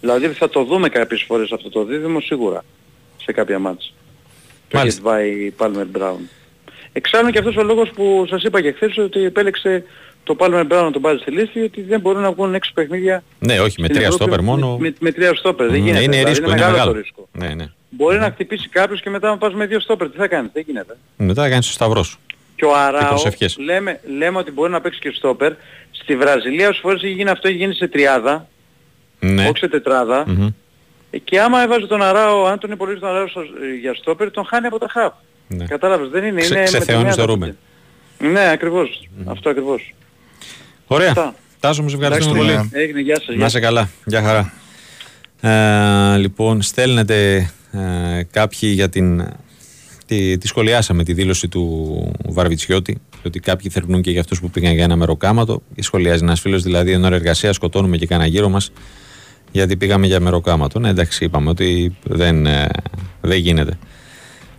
[0.00, 2.64] Δηλαδή θα το δούμε κάποιες φορές αυτό το δίδυμο σίγουρα
[3.16, 3.94] σε κάποια μάτς.
[4.68, 5.00] Το Μάλιστα.
[5.00, 6.28] Γέτβαϊ Πάλμερ Μπράουν.
[6.92, 9.84] Εξάλλου και αυτός ο λόγος που σας είπα και χθες ότι επέλεξε
[10.26, 13.22] το Πάλμερ Μπράουν να τον πάρει στη λίστη ότι δεν μπορούν να βγουν έξι παιχνίδια
[13.38, 14.76] Ναι, όχι, με στην τρία Ευρώπη στόπερ μόνο.
[14.78, 16.02] Με, με τρία στόπερ, δεν Μμ, γίνεται.
[16.02, 16.92] Είναι δηλαδή, ρίσκο, είναι μεγάλο μεγάλο.
[16.92, 17.28] το ρίσκο.
[17.32, 17.64] Ναι, ναι.
[17.90, 20.10] Μπορεί να χτυπήσει κάποιος και μετά να πας με δύο στόπερ.
[20.10, 20.96] Τι θα κάνεις, δεν γίνεται.
[21.16, 22.18] Μετά θα κάνεις το σταυρός σου.
[22.56, 23.56] Και ο Αράο, προσευχές.
[23.58, 25.52] λέμε, λέμε ότι μπορεί να παίξει και στόπερ.
[25.90, 28.48] Στη Βραζιλία όσες φορές έχει γίνει αυτό, έχει γίνει σε τριάδα,
[29.20, 29.42] Ναι.
[29.48, 30.24] όχι σε τετράδα.
[30.26, 30.48] Μμμ.
[31.10, 34.30] Ε, Και άμα έβαζε τον Αράο, αν τον υπολογίζει τον Αράο στο- ε, για στόπερ,
[34.30, 35.12] τον χάνει από τα χαφ.
[35.48, 35.64] Ναι.
[35.64, 36.40] Κατάλαβες, δεν είναι.
[36.40, 37.56] Ξε- είναι με τη ξεθεώνεις μία το τα- Ρούμπεν.
[38.18, 39.08] Ναι, ακριβώς.
[39.26, 39.94] Αυτό ακριβώς.
[40.86, 41.08] Ωραία.
[41.08, 41.34] Αυτά.
[41.60, 42.68] Τάσο μου, σε ευχαριστούμε Εντάξει, πολύ.
[42.72, 42.82] ναι.
[42.82, 43.26] Έγινε, γεια σας.
[43.26, 43.88] Να γεια είσαι καλά.
[44.04, 44.52] Γεια χαρά.
[45.40, 47.36] Ε, λοιπόν, στέλνετε
[47.72, 49.28] ε, κάποιοι για την.
[50.06, 54.72] Τη, τη σχολιάσαμε τη δήλωση του Βαρβιτσιώτη ότι κάποιοι θερμνούν και για αυτούς που πήγαν
[54.72, 55.62] για ένα μεροκάματο.
[55.74, 58.70] Και σχολιάζει ένας φίλος, δηλαδή, εν ώρα εργασίας σκοτώνουμε και κανένα γύρω μας
[59.52, 60.78] γιατί πήγαμε για μεροκάματο.
[60.78, 62.68] Ναι, εντάξει, είπαμε ότι δεν, ε,
[63.20, 63.78] δεν γίνεται.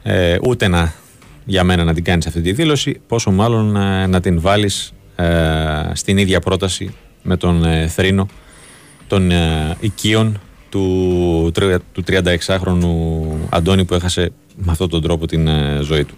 [0.04, 0.94] Ε, ούτε να,
[1.46, 4.97] για μένα να την κάνεις αυτή τη δήλωση, πόσο μάλλον ε, να την βάλεις ε,
[5.94, 6.94] στην ίδια πρόταση
[7.24, 8.28] με τον ε, θρήνο
[9.08, 10.40] των ε, οικείων
[10.70, 16.16] του, τρι- του 36χρονου Αντώνη που έχασε με αυτόν τον τρόπο την ε, ζωή του.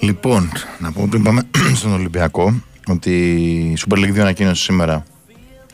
[0.00, 1.42] Λοιπόν, να πω πριν πάμε
[1.80, 5.04] στον Ολυμπιακό ότι η Super League 2 ανακοίνωσε σήμερα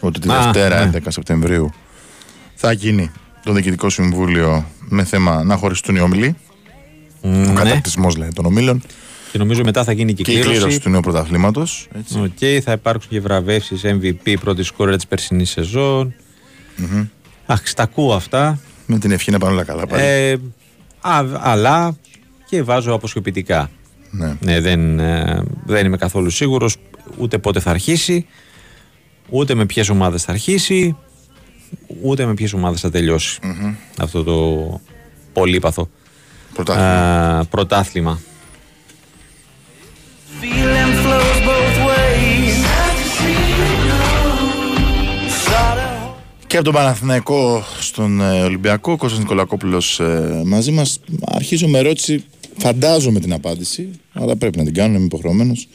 [0.00, 0.98] ότι τη Α, Δευτέρα ναι.
[0.98, 1.70] 11 Σεπτεμβρίου
[2.54, 3.10] θα γίνει
[3.44, 6.36] το Διοικητικό Συμβούλιο με θέμα να χωριστούν οι όμιλοι.
[7.20, 7.52] Ο Ναι.
[7.52, 8.82] καταρτισμός δηλαδή των ομίλων.
[9.32, 10.56] Και νομίζω μετά θα γίνει και η Και η κλήρωση.
[10.58, 11.88] κλήρωση του νέου πρωταθλήματος.
[12.16, 16.14] Οκ, θα υπάρξουν και βραβεύσεις MVP πρώτοι σκόρερ της περσινής σεζόν.
[17.46, 18.58] Αχ, στα ακούω αυτά.
[18.86, 20.02] Με την ευχή να πάνε όλα καλά πάλι.
[20.02, 20.32] Ε,
[21.00, 21.96] α, αλλά
[22.48, 23.70] και βάζω αποσιωπητικά.
[24.40, 24.60] Ναι.
[24.60, 26.76] δεν, ε, δεν είμαι καθόλου σίγουρος
[27.18, 28.26] ούτε πότε θα αρχίσει,
[29.28, 30.96] ούτε με ποιες ομάδες θα αρχίσει,
[32.02, 33.38] ούτε με ποιες ομάδες θα τελειωσει
[33.98, 34.80] αυτό το
[35.32, 35.88] πολύπαθο
[36.54, 37.38] πρωτάθλημα.
[37.38, 38.20] α, πρωτάθλημα.
[46.48, 51.00] Και από τον Παναθηναϊκό στον ε, Ολυμπιακό, ο Κώστας Νικολακόπουλος ε, μαζί μας.
[51.26, 52.24] Αρχίζω με ερώτηση,
[52.56, 55.68] φαντάζομαι την απάντηση, αλλά πρέπει να την κάνω, είμαι υποχρεωμένος.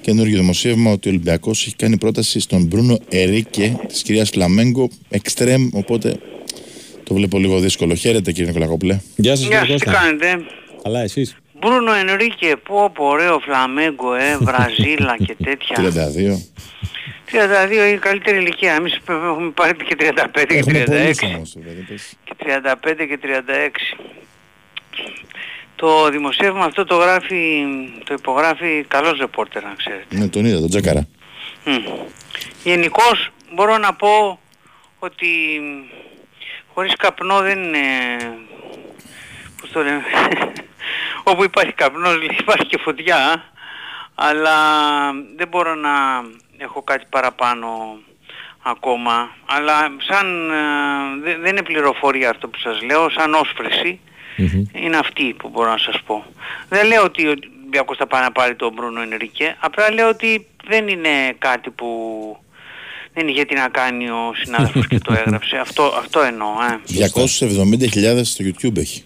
[0.00, 5.68] Καινούργιο δημοσίευμα ότι ο Ολυμπιακός έχει κάνει πρόταση στον Μπρούνο Ερίκε της κυρίας Φλαμέγκο, εξτρέμ,
[5.72, 6.16] οπότε
[7.04, 7.94] το βλέπω λίγο δύσκολο.
[7.94, 9.00] Χαίρετε κύριε Νικολακόπουλε.
[9.16, 10.44] Γεια σας Γεια σας, τι κάνετε;
[10.82, 15.76] Καλά εσείς; Μπρούνο Ενρίκε, πω πω ωραίο φλαμέγκο, ε, Βραζίλα και τέτοια.
[15.76, 16.40] 32.
[17.34, 18.74] 32 είναι η καλύτερη ηλικία.
[18.74, 20.86] Εμείς έχουμε πάρει και 35 και Έχουμε 36.
[20.86, 22.16] πωλήσει όμως, δηλαδή, πες.
[22.24, 23.96] Και 35 και 36.
[25.76, 27.64] Το δημοσίευμα αυτό το γράφει,
[28.04, 30.16] το υπογράφει καλός ρεπόρτερ να ξέρετε.
[30.16, 31.08] Ναι, τον είδα, τον Τζάκαρα.
[32.64, 34.38] Γενικώς μπορώ να πω
[34.98, 35.26] ότι
[36.74, 37.78] χωρίς καπνό δεν είναι...
[39.60, 40.02] Πώς το λέμε...
[41.26, 43.44] Όπου υπάρχει καπνός υπάρχει και φωτιά.
[44.14, 44.54] Αλλά
[45.36, 45.90] δεν μπορώ να
[46.56, 47.68] έχω κάτι παραπάνω
[48.62, 49.30] ακόμα.
[49.46, 49.74] Αλλά
[50.08, 50.50] σαν...
[50.50, 54.00] ε, δεν- δεν είναι πληροφορία αυτό που σας λέω, σαν όσφρηση.
[54.72, 56.24] Είναι αυτή που μπορώ να σας πω.
[56.68, 60.46] Δεν λέω ότι ο Ολυμπιακός θα πάει να πάρει τον Μπρούνο Ενρίκε, απλά λέω ότι
[60.66, 61.88] δεν είναι κάτι που
[63.12, 65.56] δεν είχε τι να κάνει ο συνάδελφος και το έγραψε.
[65.56, 66.48] Αυτό, αυτό εννοώ.
[66.70, 67.08] Ε.
[68.18, 69.04] 270.000 στο YouTube έχει.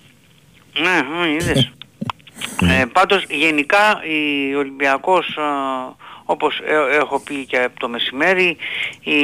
[0.80, 1.72] Ναι, ε, είδες.
[2.80, 5.42] ε, πάντως γενικά η Ολυμπιακός ε,
[6.30, 8.56] όπως ε- έχω πει και από το μεσημέρι
[9.00, 9.20] η,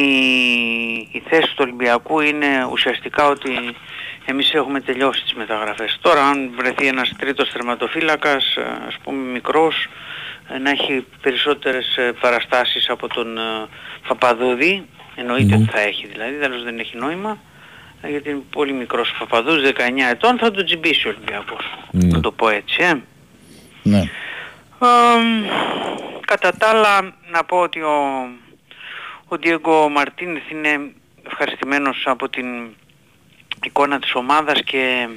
[1.12, 3.50] η θέση του Ολυμπιακού είναι ουσιαστικά ότι
[4.24, 5.98] εμείς έχουμε τελειώσει τις μεταγραφές.
[6.00, 9.88] Τώρα αν βρεθεί ένας τρίτος θερματοφύλακας ε, ας πούμε μικρός
[10.48, 13.66] ε, να έχει περισσότερες ε, παραστάσεις από τον ε,
[14.08, 17.38] Παπαδούδη εννοείται ότι θα έχει δηλαδή, τέλος δεν έχει νόημα
[18.02, 19.70] ε, γιατί είναι πολύ μικρός ο Παπαδούς, 19
[20.10, 21.78] ετών, θα τον τσιμπήσει ο Ολυμπιακός.
[21.90, 22.92] Να το πω έτσι, ε.
[23.82, 24.02] Ναι.
[24.78, 25.44] Αμ,
[26.26, 28.28] κατά τα άλλα, να πω ότι ο,
[29.28, 30.92] ο Διέγκο Μαρτίνεθ είναι
[31.26, 32.46] ευχαριστημένος από την
[33.64, 35.08] εικόνα της ομάδας και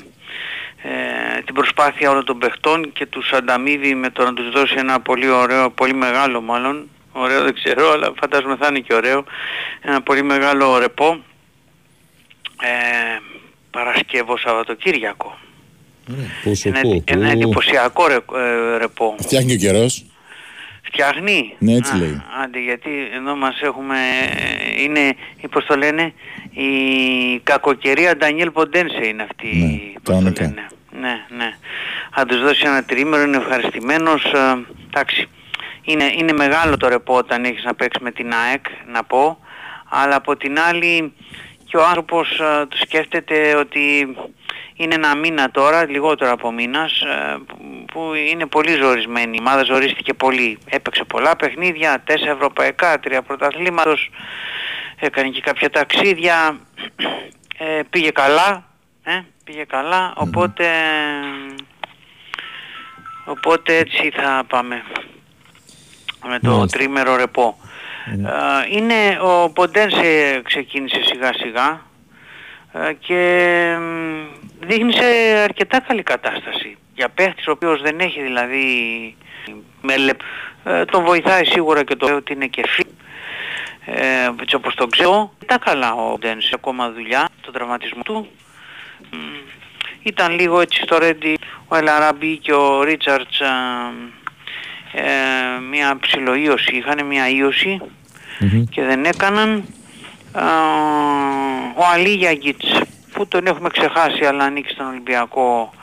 [0.82, 5.00] ε, την προσπάθεια όλων των παιχτών και τους ανταμείβει με το να τους δώσει ένα
[5.00, 9.24] πολύ ωραίο, πολύ μεγάλο μάλλον, ωραίο δεν ξέρω αλλά φαντάζομαι θα είναι και ωραίο,
[9.82, 11.24] ένα πολύ μεγάλο ρεπό
[12.62, 13.20] ε,
[13.72, 15.38] Παρασκευό Σαββατοκύριακο.
[16.44, 19.16] Πόσο Ένα, πού, ένα πού; εντυπωσιακό ρε, ε, ρεπό.
[19.20, 20.06] Φτιάχνει ο καιρός.
[20.84, 21.54] Φτιάχνει.
[21.60, 22.22] Ναι, έτσι Α, λέει.
[22.44, 23.96] Άντε, γιατί εδώ μας έχουμε,
[24.78, 26.14] ε, είναι, ή πώς το λένε,
[26.52, 26.72] η
[27.44, 29.50] κακοκαιρία Ντανιέλ Ποντένσε είναι αυτή.
[29.94, 30.42] πώς το Κανονικά.
[30.44, 30.68] λένε.
[31.02, 31.52] Ναι, ναι.
[32.12, 34.24] Αν τους δώσει ένα τρίμερο είναι ευχαριστημένος.
[34.24, 35.28] ε, Εντάξει,
[35.82, 39.40] είναι, είναι μεγάλο το ρεπό όταν έχεις να παίξεις με την ΑΕΚ, να πω.
[39.90, 41.14] Αλλά από την άλλη
[41.66, 44.08] και ο άνθρωπος ε, του σκέφτεται ότι
[44.78, 49.36] είναι ένα μήνα τώρα, λιγότερο από μήνας, ε, που- που είναι πολύ ζορισμένη.
[49.36, 50.58] Η ομάδα ζορίστηκε πολύ.
[50.70, 54.10] Έπαιξε πολλά παιχνίδια, τέσσερα ευρωπαϊκά, τρία πρωταθλήματος,
[55.00, 56.60] έκανε και κάποια ταξίδια,
[57.58, 58.66] ε, πήγε καλά,
[59.04, 60.66] ε, πήγε καλά, οπότε,
[63.26, 64.84] οπότε έτσι θα πάμε
[66.28, 66.78] με το Μάλιστα.
[66.78, 67.58] τρίμερο ρεπό.
[68.06, 71.82] Ε, είναι, ο Ποντένσε ξεκίνησε σιγά σιγά
[72.74, 75.06] ε, και μ, δείχνει σε
[75.44, 76.78] αρκετά καλή κατάσταση.
[76.96, 78.66] Για παίχτης ο οποίος δεν έχει δηλαδή
[79.82, 80.22] με λεπ-
[80.64, 82.84] ε, τον βοηθάει σίγουρα και το ότι είναι και φι,
[83.86, 85.34] ε, έτσι όπως τον ξέρω.
[85.46, 87.30] Τα καλά ο Ποντένσε, ακόμα δουλειά.
[87.52, 88.28] τραυματισμό του.
[89.12, 89.16] Μ,
[90.04, 93.48] Ήταν λίγο έτσι στο Ρέντι ο Ελαραμπή και ο Ρίτσαρτς α,
[94.92, 97.82] ε, μια ψιλοίωση, είχαν μια ίωση
[98.70, 99.64] και δεν έκαναν.
[100.32, 100.44] Α,
[101.76, 102.80] ο Αλή Γιαγκίτς
[103.18, 105.74] που τον έχουμε ξεχάσει αλλά ανήκει στον Ολυμπιακό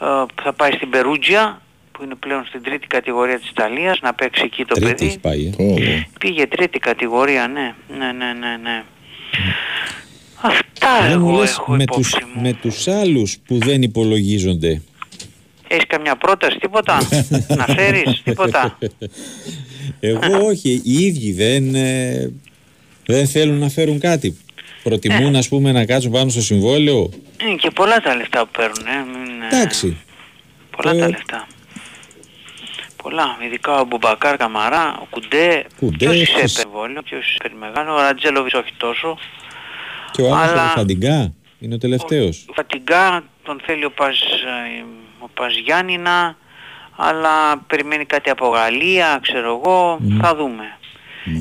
[0.00, 0.06] ε,
[0.42, 1.60] θα πάει στην Περούτζια
[1.92, 5.06] που είναι πλέον στην τρίτη κατηγορία της Ιταλίας να παίξει εκεί το Τρίτη παιδί.
[5.06, 5.52] έχει πάει.
[5.58, 6.02] ε.
[6.20, 8.82] Πήγε τρίτη κατηγορία, ναι, ναι, ναι, ναι, ναι.
[10.42, 12.42] Αυτά Δεν μου εγώ λες έχω με υπόψη τους, μου.
[12.42, 14.82] με τους άλλους που δεν υπολογίζονται.
[15.68, 16.98] Έχεις καμιά πρόταση, τίποτα,
[17.58, 18.78] να φέρεις, τίποτα;
[20.00, 22.32] Εγώ όχι, οι ίδιοι δεν, ε,
[23.06, 24.36] δεν θέλουν να φέρουν κάτι.
[24.82, 27.10] Προτιμούν ας πούμε να κάτσουν πάνω στο συμβόλαιο;
[27.42, 29.18] Είναι και πολλά τα λεφτά που παίρνουν, ε.
[29.18, 29.96] μην, ε, Εντάξει.
[30.76, 31.46] πολλά Ε, τα λεφτά.
[33.02, 37.94] Πολλά, ειδικά ο Μπουμπακάρ Καμαρά, ο Κουντέ, Κουντέ, ποιος είσαι έχεις- υπερβόλιο, ποιος είσαι μεγάλο,
[37.94, 39.18] ο Ρατζέλοβιτς όχι τόσο.
[40.10, 42.44] Και ο άλλος Αλλά- ο Φαντιγκά είναι ο τελευταίος.
[42.48, 44.84] Ο Φατιγκά τον θέλει ο Παζ, ε,
[45.18, 46.36] ο Παζ Γιάννηνα,
[46.96, 50.78] αλλά περιμένει κάτι από Γαλλία, ξέρω εγώ, θα δούμε.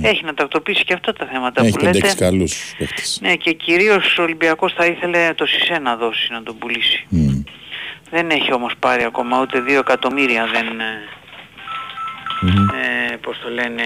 [0.01, 2.23] Έχει να τακτοποιήσει και αυτά τα θέματα Έχει που πέντε-έξι λέτε.
[2.26, 3.19] καλούς παίχτες.
[3.22, 7.06] Ναι, και κυρίως ο Ολυμπιακός θα ήθελε το Σισε να δώσει, να τον πουλήσει.
[8.11, 10.80] Δεν έχει όμως πάρει ακόμα ούτε 2 εκατομμύρια, δεν...
[10.80, 10.84] ε,
[13.11, 13.84] Ε, πώς το λένε...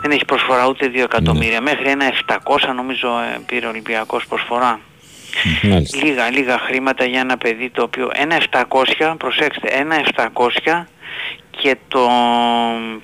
[0.00, 1.60] Δεν έχει προσφορά ούτε 2 εκατομμύρια.
[1.60, 2.36] Μέχρι ένα 700
[2.74, 4.80] νομίζω ε, πήρε ο Ολυμπιακός προσφορά.
[5.62, 5.98] Μάλιστα.
[6.04, 8.10] Λίγα, λίγα χρήματα για ένα παιδί το οποίο...
[8.14, 10.84] Ένα 700, προσέξτε, ένα 700
[11.50, 12.08] και το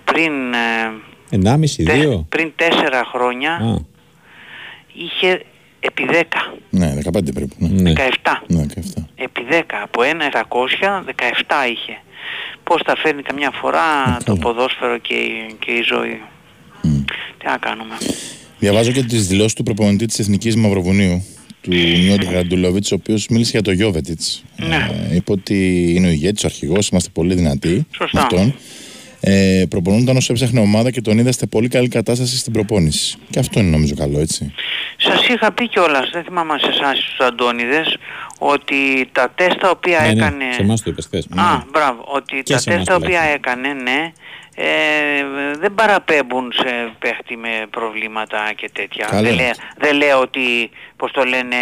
[0.05, 0.33] πριν...
[1.31, 2.27] ε, Ενάμιση, τε- δύο.
[2.29, 3.77] πριν 4 χρόνια Α,
[4.95, 5.43] είχε
[5.81, 6.13] επί 10.
[6.71, 7.55] Ναι, 15 περίπου.
[7.59, 7.93] Ναι.
[7.97, 8.43] 17.
[8.47, 8.67] Ναι,
[8.97, 9.07] 17.
[9.15, 9.81] Επί 10.
[9.83, 11.99] Από ένα 700, 17 είχε.
[12.65, 16.21] Πώς τα φέρνει καμιά φορά το ποδόσφαιρο και, η- και η ζωή.
[17.39, 17.95] Τι να κάνουμε.
[18.59, 21.25] Διαβάζω και τις δηλώσεις του προπονητή της Εθνικής Μαυροβουνίου,
[21.61, 24.43] του Νιόντι Γραντουλόβιτς, ο οποίος μίλησε για το Γιώβετιτς.
[25.11, 28.19] Ε, είπε ότι είναι ο ηγέτης, ο αρχηγός, είμαστε πολύ δυνατοί Σωστά.
[28.19, 28.55] με αυτόν.
[29.21, 33.19] Ε, προπονούνταν όσο έψαχνε ομάδα και τον είδα σε πολύ καλή κατάσταση στην προπόνηση.
[33.31, 34.55] Και αυτό είναι νομίζω καλό, έτσι.
[34.97, 37.97] Σας είχα πει κιόλας, δεν θυμάμαι σε εσάς τους Αντώνιδες,
[38.39, 40.45] ότι τα τεστ τα οποία ναι, ναι, έκανε...
[40.53, 41.27] σε εμάς το είπες χθες.
[41.37, 42.05] Α, μπράβο.
[42.07, 43.35] Ότι Και τα σε τεστ εμάς τα οποία τουλάχιστον.
[43.35, 44.13] έκανε, ναι,
[44.55, 44.69] ε,
[45.61, 49.07] δεν παραπέμπουν σε παίχτη με προβλήματα και τέτοια.
[49.11, 49.23] Καλά.
[49.23, 51.57] Δεν, λέω, δεν λέω ότι, πώς το λένε,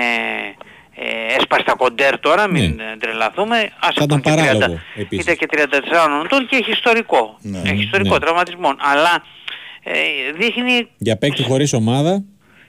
[1.01, 2.83] ε, έσπασε τα κοντέρ τώρα, μην Ναι.
[2.83, 3.57] ε, τρελαθούμε.
[3.79, 5.25] Ας Θα ήταν πούμε και 30, παράλογο, επίσης.
[5.25, 7.39] Είτε και 34 ετών και έχει ιστορικό.
[7.43, 7.59] Ναι.
[7.65, 8.21] Έχει ιστορικό Ναι.
[8.21, 8.69] τραυματισμό.
[8.79, 9.23] Αλλά
[9.83, 9.93] ε,
[10.39, 12.23] δείχνει, Για παίκτη χωρίς ομάδα,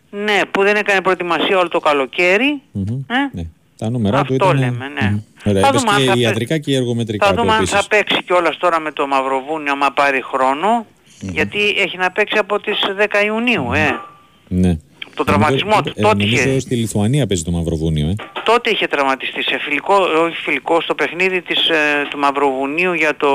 [0.10, 2.62] ναι, που δεν έκανε προετοιμασία όλο το καλοκαίρι.
[2.72, 3.44] μμμ, Ε, ναι,
[3.78, 4.58] τα νούμερα του Αυτό ήταν...
[4.60, 5.10] λέμε, ναι.
[5.10, 5.20] Μμμ.
[5.46, 7.58] Ωραία, Θα είπες δούμε αν και θα πέ- ιατρικά και ιεργομετρικά Θα του δούμε αν
[7.58, 7.80] επίσης.
[7.80, 10.86] θα παίξει κιόλας τώρα με το Μαυροβούνιο άμα πάρει χρόνο,
[11.20, 14.00] γιατί έχει να παίξει από τις 10 Ιουνίου, ε.
[14.48, 14.78] Ναι.
[15.16, 15.94] Το τραυματισμό Νομίζω- του.
[15.96, 18.16] ε, Τότε νομίζω είχε, στη Λιθουανία παίζει το Μαυροβούνιο, ε.
[18.44, 23.28] τότε είχε τραυματιστεί σε φιλικό, όχι φιλικό, στο παιχνίδι της, ε, του Μαυροβουνίου για το,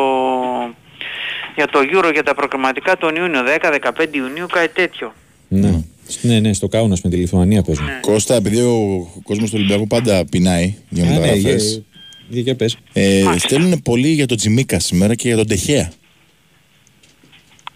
[1.56, 5.12] για το Euro, για τα προκριματικά τον Ιούνιο, 10-15 Ιουνίου, κάτι τέτοιο.
[5.48, 5.82] Ναι.
[6.20, 7.86] Ναι, ναι, στο Κάουνας με τη Λιθουανία παίζουν.
[8.00, 11.42] Κώστα, επειδή ο κόσμος του Ολυμπιακού πάντα πεινάει για Α, ναι, μεταγραφές,
[11.72, 11.82] για-
[12.28, 12.76] για- για πες.
[12.92, 15.92] ε, στέλνουν πολύ για τον Τζιμίκα σήμερα και για τον Τεχέα.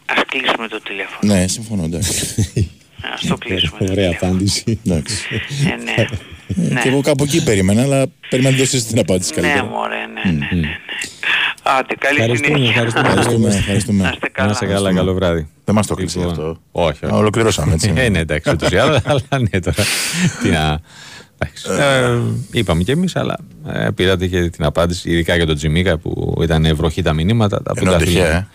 [0.06, 1.32] Ας κλείσουμε το τηλέφωνο.
[1.34, 2.34] Ναι, συμφωνώ, εντάξει.
[3.14, 3.90] Ας το κλείσουμε.
[3.90, 4.80] Ωραία απάντηση.
[4.86, 5.16] εντάξει.
[5.72, 6.02] Ε, ναι.
[6.02, 6.06] Ε,
[6.82, 9.64] Και εγώ κάπου εκεί περίμενα, αλλά περίμενα να δώσεις την απάντηση Ναι, καλύτερα.
[9.64, 10.68] μωρέ, ναι, ναι, ναι, ναι.
[11.62, 12.82] Άντε, καλή Ευχαριστούμε, συνέχεια.
[12.82, 13.08] ευχαριστούμε.
[13.08, 14.02] Ευχαριστούμε, ευχαριστούμε.
[14.02, 14.48] Να είστε καλά.
[14.48, 15.48] Να είσαι καλά, καλό βράδυ.
[15.64, 16.56] Δεν μας το κλείσει Λοιπόν, αυτό.
[16.72, 17.14] Όχι, όχι.
[17.14, 17.92] Ολοκληρώσαμε, έτσι.
[17.96, 19.20] Ε, ναι, εντάξει, ούτως ή άλλως, αλλά
[19.50, 19.82] ναι, τώρα.
[20.42, 20.80] Τι να...
[21.38, 21.64] εντάξει.
[21.78, 22.18] Ε,
[22.50, 23.38] είπαμε κι εμείς, αλλά
[23.72, 27.62] ε, πήρατε και την απάντηση, ειδικά για τον Τζιμίκα που ήταν βροχή τα μηνύματα.
[27.62, 28.46] Τα Ενώ πρωτάθλημα τυχαία, ε.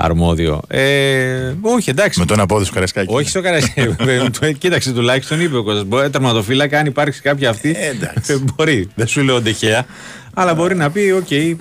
[0.00, 0.60] Αρμόδιο.
[0.68, 2.18] Ε, όχι, εντάξει.
[2.20, 3.14] Με τον απόδοση του Καρασκάκη.
[3.14, 3.96] Όχι στο Καρασκάκη.
[4.40, 5.84] Ε, Κοίταξε τουλάχιστον είπε ο Κώστας.
[5.84, 7.74] Μπορεί τερματοφύλακα, αν υπάρξει κάποια αυτή.
[7.78, 8.32] Ε, εντάξει.
[8.32, 8.88] ε, μπορεί.
[8.94, 9.84] Δεν σου λέω ντεχαία.
[10.34, 11.56] Αλλά μπορεί να πει, οκ, ε,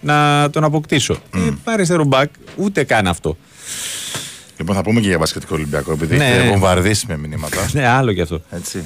[0.00, 1.16] να τον αποκτήσω.
[1.34, 3.36] Ε, αριστερό μπακ, ούτε καν αυτό.
[4.58, 6.24] Λοιπόν, θα πούμε και για μπασκετικό Ολυμπιακό, επειδή Ναι.
[6.26, 7.68] έχετε βομβαρδίσει με μηνύματα.
[7.72, 8.40] Ναι, άλλο κι αυτό.
[8.50, 8.84] Έτσι.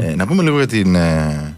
[0.00, 1.56] Ε, να πούμε λίγο για, την, ε,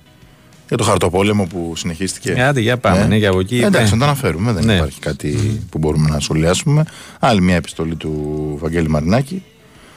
[0.70, 2.32] για το χαρτοπόλεμο που συνεχίστηκε.
[2.32, 3.58] Ε, άντε, για πάμε, ναι, για από εκεί.
[3.58, 3.90] Ε, εντάξει, Ναι.
[3.90, 4.52] να το αναφέρουμε.
[4.52, 4.74] Δεν Ναι.
[4.74, 6.84] υπάρχει κάτι που μπορούμε να σχολιάσουμε.
[7.20, 8.12] Άλλη μια επιστολή του
[8.60, 9.42] Βαγγέλη Μαρινάκη.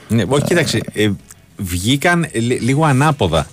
[0.08, 0.80] Ναι, όχι, κοίταξε.
[0.92, 1.10] ε,
[1.56, 3.46] βγήκαν ε, λι- λίγο ανάποδα.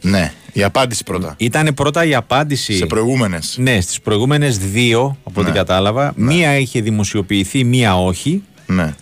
[0.00, 1.34] Ναι, η απάντηση πρώτα.
[1.38, 2.76] Ήταν πρώτα η απάντηση.
[2.76, 3.56] Σε προηγούμενες.
[3.58, 5.56] Ναι, στις προηγούμενες δύο, από ό,τι Ναι.
[5.56, 6.12] κατάλαβα.
[6.16, 8.42] Μία είχε δημοσιοποιηθεί, μία όχι.
[8.66, 8.94] Ναι.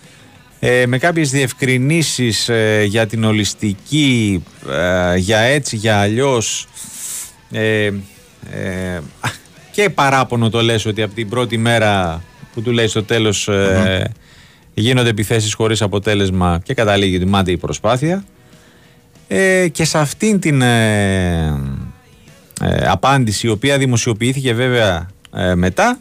[0.59, 4.43] Ε, με κάποιες διευκρινήσεις ε, για την ολιστική,
[5.13, 6.67] ε, για έτσι, για αλλιώς
[7.51, 7.85] ε,
[8.51, 9.29] ε, α,
[9.71, 12.23] και παράπονο το λες ότι από την πρώτη μέρα
[12.53, 14.11] που του λέει στο τέλος ε,
[14.73, 18.23] γίνονται επιθέσεις χωρίς αποτέλεσμα και καταλήγει ότι μάται η προσπάθεια.
[19.27, 21.45] Ε, και σε αυτήν την ε,
[22.61, 25.99] ε, απάντηση, η οποία δημοσιοποιήθηκε βέβαια ε, μετά,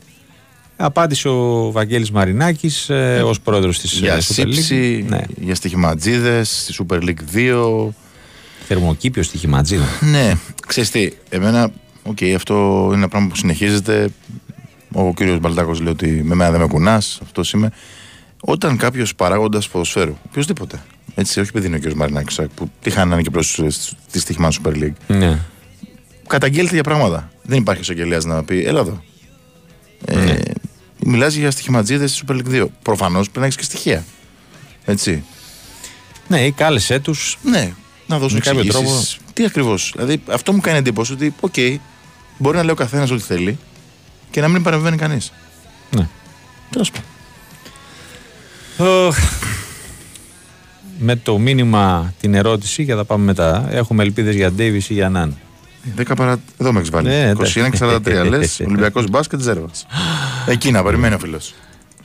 [0.77, 4.53] απάντησε ο Βαγγέλης Μαρινάκης ε, ως πρόεδρος της Για ε, Super League.
[4.53, 5.19] σήψη, Ναι.
[5.41, 7.89] για στοιχηματζίδες, στη Super League 2.
[8.73, 9.85] Θερμοκήπιο στοιχηματζίδων.
[10.01, 10.33] Ναι,
[10.67, 11.71] ξέρεις τι, εμένα,
[12.03, 14.09] οκ, αυτό είναι ένα πράγμα που συνεχίζεται.
[14.93, 17.71] Ο κύριος Μπαλτάκος λέει ότι με μένα δεν με κουνάς, αυτός είμαι.
[18.41, 20.83] Όταν κάποιος παράγοντας ποδοσφαίρου, οποιοδήποτε,
[21.15, 23.63] έτσι, όχι επειδή είναι ο κύριος Μαρινάκης, που τυγχάνει και πρόεδρος
[24.11, 25.39] της Stoiximan Super League, Ναι.
[26.27, 27.31] καταγγέλλεται για πράγματα.
[27.43, 29.03] Δεν υπάρχει εισαγγελέας να πει, έλα εδώ.
[30.05, 30.37] Ε, Ναι.
[31.05, 32.67] Μιλάς για στοιχηματζίδες στη Super League 2.
[32.83, 34.05] Προφανώς πρέπει να έχεις και στοιχεία.
[34.85, 35.23] Έτσι.
[36.29, 37.39] Ναι, ή κάλεσέ τους.
[37.43, 37.73] Ναι,
[38.11, 39.19] να δώσουν Με κάποιο εξηγήσεις.
[39.33, 39.93] Τι ακριβώς.
[39.97, 41.55] Δηλαδή, αυτό μου κάνει εντύπωση ότι, οκ,
[42.39, 43.59] μπορεί να λέει ο καθένας ό,τι θέλει
[44.31, 45.33] και να μην παρεμβαίνει κανείς.
[45.97, 46.09] Ναι.
[46.71, 47.09] Τέλος πάντων.
[49.07, 49.19] Οχ.
[50.99, 53.69] Με το μήνυμα την ερώτηση και θα πάμε μετά.
[53.71, 55.39] Έχουμε ελπίδες για Ντέιβις ή για Ναν.
[55.97, 56.41] 10 παρα...
[56.59, 57.09] Εδώ με έχεις βάλει.
[57.09, 57.33] Ναι,
[57.79, 58.61] 21-43 λες.
[58.67, 59.87] Ολυμπιακός μπάσκετ Ζέρβας.
[60.47, 61.55] Εκεί να περιμένει ο φίλος.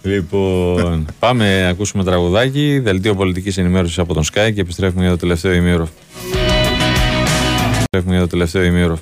[0.06, 5.18] Λοιπόν, πάμε να ακούσουμε τραγουδάκι, δελτίο πολιτικής ενημέρωσης από τον Sky και επιστρέφουμε για το
[5.18, 5.90] τελευταίο ημίωρο.
[7.76, 8.99] Επιστρέφουμε για το τελευταίο ημίωρο.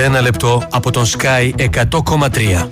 [0.00, 2.68] Σε ένα λεπτό από τον Sky 100,3.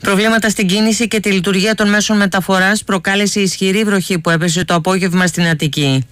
[0.00, 4.74] Προβλήματα στην κίνηση και τη λειτουργία των μέσων μεταφοράς προκάλεσε ισχυρή βροχή που έπεσε το
[4.74, 6.06] απόγευμα στην Αττική.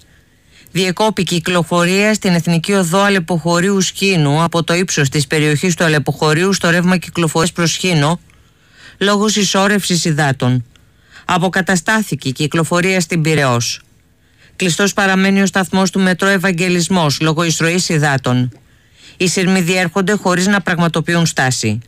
[0.71, 6.69] Διεκόπη κυκλοφορία στην Εθνική Οδό Αλεποχωρίου Σκήνου από το ύψος της περιοχής του Αλεποχωρίου στο
[6.69, 8.19] ρεύμα κυκλοφορίας προς Σκήνο
[8.97, 10.65] λόγω συσσόρευσης υδάτων.
[11.25, 13.57] Αποκαταστάθηκε η κυκλοφορία στην Πυραιό.
[14.55, 18.51] Κλειστός παραμένει ο σταθμός του Μετρό Ευαγγελισμός λόγω εισρωής υδάτων.
[19.21, 21.79] Οι σειρμοί διέρχονται χωρίς να πραγματοποιούν στάση.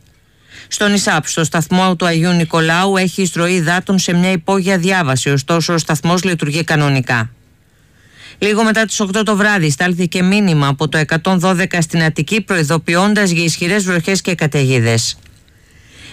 [0.68, 5.72] Στον ΙΣΑΠ, στο σταθμό του Αγίου Νικολάου, έχει εισρωή υδάτων σε μια υπόγεια διάβαση, ωστόσο
[5.72, 7.30] ο σταθμός λειτουργεί κανονικά.
[8.38, 13.44] Λίγο μετά τις 8 το βράδυ στάλθηκε μήνυμα από το 112 στην Αττική προειδοποιώντας για
[13.44, 15.18] ισχυρές βροχές και καταιγίδες.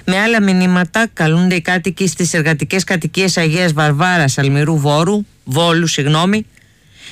[0.06, 6.46] Με άλλα μηνύματα καλούνται οι κάτοικοι στις εργατικές κατοικίες Αγίας Βαρβάρας Αλμυρού Βόρου, Βόλου συγγνώμη,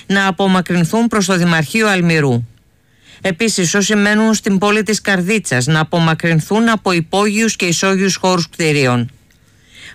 [0.05, 2.45] να απομακρυνθούν προς το Δημαρχείο Αλμυρού.
[3.30, 9.12] Επίσης όσοι μένουν στην πόλη της Καρδίτσας να απομακρυνθούν από υπόγειους και ισόγειους χώρους κτηρίων.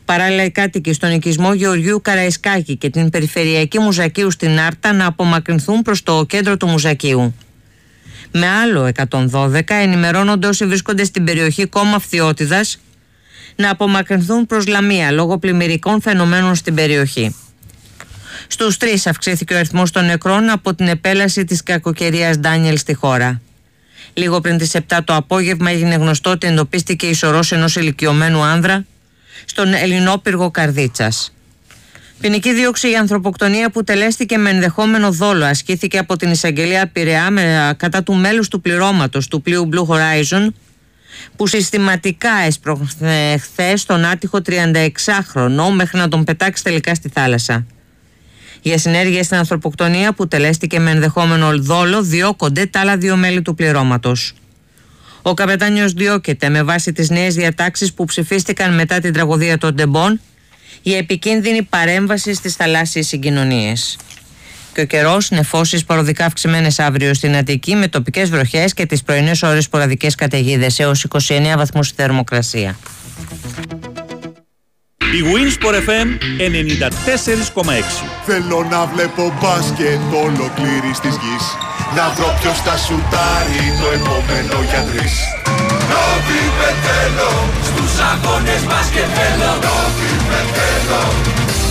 [0.05, 5.83] Παράλληλα, οι κάτοικοι στον οικισμό Γεωργίου Καραϊσκάκη και την περιφερειακή Μουζακίου στην Άρτα να απομακρυνθούν
[5.83, 7.35] προς το κέντρο του Μουζακίου.
[8.33, 8.91] Με άλλο
[9.33, 12.81] 112 ενημερώνονται όσοι βρίσκονται στην περιοχή κόμμα Φθιώτιδας
[13.57, 17.37] να απομακρυνθούν προς Λαμία λόγω πλημμυρικών φαινομένων στην περιοχή.
[18.53, 23.41] Στους τρεις αυξήθηκε ο αριθμός των νεκρών από την επέλαση της κακοκαιρίας Ντάνιελ στη χώρα.
[24.13, 28.85] Λίγο πριν τις 7 το απόγευμα έγινε γνωστό ότι εντοπίστηκε η σωρός ενός ηλικιωμένου άνδρα
[29.45, 31.35] στον Ελληνόπυργο Καρδίτσας.
[32.21, 37.75] Ποινική δίωξη για ανθρωποκτονία που τελέστηκε με ενδεχόμενο δόλο ασκήθηκε από την εισαγγελία Πειραιά με,
[37.77, 40.47] κατά του μέλους του πληρώματος του πλοίου Blue Horizon
[41.37, 47.67] που συστηματικά έσπρωχνε χθες τον άτυχο 36χρονο μέχρι να τον πετάξει τελικά στη θάλασσα.
[48.63, 53.55] Για συνέργεια στην ανθρωποκτονία που τελέστηκε με ενδεχόμενο δόλο διώκονται τα άλλα δύο μέλη του
[53.55, 54.35] πληρώματος.
[55.23, 60.21] Ο καπετάνιος διώκεται με βάση τις νέες διατάξεις που ψηφίστηκαν μετά την τραγωδία των Ντεμπών
[60.83, 63.97] η επικίνδυνη παρέμβαση στις θαλάσσιες συγκοινωνίες.
[64.75, 69.43] Και ο καιρός νεφώσεις παροδικά αυξημένες αύριο στην Αττική με τοπικές βροχές και τις πρωινές
[69.43, 72.77] ώρες ποραδικέ καταιγίδες έως 29 βαθμούς θερμοκρασία.
[75.19, 76.09] Η Winsport FM
[77.65, 78.05] 94,6.
[78.27, 81.47] Θέλω να βλέπω μπάσκετ ολοκλήρης της γης.
[81.97, 85.15] Να βρω ποιος θα σουτάρει το επόμενο για τρεις.
[85.91, 86.43] Νόβι
[86.85, 87.33] θέλω
[87.69, 89.53] Στους αγώνες μπάσκετ θέλω.
[89.65, 90.11] Νόβι
[90.57, 91.62] θέλω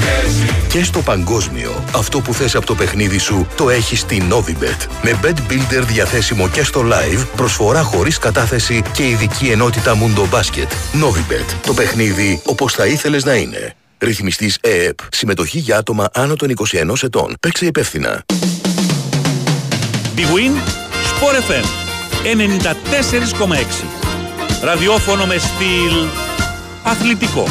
[0.00, 4.26] και εσύ Και στο παγκόσμιο, αυτό που θες από το παιχνίδι σου το έχεις στη
[4.30, 4.86] Novibet.
[5.02, 10.68] Με Bet Builder διαθέσιμο και στο live, προσφορά χωρίς κατάθεση και ειδική ενότητα Mundo Basket.
[11.02, 11.54] Novibet.
[11.66, 13.74] Το παιχνίδι όπως θα ήθελες να είναι.
[13.98, 14.98] Ρυθμιστής ΕΕΠ.
[15.10, 17.36] Συμμετοχή για άτομα άνω των 21 ετών.
[17.40, 18.24] Παίξε υπεύθυνα.
[20.16, 20.54] Big Win,
[21.10, 21.64] Sport FM
[22.22, 23.84] 94,6.
[24.62, 26.08] Ραδιόφωνο με στυλ
[26.83, 27.45] αθλητικό.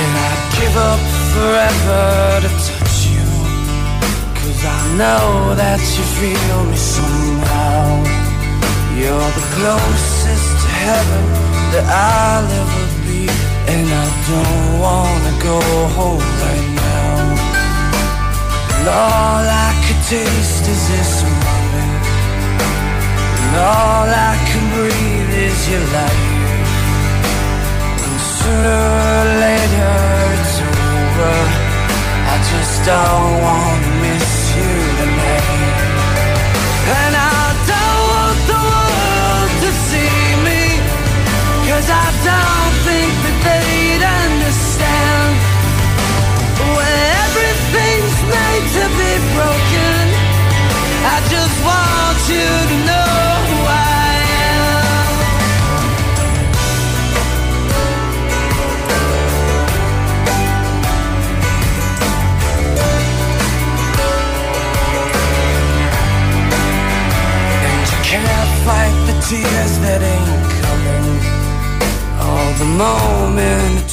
[0.00, 1.02] And I'd give up
[1.34, 2.04] forever
[2.44, 3.26] to touch you.
[4.38, 7.82] Cause I know that you feel me somehow.
[9.00, 11.24] You're the closest to heaven
[11.72, 12.81] that I'll ever be.
[13.71, 15.59] and I don't wanna go
[15.97, 17.13] home right now.
[18.75, 22.03] And all I could taste is this moment.
[23.43, 26.23] And all I can breathe is your light.
[28.05, 28.81] And sooner
[29.11, 29.95] or later
[30.33, 31.35] it's over.
[32.33, 33.92] I just don't wanna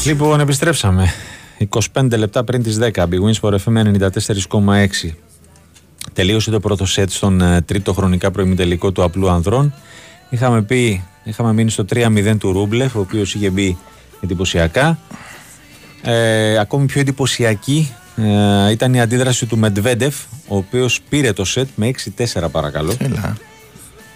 [0.04, 1.12] Λοιπόν, επιστρέψαμε.
[1.58, 2.90] 25 λεπτά πριν τις 10.
[2.94, 5.29] Big Wins for FM 94,6.
[6.12, 9.74] Τελείωσε το πρώτο σετ στον ε, τρίτο χρονικά προημιτελικό του απλού ανδρών.
[10.30, 13.76] Είχαμε πει, είχαμε μείνει στο 3-0 του Ρούμπλεφ, ο οποίος είχε μπει
[14.20, 14.98] εντυπωσιακά.
[16.02, 20.14] Ε, ακόμη πιο εντυπωσιακή ε, ήταν η αντίδραση του Μεντβέντεφ,
[20.48, 22.96] ο οποίος πήρε το σετ με 6-4 παρακαλώ.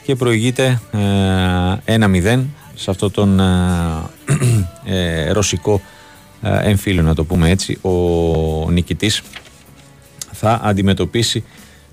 [0.05, 0.81] Και προηγείται
[1.85, 2.43] ε, 1-0
[2.75, 3.45] σε αυτό τον ε,
[4.95, 5.81] ε, ρωσικό
[6.43, 7.79] ε, εμφύλιο, να το πούμε έτσι.
[7.83, 9.23] Ο νικητής
[10.33, 11.45] θα αντιμετωπίσει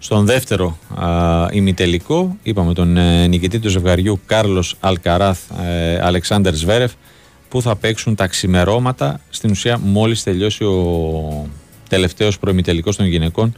[0.03, 6.91] στον δεύτερο α, ημιτελικό, είπαμε τον ε, νικητή του ζευγαριού Κάρλος Αλκαράθ ε, Αλεξάνδερ Σβέρεφ
[7.49, 9.19] που θα παίξουν τα ξημερώματα.
[9.29, 11.49] Στην ουσία μόλις τελειώσει ο
[11.89, 13.53] τελευταίος προημιτελικός των γυναικών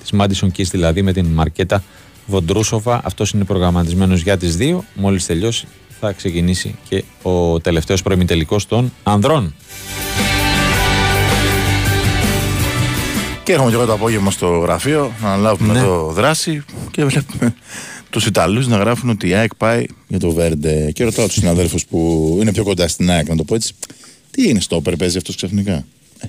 [0.00, 1.84] της Μάντισον Κις δηλαδή με την Μαρκέτα
[2.26, 3.00] Βοντρούσοβα.
[3.04, 4.84] Αυτός είναι προγραμματισμένος για τις δύο.
[4.94, 5.66] Μόλις τελειώσει
[6.00, 9.54] θα ξεκινήσει και ο τελευταίος προημιτελικός των ανδρών
[13.44, 15.78] Και έρχομαι και εγώ το απόγευμα στο γραφείο να αναλάβουμε Ναι.
[15.78, 17.54] εδώ δράση και βλέπουμε
[18.10, 20.90] τους Ιταλούς να γράφουν ότι η ΑΕΚ πάει για το Βέρντε.
[20.92, 23.72] Και ρωτάω τους συναδέλφους που είναι πιο κοντά στην ΑΕΚ, να το πω έτσι,
[24.30, 25.84] τι είναι στο όπερ, παίζει αυτός ξαφνικά;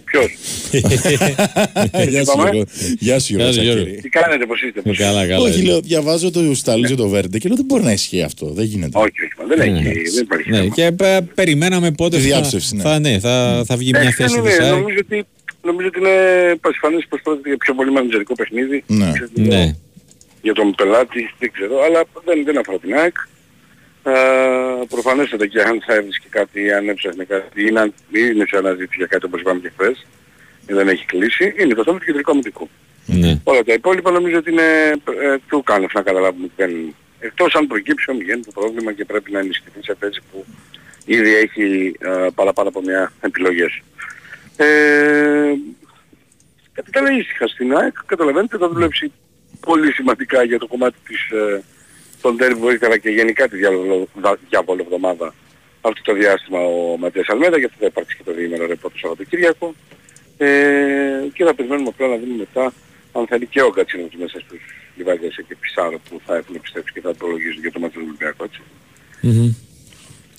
[0.06, 0.26] Ποιος;
[2.10, 2.50] Γεια σου, Είπαμε.
[2.50, 2.64] Γιώργο.
[3.00, 3.50] Γεια σου, Γιώργο.
[3.50, 3.84] Γεια σου, Γιώργο.
[3.84, 4.02] Σακύρη.
[4.02, 4.82] Τι κάνετε, πώς είστε.
[4.82, 5.46] πώς Καλά, είστε; καλά.
[5.50, 8.46] Όχι, λέω, διαβάζω το Ιταλούς για το Βέρντε και λέω δεν μπορεί να ισχύει αυτό.
[8.54, 8.98] Δεν γίνεται.
[8.98, 9.80] Όχι, όχι, μα, δεν Ναι.
[9.90, 10.50] έχει, δεν υπάρχει.
[10.50, 10.70] Ναι, θέμα.
[10.70, 12.82] και ε, περιμέναμε πότε Τη θα, διάψευση, ναι.
[12.82, 14.72] θα, ναι, θα, θα βγει Ε, μια δεν θέση είναι, της ΑΕΚ.
[14.74, 15.26] νομίζω ότι,
[15.66, 18.84] νομίζω ότι είναι πασιφανές πως πρόκειται για πιο πολύ μανατζερικό παιχνίδι.
[18.88, 19.12] Ναι.
[19.12, 19.76] Ξέρω, Ναι.
[20.42, 23.16] Για τον πελάτη, δεν ξέρω, αλλά δεν, δεν αφορά την ΑΕΚ.
[24.04, 24.14] Ε,
[24.90, 29.06] προφανέστατα και αν θα έβρισκε κάτι, αν έψαχνε κάτι, ή να είναι σε αναζήτηση για
[29.06, 30.06] κάτι όπως είπαμε και χθες,
[30.66, 32.70] και δεν έχει κλείσει, είναι το θέμα του κεντρικού αμυντικού.
[33.06, 33.40] Ναι.
[33.44, 34.90] Όλα τα υπόλοιπα νομίζω ότι είναι
[35.22, 36.96] ε, του κάνευ να καταλάβουμε ότι δεν...
[37.20, 40.46] Εκτός αν προκύψει ομιγένει το πρόβλημα και πρέπει να ενισχυθεί σε θέση που
[41.06, 43.82] ήδη έχει ε, παραπάνω από μια επιλογές.
[44.58, 45.54] Ε,
[46.74, 49.12] κάτι τα λέει ήσυχα στην ΑΕΚ, καταλαβαίνετε θα δουλέψει
[49.60, 51.64] πολύ σημαντικά για το κομμάτι της, ε,
[52.22, 55.34] των τέρμι που ήθελα και γενικά τη διάβολο- δα- διάβολο εβδομάδα
[55.82, 59.76] αυτό το διάστημα ο Ματίας Αλμέδα, γιατί θα υπάρξει και το διήμερο ρεπό το Σαββατοκύριακο.
[60.38, 60.48] Ε,
[61.34, 62.74] και θα περιμένουμε απλά να δούμε μετά
[63.12, 64.60] αν θα είναι και ο Κατσίνος μέσα στους
[64.98, 68.44] Λιβάδιας και Πισάρο που θα έχουν επιστρέψει και θα υπολογίζουν για το μάτι του Ολυμπιακού.
[68.44, 68.62] έτσι.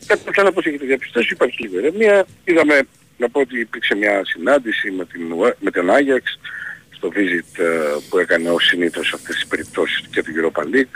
[0.06, 2.26] Κάτι τέτοια όπως έχετε διαπιστώσει υπάρχει λίγο ηρεμία.
[2.44, 2.86] Είδαμε
[3.16, 6.38] να πω ότι υπήρξε μια συνάντηση με την, Ουε- με τον Άγιαξ
[6.90, 7.66] στο visit ε,
[8.08, 10.92] που έκανε ως συνήθως σε αυτές τις περιπτώσεις και του Europa League.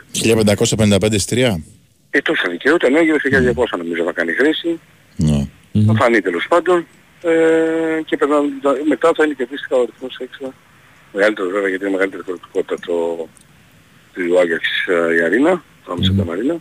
[1.05, 1.63] 1555 εισιτήρια.
[2.11, 4.81] Ε, τόσα δικαιούται, ναι, γύρω σε 1200 νομίζω θα κάνει χρήση.
[5.17, 5.47] Ναι.
[5.87, 6.87] Θα φανεί τέλος πάντων.
[7.23, 8.53] Ε, και περνάμε-
[8.89, 10.53] μετά θα είναι και αντίστοιχα ο αριθμός έξω.
[11.13, 13.29] Μεγαλύτερο βέβαια γιατί είναι μεγαλύτερη χωρητικότητα το,
[14.13, 16.57] του Άγιαξ ε, η Αρίνα, το άμεσα τα Μαρίνα.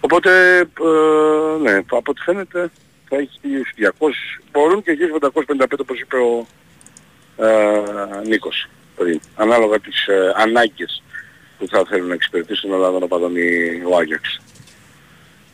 [0.00, 2.70] Οπότε, ε, ναι, από ό,τι φαίνεται
[3.08, 3.40] θα έχεις
[3.98, 4.10] 200,
[4.52, 6.46] μπορούν και 1555 όπως είπε ο
[7.44, 7.82] ε,
[8.26, 8.66] Νίκος
[8.96, 11.02] πριν, ανάλογα τις ε, ανάγκες
[11.58, 13.06] που θα θέλουν να εξυπηρετήσουν τον Ελλάδα να
[13.88, 14.40] ο Άγιαξ.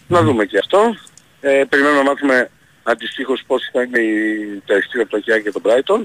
[0.08, 0.96] Να δούμε και αυτό.
[1.40, 2.50] Ε, περιμένουμε να μάθουμε
[2.82, 6.02] αντιστοίχως πώς θα είναι η, τα ειστήρια από το Αγιά και τον Brighton.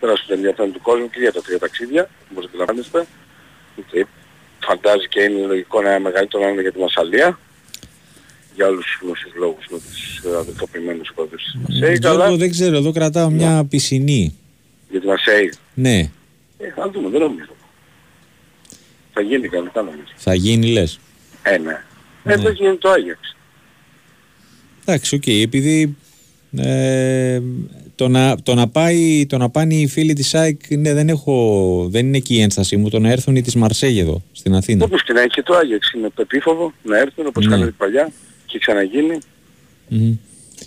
[0.00, 3.06] περάσουν τα ενδιαφέρον του κόσμου και για τα τρία ταξίδια, όπως αντιλαμβάνεστε.
[3.90, 4.06] Και
[4.60, 7.38] φαντάζει και είναι λογικό να είναι μεγαλύτερο να είναι για τη Μασαλία.
[8.60, 11.96] Για όλους τους γνωστούς λόγους με τους ε, αδελφοποιημένους υπόδους της Μαρσέιγ.
[12.00, 14.34] Γιώργο, Αλλά δεν ξέρω, εδώ κρατάω μια πισινή.
[14.90, 15.52] για τη Μαρσέιγ.
[15.74, 15.98] Ναι,
[16.58, 17.52] Ε, θα δούμε, δεν νομίζω.
[19.12, 20.02] Θα γίνει κανονικά νομίζω.
[20.16, 20.98] θα γίνει λες.
[21.42, 21.82] Ε, ναι.
[22.24, 23.36] Ε, δεν γίνει το Άγιαξ.
[24.84, 25.96] Εντάξει, οκ, επειδή
[26.56, 27.40] ε,
[27.94, 31.86] το, να, το, να πάει, το να πάνε οι φίλοι της ΑΕΚ, ναι, δεν, έχω,
[31.90, 34.84] δεν είναι εκεί η ένστασή μου, το να έρθουν οι της Μαρσέιγ εδώ, στην Αθήνα.
[34.84, 35.92] Όπως και να έχει και το Άγιαξ.
[35.92, 37.50] Είναι επίφοβο να έρθουν όπως Ναι.
[37.52, 38.12] κάνανε παλιά
[38.50, 39.18] και ξαναγίνει.
[39.88, 40.12] Μμμ.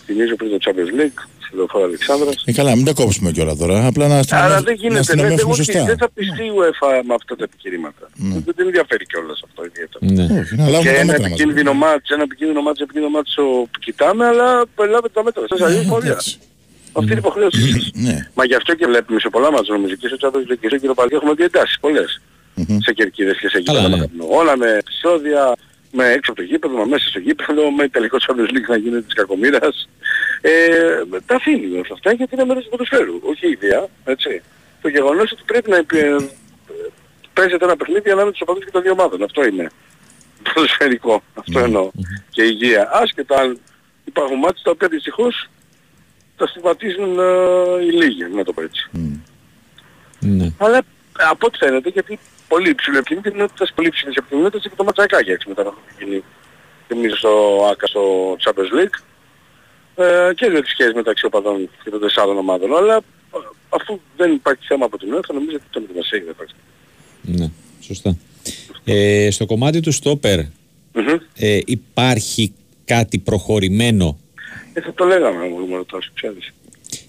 [0.05, 2.35] Θυμίζω πριν το Champions League, στη λεωφόρο Αλεξάνδρας.
[2.45, 3.85] Ε, καλά, μην τα κόψουμε κιόλας τώρα.
[3.87, 5.79] Απλά να Αλλά στεναχωρήσουμε δεν γίνεται, ναι, να δεν, σωστά.
[5.79, 8.09] όχι, δεν θα πιστεί η UEFA με αυτά τα επιχειρήματα.
[8.45, 10.03] Δεν την ενδιαφέρει κιόλας αυτό ιδιαίτερα.
[10.17, 10.39] Ναι.
[10.41, 11.31] Όχι, να λάβουμε Και τα ένα μέτρα μας.
[11.31, 15.43] επικίνδυνο μάτς, ένα επικίνδυνο μάτς, επικίνδυνο μάτς ο- κοιτάμε, αλλά περιλάβετε τα μέτρα.
[15.49, 16.13] Σας αλλιώς πορεία.
[16.97, 17.91] Αυτή είναι η υποχρέωση σας.
[17.93, 18.15] Ναι.
[18.37, 20.77] Μα γι' αυτό και βλέπουμε σε πολλά μάτς νομίζω και στο Champions League και στο
[20.77, 22.21] Κυροπαλί έχουμε δει εντάσεις πολλές.
[22.85, 24.01] Σε κερκίδες και σε Καλά, γήπεδα ναι.
[24.01, 25.41] με καπνογόνα, με επεισόδια,
[25.95, 29.01] με έξω από το γήπεδο, με μέσα στο γήπεδο, με τελικό Champions League να γίνεται
[29.01, 29.89] της κακομήρας.
[30.41, 30.51] Ε,
[31.25, 34.41] τα αφήνει όλα αυτά γιατί είναι μέρος του ποδοσφαίρου, όχι η ιδέα, έτσι.
[34.81, 36.15] Το γεγονός ότι πρέπει να επι- ε,
[37.33, 39.23] παίζεται ένα παιχνίδι ανάμεσα στους οπαδούς και των δύο ομάδων.
[39.23, 39.67] Αυτό είναι
[40.53, 41.23] ποδοσφαιρικό.
[41.33, 41.91] Αυτό εννοώ.
[42.29, 42.89] Και υγεία.
[42.93, 43.59] Άσχετα αν
[44.05, 45.49] υπάρχουν μάτια τα οποία δυστυχώς
[46.37, 48.89] τα στιγματίζουν ε, οι λίγοι, να το πω έτσι.
[50.19, 50.51] Ναι.
[50.57, 52.19] Αλλά ε, από ό,τι φαίνεται, γιατί
[52.53, 56.23] πολύ υψηλό επικίνδυνοτητας, πολύ υψηλής επικίνδυνοτητας και το ματσακάκι έξι μετά από την κοινή.
[56.87, 57.31] Θυμίζω στο
[57.71, 58.01] ΆΚΑ στο
[58.43, 58.97] Champions League
[60.03, 62.75] ε, και για τις σχέσεις μεταξύ οπαδών και των τεσσάρων ομάδων.
[62.75, 63.37] Αλλά ε,
[63.69, 66.53] αφού δεν υπάρχει θέμα από την UEFA, νομίζω ότι το με τη Μασέγη δεν υπάρχει.
[67.21, 67.47] Ναι,
[67.81, 68.17] σωστά.
[68.85, 70.39] Ε, στο κομμάτι του στόπερ
[70.93, 71.17] Μμμ.
[71.35, 72.53] ε, υπάρχει
[72.85, 74.17] κάτι προχωρημένο;
[74.73, 76.53] Ε, θα το λέγαμε αν μπορούμε να ρωτάς, ξέρεις.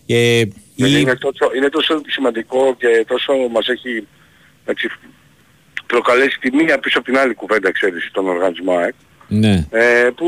[0.07, 0.43] ε,
[0.77, 4.07] Δηλαδή ή, είναι, τόσο, είναι τόσο σημαντικό και τόσο μας έχει
[4.65, 4.89] έτσι,
[5.87, 8.95] προκαλέσει τη μία πίσω από την άλλη κουβέντα, ξέρεις, στον οργανισμό ΑΕΚ.
[9.29, 10.27] ναι, Ε, που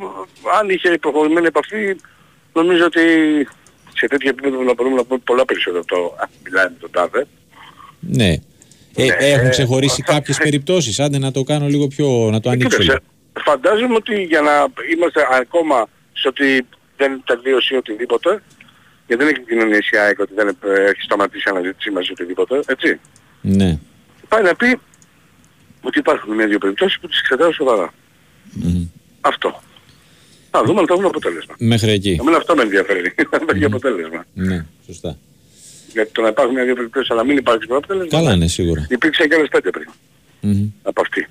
[0.00, 1.96] ε, αν είχε προχωρημένη επαφή,
[2.52, 3.00] νομίζω ότι
[3.96, 6.90] σε τέτοιο επίπεδο να μπορούμε να πούμε πολλά περισσότερα από το «Α, μιλάει με τον
[6.90, 7.26] τάδε».
[8.00, 8.32] ναι.
[8.96, 12.40] Ε, Ναι, έχουν ε, ξεχωρίσει θα- κάποιες περιπτώσεις, άντε να το κάνω λίγο πιο, να
[12.40, 12.92] το ανοίξω λίγο.
[12.92, 16.66] Κοίταξε, φαντάζομαι ότι για να είμαστε ακόμα στο ότι
[16.96, 18.42] δεν τελείωσε ή οτιδήποτε,
[19.06, 22.10] γιατί δεν έχει κοινωνήσει η ΑΕΚ ότι δεν ε, έχει σταματήσει η αναζήτησή μας ή
[22.12, 23.00] οτιδήποτε, έτσι.
[23.40, 23.78] Ναι.
[24.28, 24.78] Πάει να πει
[25.82, 27.92] ότι υπάρχουν μια-δύο περιπτώσεις που τις εξετάζω σοβαρά.
[29.20, 29.60] Αυτό.
[30.50, 31.54] Να δούμε αν θα έχουν αποτέλεσμα.
[31.58, 32.16] Μέχρι εκεί.
[32.20, 33.14] Εμένα αυτό με ενδιαφέρει.
[33.30, 34.24] Να υπάρχει αποτέλεσμα.
[34.34, 35.18] Ναι, σωστά.
[35.92, 38.18] Γιατί το να υπάρχουν μια-δύο περιπτώσεις αλλά μην υπάρξει αποτέλεσμα.
[38.18, 38.86] Καλά είναι σίγουρα.
[38.90, 39.88] Υπήρξαν και άλλες πέντε πριν
[40.40, 40.66] Μμμ.
[40.82, 41.26] από αυτή.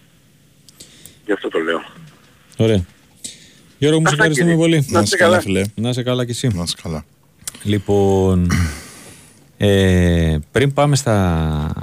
[1.26, 1.82] Γι' αυτό το λέω.
[2.58, 2.86] Ωραία.
[3.78, 4.78] Γιώργο μου, σε Αυτά, ευχαριστούμε κύριε.
[4.80, 4.86] πολύ.
[4.92, 5.62] Να είστε καλά, φίλε.
[5.76, 6.48] Να είσαι καλά κι εσύ.
[6.48, 7.06] Να είσαι καλά.
[7.64, 8.52] Λοιπόν,
[9.58, 11.74] ε, πριν πάμε στα,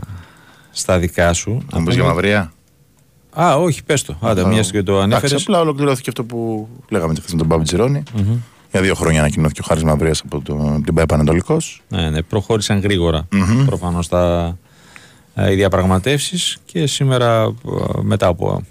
[0.70, 1.66] στα δικά σου.
[1.72, 2.52] Να μπεις για μαυρία;
[3.42, 4.16] Α, όχι, πες το.
[4.20, 5.42] Άντε, Α, μιας και το εντάξει, ανέφερες.
[5.42, 8.02] απλά ολοκληρώθηκε αυτό που λέγαμε χθες με τον Μπάμπη Τζιρόνι.
[8.70, 11.82] Για δύο χρόνια ανακοινώθηκε ο Χάρης Μαυρίας από, το, από την ΠαΕ Πανετολικός.
[11.88, 13.64] Ναι, ναι, προχώρησαν γρήγορα Μμμ.
[13.64, 14.56] προφανώς τα,
[15.34, 17.52] ε, οι διαπραγματεύσεις και σήμερα ε,
[18.02, 18.62] μετά από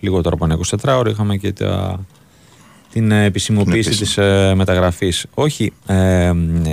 [0.00, 2.00] λιγότερο από ένα 24 ώρα είχαμε και τα,
[2.92, 5.26] την ε, επισημοποίηση Την της ε, μεταγραφής.
[5.34, 5.94] Όχι, ε,
[6.24, 6.32] ε,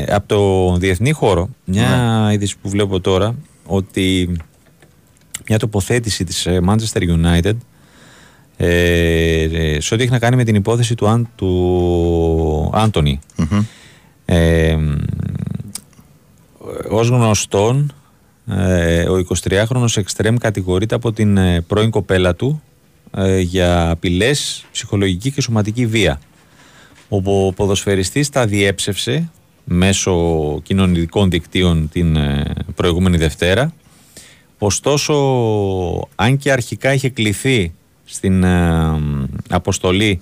[0.10, 3.36] από το διεθνή χώρο, μια είδηση που βλέπω τώρα
[3.66, 4.38] ότι
[5.50, 7.56] μια τοποθέτηση της ε, Manchester United
[8.58, 13.20] ε, ε, σε ό,τι έχει να κάνει με την υπόθεση του, Αν, του Άντωνη.
[14.26, 14.78] Ε,
[16.90, 17.94] ως γνωστόν,
[18.48, 22.62] ε, ο 23χρονος εξτρέμ κατηγορείται από την ε, πρώην κοπέλα του
[23.16, 26.20] ε, για απειλές, ψυχολογική και σωματική βία.
[27.10, 29.30] Ο ποδοσφαιριστής τα διέψευσε
[29.64, 30.16] μέσω
[30.64, 33.74] κοινωνικών δικτύων την ε, προηγούμενη Δευτέρα.
[34.60, 35.14] Ωστόσο,
[36.16, 37.74] αν και αρχικά είχε κληθεί
[38.06, 39.00] στην ε,
[39.50, 40.22] αποστολή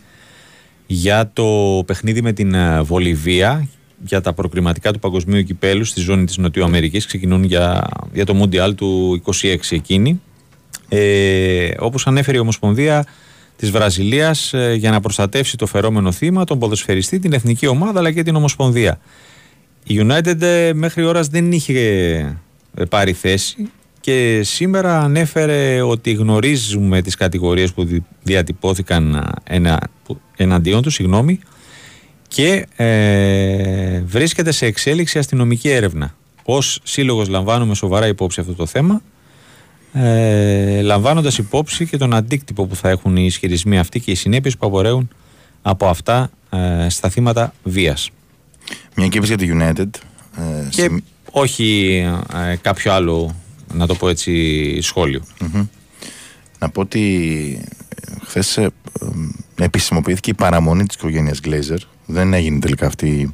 [0.87, 3.67] για το παιχνίδι με την ε, Βολιβία
[4.05, 8.33] για τα προκριματικά του παγκοσμίου κυπέλου στη ζώνη της Νοτιού Αμερικής ξεκινούν για, για το
[8.33, 10.21] Μουντιάλ του 26 εκείνη.
[10.89, 13.05] Ε, όπως ανέφερε η Ομοσπονδία
[13.55, 18.11] της Βραζιλίας ε, για να προστατεύσει το φερόμενο θύμα τον ποδοσφαιριστή, την εθνική ομάδα αλλά
[18.11, 18.99] και την Ομοσπονδία.
[19.83, 21.79] Η United ε, μέχρι ώρας δεν είχε
[22.75, 23.69] ε, πάρει θέση
[24.07, 30.89] και σήμερα ανέφερε ότι γνωρίζουμε τις κατηγορίες που δι- διατυπώθηκαν ε, ενα, που- εναντίον του
[30.89, 31.39] συγγνώμη,
[32.27, 36.15] και ε, βρίσκεται σε εξέλιξη αστυνομική έρευνα.
[36.43, 39.01] Ως σύλλογος λαμβάνουμε σοβαρά υπόψη αυτό το θέμα
[39.93, 44.57] ε, λαμβάνοντας υπόψη και τον αντίκτυπο που θα έχουν οι ισχυρισμοί αυτοί και οι συνέπειες
[44.57, 45.09] που απορρέουν
[45.61, 48.09] από αυτά ε, στα θύματα βίας.
[48.95, 49.99] Μια και είπες για τη United.
[50.37, 51.97] Ε, Και σε- όχι
[52.51, 53.35] ε, κάποιο άλλο,
[53.73, 55.23] να το πω έτσι, σχόλιο.
[55.41, 55.65] Μμμ.
[56.59, 57.61] Να πω ότι
[58.25, 58.59] χθες
[59.55, 61.77] επισημοποιήθηκε η παραμονή της οικογένειας Glazer.
[62.05, 63.33] Δεν έγινε τελικά αυτή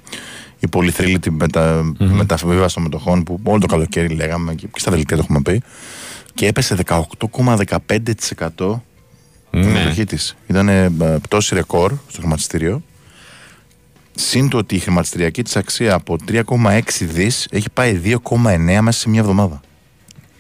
[0.60, 1.93] η πολυθρύλητη μετα...
[1.99, 5.61] μεταβίβαση των μετοχών που όλο το καλοκαίρι λέγαμε και στα δελτία το έχουμε πει.
[6.34, 8.80] Και έπεσε 18,15%
[9.51, 9.65] η Ναι.
[9.65, 10.35] μετοχή της.
[10.47, 10.89] Ήταν ε,
[11.22, 12.81] πτώση ρεκόρ στο χρηματιστήριο.
[14.15, 19.10] Συν το ότι η χρηματιστηριακή της αξία από 3,6 δις έχει πάει 2,9 μέσα σε
[19.10, 19.61] μια εβδομάδα.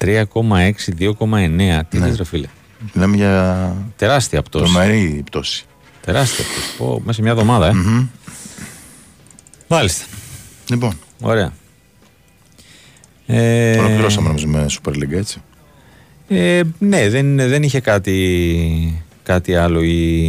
[0.03, 1.81] 3,6, 2,9.
[1.89, 2.05] Τι Ναι.
[2.07, 2.47] λες ρε φίλε;
[2.93, 4.63] Μιλάμε για Τεράστια πτώση.
[4.73, 5.65] τρομερή πτώση.
[6.01, 6.77] Τεράστια πτώση.
[6.77, 7.73] Πω, μέσα σε μια εβδομάδα, ε.
[9.67, 10.05] Μάλιστα.
[10.69, 10.93] Λοιπόν.
[11.21, 11.53] Ωραία.
[13.25, 15.41] Ε, Ολοκληρώσαμε νομίζω με Super League έτσι.
[16.27, 20.23] Ε, ναι, δεν, δεν είχε κάτι, κάτι άλλο η,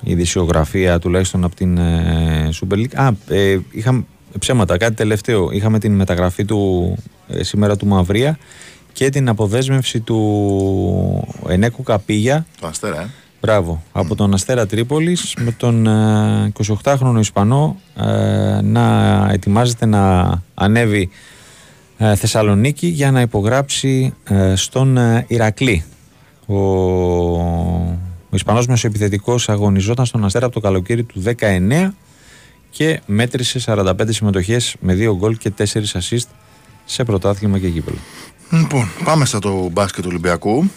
[0.00, 2.94] η ειδησιογραφία τουλάχιστον από την ε, Super League.
[2.94, 4.04] Α, ε, είχαμε
[4.38, 5.50] ψέματα, κάτι τελευταίο.
[5.50, 6.94] Είχαμε την μεταγραφή του
[7.28, 8.38] ε, σήμερα του Μαυρία
[8.92, 12.46] και την αποδέσμευση του Ενέκου Καπίγια.
[12.60, 13.10] Το Αστέρα, ε.
[13.40, 13.82] Μπράβο.
[13.92, 16.52] Από τον Αστέρα Τρίπολης με τον ε,
[16.82, 21.10] 28χρονο Ισπανό ε, να ετοιμάζεται να ανέβει
[21.98, 25.84] ε, Θεσσαλονίκη για να υπογράψει ε, στον ε, Ηρακλή.
[26.46, 26.56] Ο,
[28.30, 31.90] ο Ισπανός μεσοεπιθετικός αγωνιζόταν στον Αστέρα από το καλοκαίρι του 19
[32.76, 36.26] και μέτρησε 45 συμμετοχές με 2 γκολ και 4 assist
[36.84, 37.96] σε πρωτάθλημα και γήπεδο.
[38.50, 40.70] Λοιπόν, πάμε στα το μπάσκετ του Ολυμπιακού.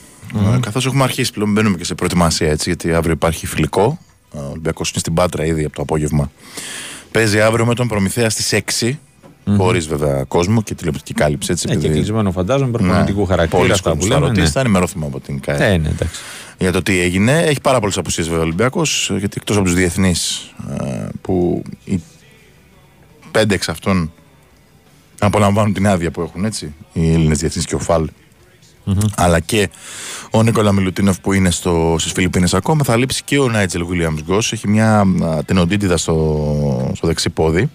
[0.55, 3.99] Ε, Καθώς έχουμε αρχίσει πλέον, μπαίνουμε και σε προετοιμασία έτσι, γιατί αύριο υπάρχει φιλικό.
[4.33, 6.31] Ε, Ο Ολυμπιακός είναι στην Πάτρα ήδη από το απόγευμα.
[7.11, 8.91] Παίζει αύριο με τον Προμηθέα στις 6.
[9.57, 11.51] Χωρίς βέβαια κόσμο και τηλεοπτική κάλυψη.
[11.51, 14.45] Έτσι, Ε, και επειδή- κλεισμένο φαντάζομαι, προπονητικού χαρακτήρα Πολλοί αυτά που κόσμος θα λέμε, ρωτήσει,
[14.45, 14.51] ναι.
[14.51, 15.73] θα ενημερώθουμε από την ΚΑΕ.
[15.73, 16.21] Ε, ναι, εντάξει.
[16.57, 17.41] Για το τι έγινε.
[17.41, 20.53] Έχει πάρα πολλές απουσίες βέβαια ο Ολυμπιακός, γιατί εκτός από τους διεθνείς
[21.21, 22.01] που οι
[23.31, 24.11] πέντε εξ αυτών
[25.19, 28.09] απολαμβάνουν την άδεια που έχουν έτσι, οι Έλληνες διεθνείς και ο Φαλ,
[29.15, 29.69] αλλά και
[30.31, 34.19] ο Νίκολα Μιλουτίνοφ που είναι στο, στις Φιλιππίνες ακόμα, θα λείψει και ο Νάιτζελ Williams
[34.23, 37.69] Γκος, έχει μια α, τενοντίτιδα στο, στο δεξί πόδι.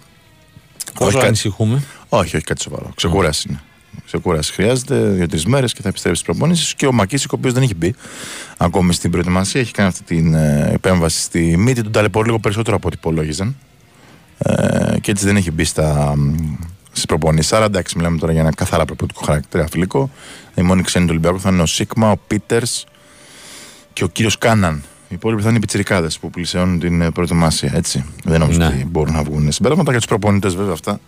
[0.98, 2.92] Όσο κα- ανησυχούμε; όχι, όχι κάτι σοβαρό.
[2.94, 3.60] Ξεκούραση είναι.
[4.06, 6.74] Ξεκούραση χρειάζεται δύο-τρεις μέρες και θα επιστρέψει στις προπονήσεις.
[6.74, 7.94] Και ο Μακίσικ, ο οποίος δεν έχει μπει
[8.56, 11.82] ακόμη στην προετοιμασία, έχει κάνει αυτή την ε, επέμβαση στη μύτη.
[11.82, 13.56] Τον ταλαιπωρεί λίγο περισσότερο από ό,τι υπολόγιζαν.
[14.38, 16.14] Ε, και έτσι δεν έχει μπει στα,
[16.92, 17.52] στις προπονήσεις.
[17.52, 20.10] Άρα εντάξει, μιλάμε τώρα για ένα καθαρά προπονητικό χαρακτήρα φιλικό.
[20.54, 22.84] Οι μόνοι ξένοι του Ολυμπιακού θα είναι ο Σίγμα, ο Πίτερς
[23.92, 24.82] και ο κύριος Κάναν.
[25.12, 27.72] Οι υπόλοιποι θα είναι οι πιτσιρικάδες που πλησιώνουν την ε, προετοιμασία.
[27.74, 28.04] Έτσι.
[28.24, 28.66] Δεν νομίζω Ναι.
[28.66, 31.00] ότι μπορούν να βγουν συμπέρασματα για τους προπονητές, βέβαια αυτά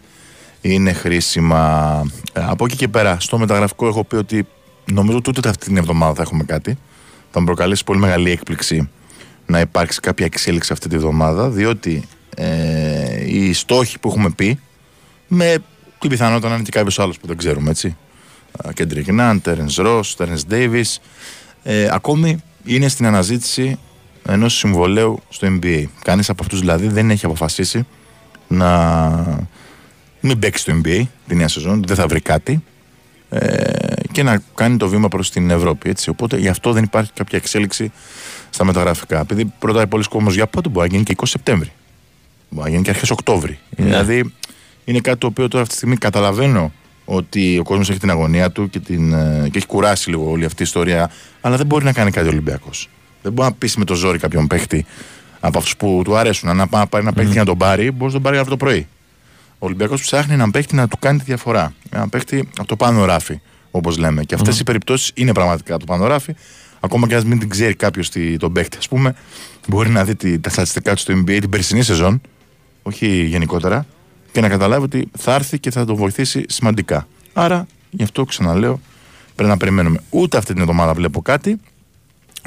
[0.60, 2.02] είναι χρήσιμα.
[2.32, 4.46] Ε, από εκεί και πέρα, στο μεταγραφικό έχω πει ότι
[4.92, 6.78] νομίζω ότι ούτε αυτή την εβδομάδα θα έχουμε κάτι.
[7.30, 8.88] Θα μου προκαλέσει πολύ μεγάλη έκπληξη
[9.46, 12.02] να υπάρξει κάποια εξέλιξη αυτή τη βδομάδα, διότι
[12.36, 14.60] ε, οι στόχοι που έχουμε πει,
[15.28, 15.56] με
[15.98, 17.96] την πιθανότητα να είναι και κάποιος άλλος που δεν ξέρουμε, έτσι.
[18.74, 20.84] Κέντρικ Νάν, Τέρεν Ρο, Τέρεν Ντέιβι,
[21.62, 23.78] ε, ακόμη είναι στην αναζήτηση
[24.28, 25.84] ενός συμβολέου στο NBA.
[26.02, 27.86] Κανείς από αυτούς δηλαδή δεν έχει αποφασίσει
[28.48, 29.48] να
[30.20, 32.62] μην παίξει στο NBA τη νέα σεζόν, δεν θα βρει κάτι
[33.28, 35.90] ε, και να κάνει το βήμα προς την Ευρώπη.
[35.90, 36.10] Έτσι.
[36.10, 37.92] Οπότε γι' αυτό δεν υπάρχει κάποια εξέλιξη
[38.50, 39.20] στα μεταγραφικά.
[39.20, 41.72] Επειδή ρωτάει πολλοί κόσμος για πότε μπορεί να γίνει και 20 Σεπτέμβρη;
[42.48, 43.58] Μπορεί να γίνει και αρχές Οκτώβρη.
[43.76, 43.84] Ναι.
[43.84, 44.32] Δηλαδή
[44.84, 46.72] είναι κάτι το οποίο τώρα αυτή τη στιγμή καταλαβαίνω
[47.04, 50.44] ότι ο κόσμος έχει την αγωνία του και, την, ε, και έχει κουράσει λίγο όλη
[50.44, 51.10] αυτή η ιστορία,
[51.40, 52.88] αλλά δεν μπορεί να κάνει κάτι ο Ολυμπιακός.
[53.24, 54.84] Δεν μπορεί να πείσει με το ζόρι κάποιον παίχτη
[55.40, 56.56] από αυτούς που του αρέσουν.
[56.56, 58.56] Να πάει να πάρει ένα παίχτη να τον πάρει, μπορείς να τον πάρει αυτό το
[58.56, 58.86] πρωί.
[59.58, 61.72] Ο Ολυμπιακός ψάχνει έναν παίχτη να του κάνει τη διαφορά.
[61.90, 63.40] Έναν παίχτη από το πάνω ράφι,
[63.70, 64.24] όπως λέμε.
[64.24, 66.34] Και αυτές οι περιπτώσεις είναι πραγματικά από το πάνω ράφι.
[66.80, 69.14] Ακόμα και αν μην την ξέρει κάποιος τον παίχτη, ας πούμε,
[69.68, 72.20] μπορεί να δει τη- τα στατιστικά του στο NBA την περσινή σεζόν,
[72.82, 73.86] όχι γενικότερα,
[74.32, 77.06] και να καταλάβει ότι θα έρθει και θα τον βοηθήσει σημαντικά.
[77.32, 78.80] Άρα, γι' αυτό ξαναλέω,
[79.34, 80.00] πρέπει να περιμένουμε.
[80.10, 81.56] Ούτε αυτή την εβδομάδα βλέπω κάτι.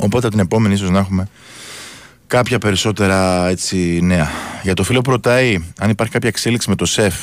[0.01, 1.27] Οπότε την επόμενη ίσως να έχουμε
[2.27, 4.29] κάποια περισσότερα έτσι, νέα.
[4.63, 7.15] Για το φίλο που ρωτάει αν υπάρχει κάποια εξέλιξη με το ΣΕΦ.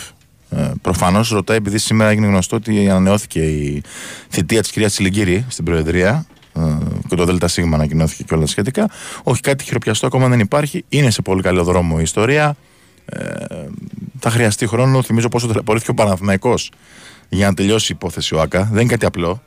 [0.50, 3.82] Ε, Προφανώς ρωτάει επειδή σήμερα έγινε γνωστό ότι ανανεώθηκε η
[4.28, 6.26] θητεία της κυρίας Τσιλιγκύρη στην Προεδρία
[6.56, 6.60] ε,
[7.08, 8.90] και το ΔΣ ανακοινώθηκε και όλα σχετικά.
[9.22, 10.84] Όχι κάτι χειροπιαστό ακόμα δεν υπάρχει.
[10.88, 12.56] Είναι σε πολύ καλό δρόμο η ιστορία.
[13.04, 13.44] Ε,
[14.18, 15.02] θα χρειαστεί χρόνο.
[15.02, 16.70] Θυμίζω πόσο ταλαιπωρήθηκε ο Παναθηναϊκός
[17.28, 18.68] για να τελειώσει η υπόθεση ο ΑΚΑ.
[18.72, 19.42] Δεν είναι κάτι απλό.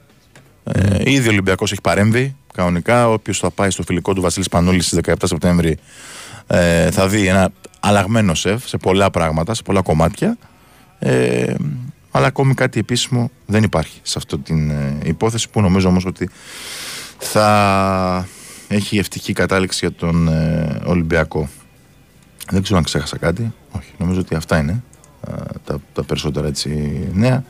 [0.71, 3.09] Ε, ήδη ο Ολυμπιακός έχει παρέμβει κανονικά.
[3.09, 5.77] Όποιος θα πάει στο φιλικό του Βασίλης Πανούλης στις 17 Σεπτέμβρη
[6.47, 7.49] ε, θα δει ένα
[7.79, 10.37] αλλαγμένο σεφ σε πολλά πράγματα, σε πολλά κομμάτια.
[10.99, 11.53] Ε,
[12.11, 16.29] αλλά ακόμη κάτι επίσημο δεν υπάρχει σε αυτή την ε, υπόθεση που νομίζω όμως ότι
[17.17, 18.27] θα
[18.67, 21.49] έχει ευτυχή κατάληξη για τον ε, Ολυμπιακό.
[22.51, 23.53] Δεν ξέρω αν ξέχασα κάτι.
[23.71, 24.83] Όχι, νομίζω ότι αυτά είναι.
[25.27, 25.31] ε,
[25.63, 27.43] τα, τα περισσότερα έτσι νέα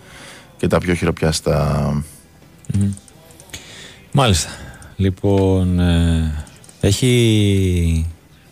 [0.58, 2.04] και τα πιο χειροπιάστα.
[4.20, 4.50] Μάλιστα.
[4.96, 6.46] Λοιπόν, ε,
[6.82, 8.06] έχει,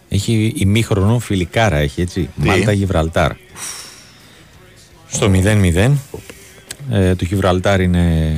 [0.10, 2.30] έχει ημίχρονο φιλικάρα, έχει έτσι.
[2.42, 3.32] Τι; Μάλτα Γιβραλτάρ.
[5.08, 5.92] Στο 0-0.
[6.92, 8.36] Ε, το Γιβραλτάρ είναι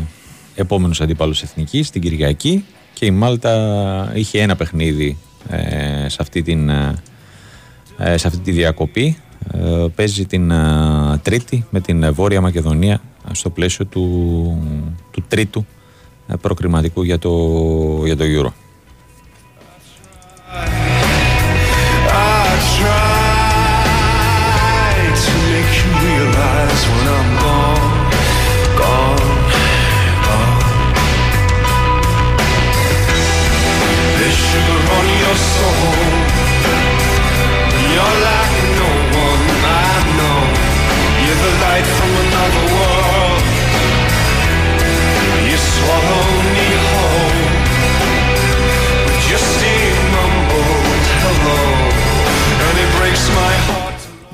[0.55, 5.17] επόμενος αντίπαλος εθνικής την Κυριακή και η Μάλτα είχε ένα παιχνίδι
[5.49, 6.95] ε, σε, αυτή την, ε,
[7.97, 9.17] ε, σε αυτή τη διακοπή.
[9.53, 14.05] Ε, παίζει την ε, Τρίτη με την ε, Βόρεια Μακεδονία ε, στο πλαίσιο του,
[15.11, 15.76] του τρίτου ε,
[16.41, 17.29] προκριματικού για το,
[18.05, 18.51] για το Euro.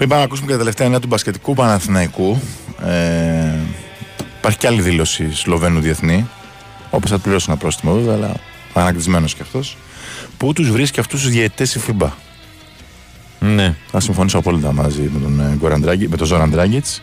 [0.03, 2.41] Πριν πάμε να ακούσουμε και τα τελευταία νέα του μπασκετικού Παναθηναϊκού,
[2.85, 3.57] ε,
[4.37, 6.29] υπάρχει και άλλη δήλωση Σλοβαίνου διεθνή,
[6.89, 8.35] όπως θα πληρώσει ένα πρόστιμο βέβαια, αλλά
[8.73, 9.77] ανακτησμένος κι αυτός,
[10.37, 12.07] που τους βρίσκει αυτούς τους διαιτητές η FIBA.
[13.39, 13.75] Ναι.
[13.91, 17.01] Θα συμφωνήσω απόλυτα μαζί με τον, ε, Goran Dragic- με τον Zoran Dragic,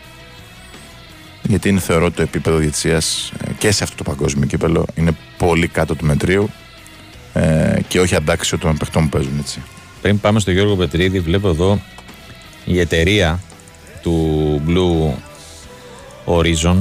[1.41, 5.67] γιατί είναι θεωρώ το επίπεδο διαιτησίας ε, και σε αυτό το παγκόσμιο κύπελο είναι πολύ
[5.67, 6.49] κάτω του μετρίου
[7.33, 9.61] ε, και όχι αντάξιο των παιχτών που παίζουν έτσι.
[10.01, 11.81] Πριν πάμε στο Γιώργο Πετρίδη, βλέπω εδώ
[12.65, 13.39] η εταιρεία
[14.01, 15.13] του Blue
[16.25, 16.77] Horizon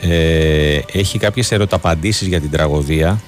[0.00, 3.20] ε, έχει κάποιες ερωταπαντήσεις για την τραγωδία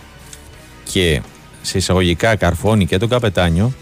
[0.92, 1.20] και
[1.62, 3.72] σε εισαγωγικά καρφώνει και τον καπετάνιο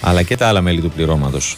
[0.00, 1.56] αλλά και τα άλλα μέλη του πληρώματος.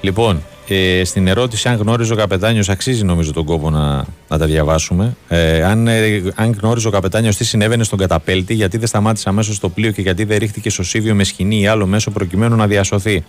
[0.00, 4.46] Λοιπόν, ε, στην ερώτηση αν γνώριζε ο καπετάνιος, αξίζει νομίζω τον κόπο να, να τα
[4.46, 5.16] διαβάσουμε.
[5.28, 9.58] Ε, αν, ε, αν γνώριζε ο καπετάνιος τι συνέβαινε στον καταπέλτη, γιατί δεν σταμάτησε αμέσως
[9.58, 12.66] το πλοίο και γιατί δεν ρίχτηκε στο Σίβιο με σκηνή ή άλλο μέσο προκειμένου να
[12.66, 13.24] διασωθεί.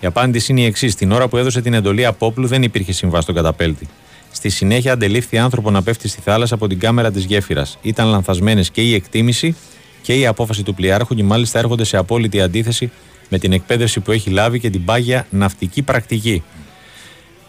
[0.00, 0.94] Η απάντηση είναι η εξής.
[0.94, 3.88] Την ώρα που έδωσε την εντολή απόπλου δεν υπήρχε συμβά στον καταπέλτη.
[4.32, 7.78] Στη συνέχεια αντελήφθη άνθρωπο να πέφτει στη θάλασσα από την κάμερα της γέφυρας.
[7.82, 9.56] Ήταν λανθασμένες και η εκτίμηση
[10.02, 12.90] και η απόφαση του πλοιάρχου και μάλιστα έρχονται σε απόλυτη αντίθεση
[13.28, 16.42] με την εκπαίδευση που έχει λάβει και την πάγια ναυτική πρακτική.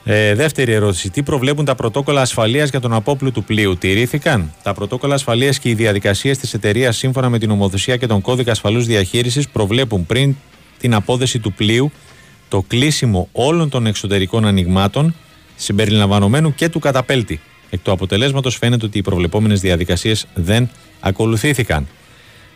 [0.03, 1.09] Ε, δεύτερη ερώτηση.
[1.09, 5.69] Τι προβλέπουν τα πρωτόκολλα ασφαλείας για τον απόπλου του πλοίου, τηρήθηκαν; Τα πρωτόκολλα ασφαλείας και
[5.69, 10.35] οι διαδικασίες της εταιρείας σύμφωνα με την ομοθεσία και τον κώδικα ασφαλούς διαχείρισης προβλέπουν πριν
[10.77, 11.91] την απόδεση του πλοίου
[12.49, 15.15] το κλείσιμο όλων των εξωτερικών ανοιγμάτων
[15.55, 17.39] συμπεριλαμβανομένου και του καταπέλτη.
[17.69, 20.69] Εκ του αποτελέσματος φαίνεται ότι οι προβλεπόμενες διαδικασίες δεν
[20.99, 21.87] ακολουθήθηκαν.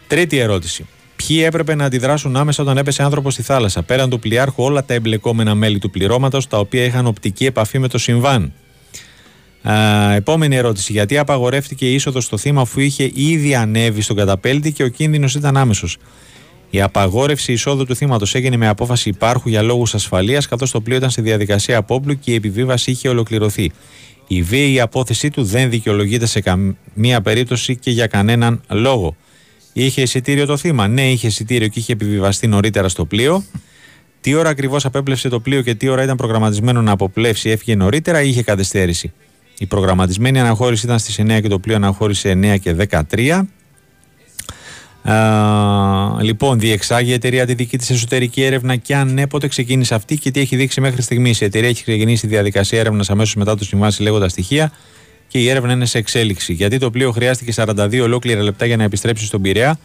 [0.08, 0.86] Τρίτη ερώτηση.
[1.16, 4.94] Ποιοι έπρεπε να αντιδράσουν άμεσα όταν έπεσε άνθρωπος στη θάλασσα, πέραν του πλοιάρχου όλα τα
[4.94, 8.54] εμπλεκόμενα μέλη του πληρώματος, τα οποία είχαν οπτική επαφή με το συμβάν;
[9.62, 10.92] Α, επόμενη ερώτηση.
[10.92, 15.36] Γιατί απαγορεύτηκε η είσοδος στο θύμα αφού είχε ήδη ανέβει στον καταπέλτη και ο κίνδυνος
[15.36, 15.98] ήταν άμεσος;
[16.74, 20.98] Η απαγόρευση εισόδου του θύματος έγινε με απόφαση υπάρχου για λόγους ασφαλείας, καθώς το πλοίο
[20.98, 23.72] ήταν στη διαδικασία απόπλου και η επιβίβαση είχε ολοκληρωθεί.
[24.28, 29.16] Η βίαιη απόθεσή του δεν δικαιολογείται σε καμία περίπτωση και για κανέναν λόγο.
[29.74, 30.88] Είχε εισιτήριο το θύμα.
[30.88, 33.44] Ναι, είχε εισιτήριο και είχε επιβιβαστεί νωρίτερα στο πλοίο.
[34.22, 38.22] Τι ώρα ακριβώς απέπλευσε το πλοίο και τι ώρα ήταν προγραμματισμένο να αποπλέψει, έφυγε νωρίτερα
[38.22, 39.14] ή είχε καθυστέρηση.
[39.58, 42.76] Η προγραμματισμένη αναχώρηση ήταν στις 9 και το πλοίο αναχώρησε 9 και
[43.10, 43.42] 13.
[45.04, 49.96] Α, λοιπόν, διεξάγει η εταιρεία τη δική της εσωτερική έρευνα και αν ναι, πότε ξεκίνησε
[49.96, 51.42] αυτή και τι έχει δείξει μέχρι στιγμής.
[51.42, 54.72] Η εταιρεία έχει ξεκινήσει τη διαδικασία έρευνας αμέσως μετά το συμβάσει λέγοντα στοιχεία
[55.28, 56.54] και η έρευνα είναι σε εξέλιξη.
[56.54, 59.80] Γιατί το πλοίο χρειάστηκε 42 ολόκληρα λεπτά για να επιστρέψει στον Πειραιά.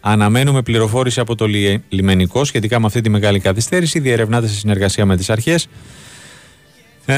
[0.00, 3.98] Αναμένουμε πληροφόρηση από το λι- λιμενικό σχετικά με αυτή τη μεγάλη καθυστέρηση.
[3.98, 5.68] Διερευνάται σε συνεργασία με τις αρχές.
[7.06, 7.14] Ε,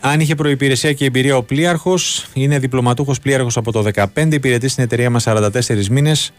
[0.00, 4.84] αν είχε προπηρεσία και εμπειρία ο πλοίαρχος, είναι διπλωματούχος πλοίαρχος από το 2015, υπηρετεί στην
[4.84, 6.32] εταιρεία μας 44 μήνες.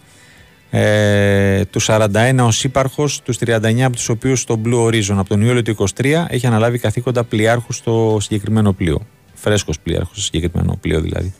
[0.69, 2.07] Ε, του 41
[2.39, 6.25] ω ύπαρχο, τους 39 από τους οποίους στο Blue Horizon από τον Ιούλιο του 23
[6.27, 9.01] έχει αναλάβει καθήκοντα πλοιάρχους στο συγκεκριμένο πλοίο.
[9.33, 11.33] Φρέσκος πλοίαρχο στο συγκεκριμένο πλοίο δηλαδή.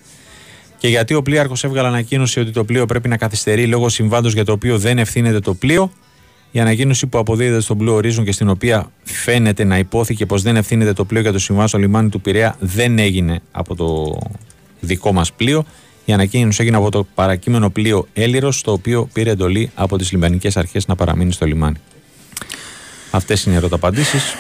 [0.78, 4.46] Και γιατί ο πλοίαρχο έβγαλε ανακοίνωση ότι το πλοίο πρέπει να καθυστερεί λόγω συμβάντος για
[4.46, 5.92] το οποίο δεν ευθύνεται το πλοίο.
[6.52, 10.56] Η ανακοίνωση που αποδίδεται στο Blue Horizon και στην οποία φαίνεται να υπόθηκε πως δεν
[10.56, 14.18] ευθύνεται το πλοίο για το συμβάν στο λιμάνι του Πειραιά δεν έγινε από το
[14.80, 15.66] δικό μας πλοίο.
[16.10, 20.50] Η ανακοίνωση έγινε από το παρακείμενο πλοίο Έλυρο, το οποίο πήρε εντολή από τις λιμανικέ
[20.56, 21.78] αρχές να παραμείνει στο λιμάνι.
[23.12, 24.36] Αυτές είναι οι ερωταπαντήσεις.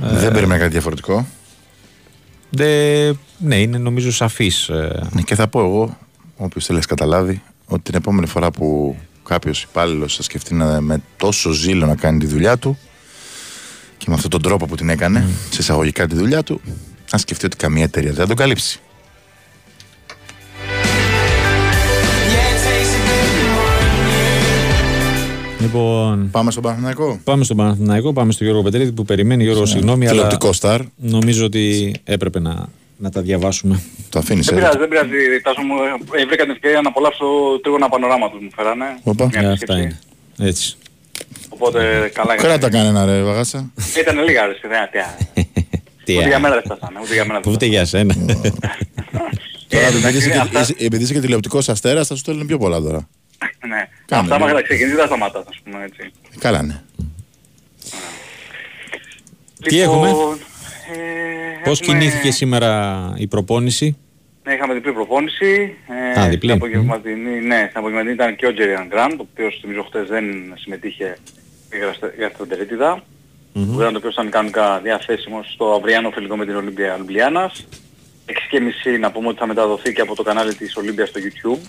[0.00, 1.26] Δεν περίμενα κάτι διαφορετικό.
[2.50, 4.70] Δε, ναι, είναι νομίζω σαφής.
[5.10, 5.98] Ναι, και θα πω εγώ,
[6.36, 11.02] όποιος θέλει να καταλάβει, ότι την επόμενη φορά που κάποιος υπάλληλος θα σκεφτεί να, με
[11.16, 12.78] τόσο ζήλο να κάνει τη δουλειά του
[13.96, 16.60] και Και με αυτόν τον τρόπο που την έκανε, σε εισαγωγικά τη δουλειά του,
[17.12, 18.80] να σκεφτεί ότι καμία εταιρεία δεν θα τον καλύψει.
[25.66, 29.42] Λοιπόν, πάμε στον Παναθηναϊκό; Πάμε στον Παναθηναϊκό, πάμε στον Γιώργο Πετρίδη που περιμένει.
[29.44, 30.80] Γιώργο, συγγνώμη, αλλά Τηλεοπτικό στάρ.
[30.96, 33.82] νομίζω ότι έπρεπε να, να τα διαβάσουμε.
[34.08, 35.10] Το αφήνεις Δεν πειράζει, δεν πειράζει.
[35.42, 35.74] Τάσο μου,
[36.20, 37.24] ε, βρήκα την ευκαιρία να απολαύσω
[37.62, 38.84] τρίγωνα πανοράματος μου φέρανε.
[39.02, 39.26] Οπα.
[39.32, 39.72] Μια Ε, επισκέψη.
[39.72, 40.48] αυτά είναι.
[40.50, 40.76] Έτσι.
[41.48, 42.42] Οπότε καλά είναι.
[42.42, 43.70] Κράτα κανένα ρε Βαγάσα.
[44.00, 44.88] Ήταν λίγα ρε παιδιά.
[44.92, 45.14] τι, α.
[46.04, 46.28] Τι Ούτε α.
[46.28, 46.98] για μένα δεν φτάσανε.
[47.02, 48.14] Ούτε για μένα δεν Ούτε για σένα.
[49.68, 52.58] Τώρα επειδή είσαι, αυτά- και, είσαι- επειδή είσαι και τηλεοπτικός αστέρας θα σου στέλνουν πιο
[52.58, 53.08] πολλά τώρα.
[53.36, 53.74] Φτάσανε.
[53.74, 53.88] Ναι.
[54.06, 54.50] Κάνε, Αυτά ναι.
[54.50, 56.10] άμα ξεκινήσει δεν σταματάς, ας πούμε έτσι.
[56.38, 56.80] Καλά ναι.
[59.62, 60.38] Τι έχουμε; Λοιπόν,
[61.64, 63.96] Πώς έχουμε- κινήθηκε σήμερα η προπόνηση;
[64.44, 65.76] Ναι, είχαμε διπλή προπόνηση.
[66.14, 66.50] Ε, Α, διπλή.
[66.50, 70.24] Στην απογευματινή, ναι, στην απογευματινή ήταν και ο Τζεριαν Γκραντ, ο οποίος θυμίζω χτες δεν
[70.54, 71.16] συμμετείχε
[71.70, 73.02] για γαστροντερίτιδα.
[73.52, 73.72] Μμμ.
[73.74, 77.66] Ο Γκραντ ο οποίος ήταν κανονικά διαθέσιμος στο αυριανό φιλικό με την Ολύμπια Λουμπλιάνας.
[78.26, 81.68] 6.30 να πούμε ότι θα μεταδοθεί και από το κανάλι της Ολύμπιας στο YouTube.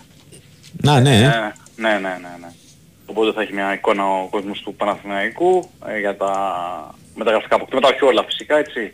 [0.84, 1.18] Να, ναι.
[1.18, 1.54] Ε, ε.
[1.76, 2.52] ναι, ναι, ναι, ναι.
[3.06, 6.32] Οπότε θα έχει μια εικόνα ο κόσμος του Παναθηναϊκού ε, για τα
[7.16, 8.94] μεταγραφικά αποκτήματα, όχι όλα φυσικά, έτσι.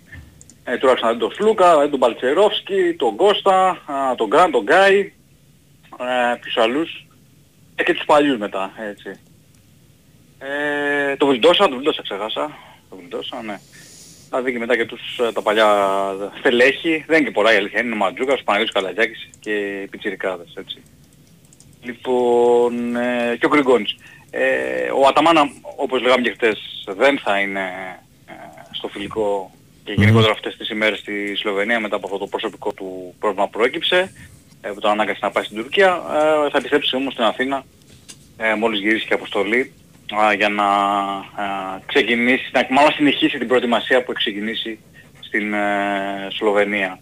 [0.63, 4.51] Ε, τουλάχιστον να δει τον Σλούκα, να δει τον Παλτσερόφσκι, τον Κώστα, α, τον Γκραν,
[4.51, 4.99] τον Γκάι,
[5.99, 7.07] ε, ποιους άλλους.
[7.75, 9.19] Ε, και τους παλιούς μετά, έτσι.
[10.39, 12.57] Ε, το Βιλντόσα, το Βιλντόσα ξεχάσα.
[12.89, 13.59] Το Βιλντόσα, ναι.
[14.29, 15.67] Θα δει και μετά και τους, ε, τα παλιά
[16.39, 17.03] στελέχη.
[17.07, 17.81] Δεν είναι και πολλά η αλήθεια.
[17.81, 20.81] Είναι ο Ματζούκας, ο Παναγιώτης Καλατζάκης και οι Πιτσιρικάδες, έτσι.
[21.83, 23.95] Λοιπόν, ε, και ο Γκριγκόνης.
[24.31, 27.61] Ε, ο Αταμάνα, όπως λέγαμε και χτες, δεν θα είναι
[28.25, 28.33] ε,
[28.71, 29.51] στο φιλικό
[29.83, 33.51] και γενικότερα αυτές τις ημέρες στη Σλοβενία μετά από αυτό το προσωπικό του πρόβλημα που
[33.51, 34.11] προέκυψε,
[34.61, 35.87] ε, που τον ανάγκασε να πάει στην Τουρκία.
[35.87, 37.65] Ε, θα επιστρέψει όμως στην Αθήνα
[38.37, 39.73] ε, μόλις γυρίσει και αποστολή
[40.15, 44.79] α, για να α, ξεκινήσει, να μάλλον συνεχίσει την προετοιμασία που έχει ξεκινήσει
[45.19, 46.99] στην ε, Σλοβενία.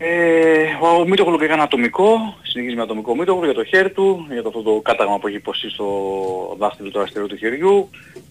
[0.00, 4.48] Ε, ο Μίτογλου έκανε ατομικό, συνεχίζει με ατομικό Μίτογλου για το χέρι του, για το
[4.48, 5.86] αυτό το κάταγμα που έχει υποστεί στο
[6.58, 7.90] δάχτυλο του αριστερού του χεριού.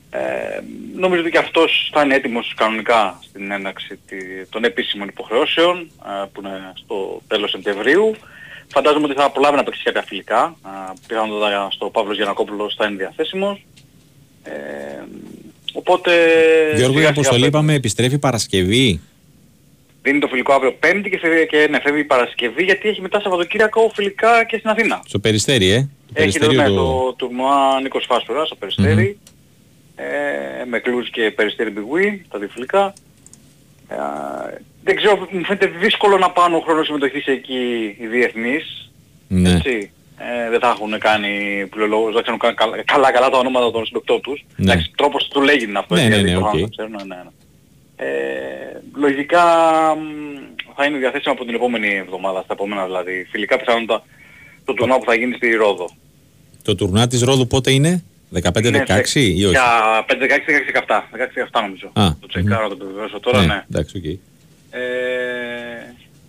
[0.10, 0.19] Ε,
[0.95, 6.26] νομίζω ότι και αυτός θα είναι έτοιμος κανονικά στην έναρξη τη- των επίσημων υποχρεώσεων ε,
[6.34, 8.15] που είναι στο τέλος Σεπτεμβρίου.
[8.68, 10.56] Φαντάζομαι ότι θα προλάβει να παίξει κάποια φιλικά.
[10.65, 13.65] Ε, πιθανότατα στο Παύλος Γιανακόπουλος θα είναι διαθέσιμος.
[14.44, 14.52] Ε,
[15.73, 16.11] οπότε...
[16.76, 18.99] Γιώργο, η σιγά σιγά αποστολή είπαμε επιστρέφει Παρασκευή;
[20.01, 23.19] Δίνει το φιλικό αύριο Πέμπτη και, φεύγει, και ναι, φεύγει η Παρασκευή γιατί έχει μετά
[23.21, 25.01] Σαββατοκύριακο φιλικά και στην Αθήνα.
[25.05, 25.79] Στο περιστέρι, ε.
[26.13, 29.19] Το Έχει το, Περιστέριο ναι, το- το τουρνουά Νίκος Φάσπερα στο Περιστέρι.
[29.95, 30.05] Ε,
[30.65, 32.93] με Κλούς και Περιστέρι Big Win, τα δύο φιλικά.
[33.89, 33.95] Ε,
[34.83, 38.91] δεν ξέρω, μου φαίνεται δύσκολο να πάνε ο χρόνος συμμετοχής εκεί οι διεθνείς.
[39.27, 39.49] Ναι.
[39.51, 39.91] Έτσι.
[40.45, 43.85] Ε, δεν θα έχουν κάνει πλειολόγους, δεν ξέρουν κα- καλά- καλά καλά τα ονόματα των
[43.85, 44.45] συμπαικτών τους.
[44.55, 44.71] Ναι.
[44.71, 45.95] Εντάξει, τρόπος του λέγει είναι αυτό.
[45.95, 46.69] Ναι, έτσι, ναι, δηλαδή, ναι, προφανώς οκ.
[46.69, 47.29] το ξέρουν, ναι, ναι.
[47.99, 48.05] Ε,
[48.95, 49.43] λογικά
[49.95, 50.03] μ,
[50.75, 53.27] θα είναι διαθέσιμο από την επόμενη εβδομάδα, στα επόμενα δηλαδή.
[53.31, 54.03] Φιλικά πιθανότατα
[54.65, 55.89] το τουρνουά που θα γίνει στη Ρόδο.
[56.63, 58.03] Το τουρνουά της Ρόδου πότε είναι,
[58.33, 58.83] 15-16 Ναι,
[59.13, 61.03] ή όχι; Για 5-16-17.
[61.53, 61.91] 16-17 νομίζω.
[61.93, 63.65] Α, το τσεκάρω να το επιβεβαιώσω τώρα, ναι.
[63.71, 64.03] Εντάξει, οκ.
[64.71, 64.79] Ε,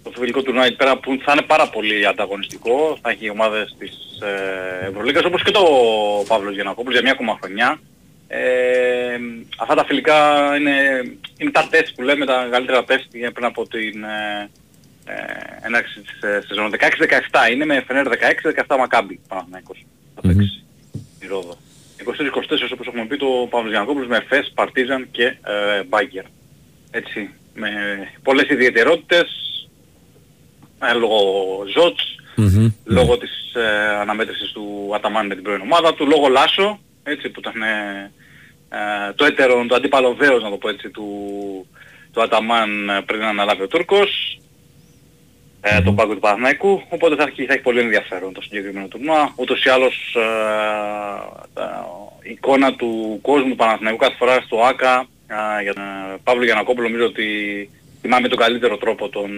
[0.02, 2.98] το φιλικό τουρνουά εκεί πέρα που θα είναι πάρα πολύ ανταγωνιστικό.
[3.02, 3.90] Θα έχει ομάδες της
[4.82, 5.62] ε, Ευρωλίγκας όπως και το
[6.28, 7.80] Παύλος Γιανακόπουλος για μια ακόμα χρονιά.
[8.30, 9.18] Ε,
[9.59, 10.16] αυτά τα φιλικά
[10.56, 10.72] είναι,
[11.38, 14.50] είναι τα τεστ που λέμε, τα καλύτερα τεστ για πριν από την ε,
[15.05, 16.70] ε, έναρξη της ε, σεζόν.
[17.48, 18.06] 16-17 είναι με Φενέρ
[18.68, 19.86] 16-17 Μακάμπι Παναθηναϊκός.
[20.14, 20.64] Θα παίξει
[21.20, 21.56] η Ρόδο.
[22.05, 26.24] 23-24 όπως έχουμε πει το Παύλος Γιανακόπουλος με Φες, Παρτίζαν και ε, Μπάγκερ.
[26.90, 27.70] Έτσι, με
[28.22, 29.28] πολλές ιδιαιτερότητες,
[30.90, 31.18] ε, λόγω
[31.74, 32.16] Ζότς,
[32.84, 36.80] λόγω της ε, αναμέτρησης του Αταμάν με την πρώην ομάδα του, λόγω Λάσο,
[37.10, 38.10] έτσι που ήταν ε,
[38.70, 41.06] ε, το έτερο, το αντίπαλο δέος να το πω έτσι του,
[42.12, 44.40] του Αταμάν ε, πριν αναλάβει ο Τούρκος,
[45.60, 49.32] ε, τον πάγκο του Παναθηναϊκού, οπότε θα έχει, θα έχει πολύ ενδιαφέρον το συγκεκριμένο τουρνουά.
[49.36, 50.20] Ούτως ή άλλως ε,
[51.55, 51.86] τα-
[52.22, 55.06] η εικόνα του κόσμου του Παναθηναϊκού κάθε φορά στο ΆΚΑ
[55.59, 57.24] ε, για τον ε, Παύλο Γιανακόπουλο νομίζω ότι
[58.01, 59.30] θυμάμαι τον καλύτερο τρόπο τον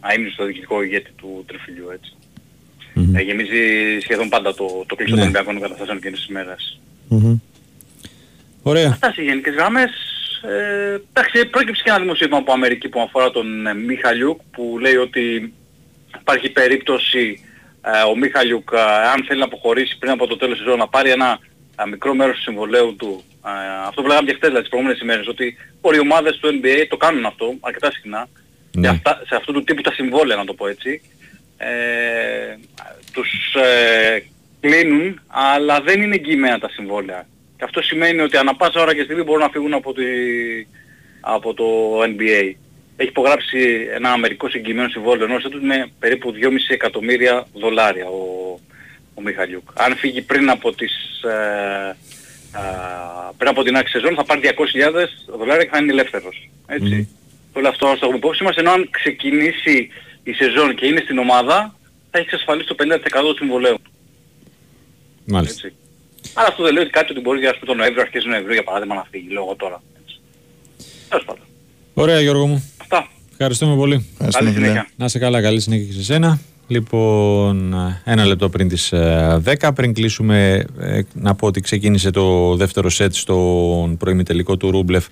[0.00, 2.12] αείμνηστο στο διοικητικό ηγέτη του τριφυλιού έτσι.
[3.14, 5.22] Ε, γεμίζει σχεδόν πάντα το, το κλειστό Ναι.
[5.22, 6.28] των Ολυμπιακών καταστάσεων εκείνες τις
[7.10, 7.42] ημέρες.
[8.62, 8.88] Ωραία.
[8.88, 9.90] Αυτά σε γενικές γραμμές.
[10.42, 14.96] Ε, εντάξει, πρόκειψε και ένα δημοσίευμα από Αμερική που αφορά τον ε, Μιχαλιούκ που λέει
[14.96, 15.52] ότι
[16.20, 17.44] υπάρχει περίπτωση
[17.82, 18.80] ε, ο Μιχαλιούκ ε,
[19.14, 21.38] αν θέλει να αποχωρήσει πριν από το τέλος της σεζόν να πάρει ένα
[21.84, 23.24] ε, μικρό μέρος του συμβολέου του.
[23.46, 23.50] Ε,
[23.86, 26.86] αυτό που λέγαμε και χτες δηλαδή, τις προηγούμενες ημέρες ότι όλοι οι ομάδες του NBA
[26.88, 28.28] το κάνουν αυτό αρκετά συχνά
[28.72, 28.88] Ναι.
[28.88, 31.02] σε, αυτά, σε αυτού του τύπου τα συμβόλαια να το πω έτσι.
[31.56, 31.68] Ε,
[33.12, 34.22] τους ε,
[34.60, 37.26] κλείνουν αλλά δεν είναι εγγυημένα τα συμβόλαια.
[37.56, 40.02] Και αυτό σημαίνει ότι ανά πάσα ώρα και στιγμή μπορούν να φύγουν από, τη,
[41.20, 41.64] από το
[42.02, 42.54] NBA.
[42.96, 48.58] Έχει υπογράψει ένα αμερικό συγκεκριμένο συμβόλαιο ενός έτους με περίπου 2,5 εκατομμύρια δολάρια ο,
[49.14, 49.68] ο Μιχαλιούκ.
[49.74, 51.22] Αν φύγει πριν από τις...
[51.22, 51.96] Ε,
[52.58, 52.62] α,
[53.36, 56.50] πριν από την άξια σεζόν θα πάρει 200.000 δολάρια και θα είναι ελεύθερος.
[56.66, 57.08] Έτσι.
[57.52, 59.90] Όλο αυτό να το έχουμε υπόψη μας, ενώ αν ξεκινήσει
[60.22, 61.74] η σεζόν και είναι στην ομάδα,
[62.10, 63.76] θα έχει εξασφαλίσει το 50% του συμβολέου.
[65.30, 65.60] Μάλιστα.
[65.66, 65.78] Έτσι.
[66.34, 68.94] Αλλά αυτό δεν λέει ότι κάτι ότι μπορεί για τον Νοέμβριο, αρχές Νοεμβρίου για παράδειγμα
[68.94, 69.82] να φύγει λόγω τώρα.
[70.02, 70.20] Έτσι.
[71.08, 71.42] Τέλος πάντων.
[71.94, 72.72] Ωραία Γιώργο μου.
[72.80, 73.08] Αυτά.
[73.32, 74.06] Ευχαριστούμε πολύ.
[74.30, 74.88] Καλή συνέχεια.
[74.96, 76.40] Να σε καλά, καλή συνέχεια και σε σένα.
[76.70, 77.74] Λοιπόν,
[78.04, 82.88] ένα λεπτό πριν τις ε, 10, πριν κλείσουμε, ε, να πω ότι ξεκίνησε το δεύτερο
[82.88, 85.06] σετ στον προημιτελικό του Ρούμπλεφ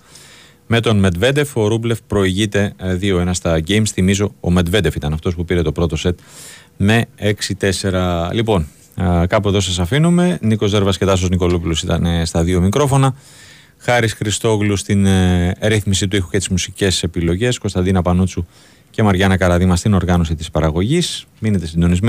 [0.66, 1.56] με τον Μετβέντεφ.
[1.56, 3.86] Ο Ρούμπλεφ προηγείται ε, 2-1 στα games.
[3.92, 6.18] Θυμίζω, ο Μετβέντεφ ήταν αυτός που πήρε το πρώτο σετ
[6.76, 7.04] με
[7.60, 8.30] 6-4.
[8.32, 8.66] Λοιπόν, ε,
[9.26, 10.38] κάπου εδώ σας αφήνουμε.
[10.40, 13.14] Νίκος Ζέρβας και Τάσος Νικολούπουλος ήταν ε, στα δύο μικρόφωνα.
[13.78, 17.58] Χάρης Χριστόγλου στην ε, ρύθμιση του ήχου και τις μουσικές επιλογές.
[17.58, 18.46] Κωνσταντίνα Πανούτσου
[18.90, 21.26] και Μαριάννα Καραδίμα στην οργάνωση της παραγωγής.
[21.38, 22.06] Μείνετε συντονισμένοι.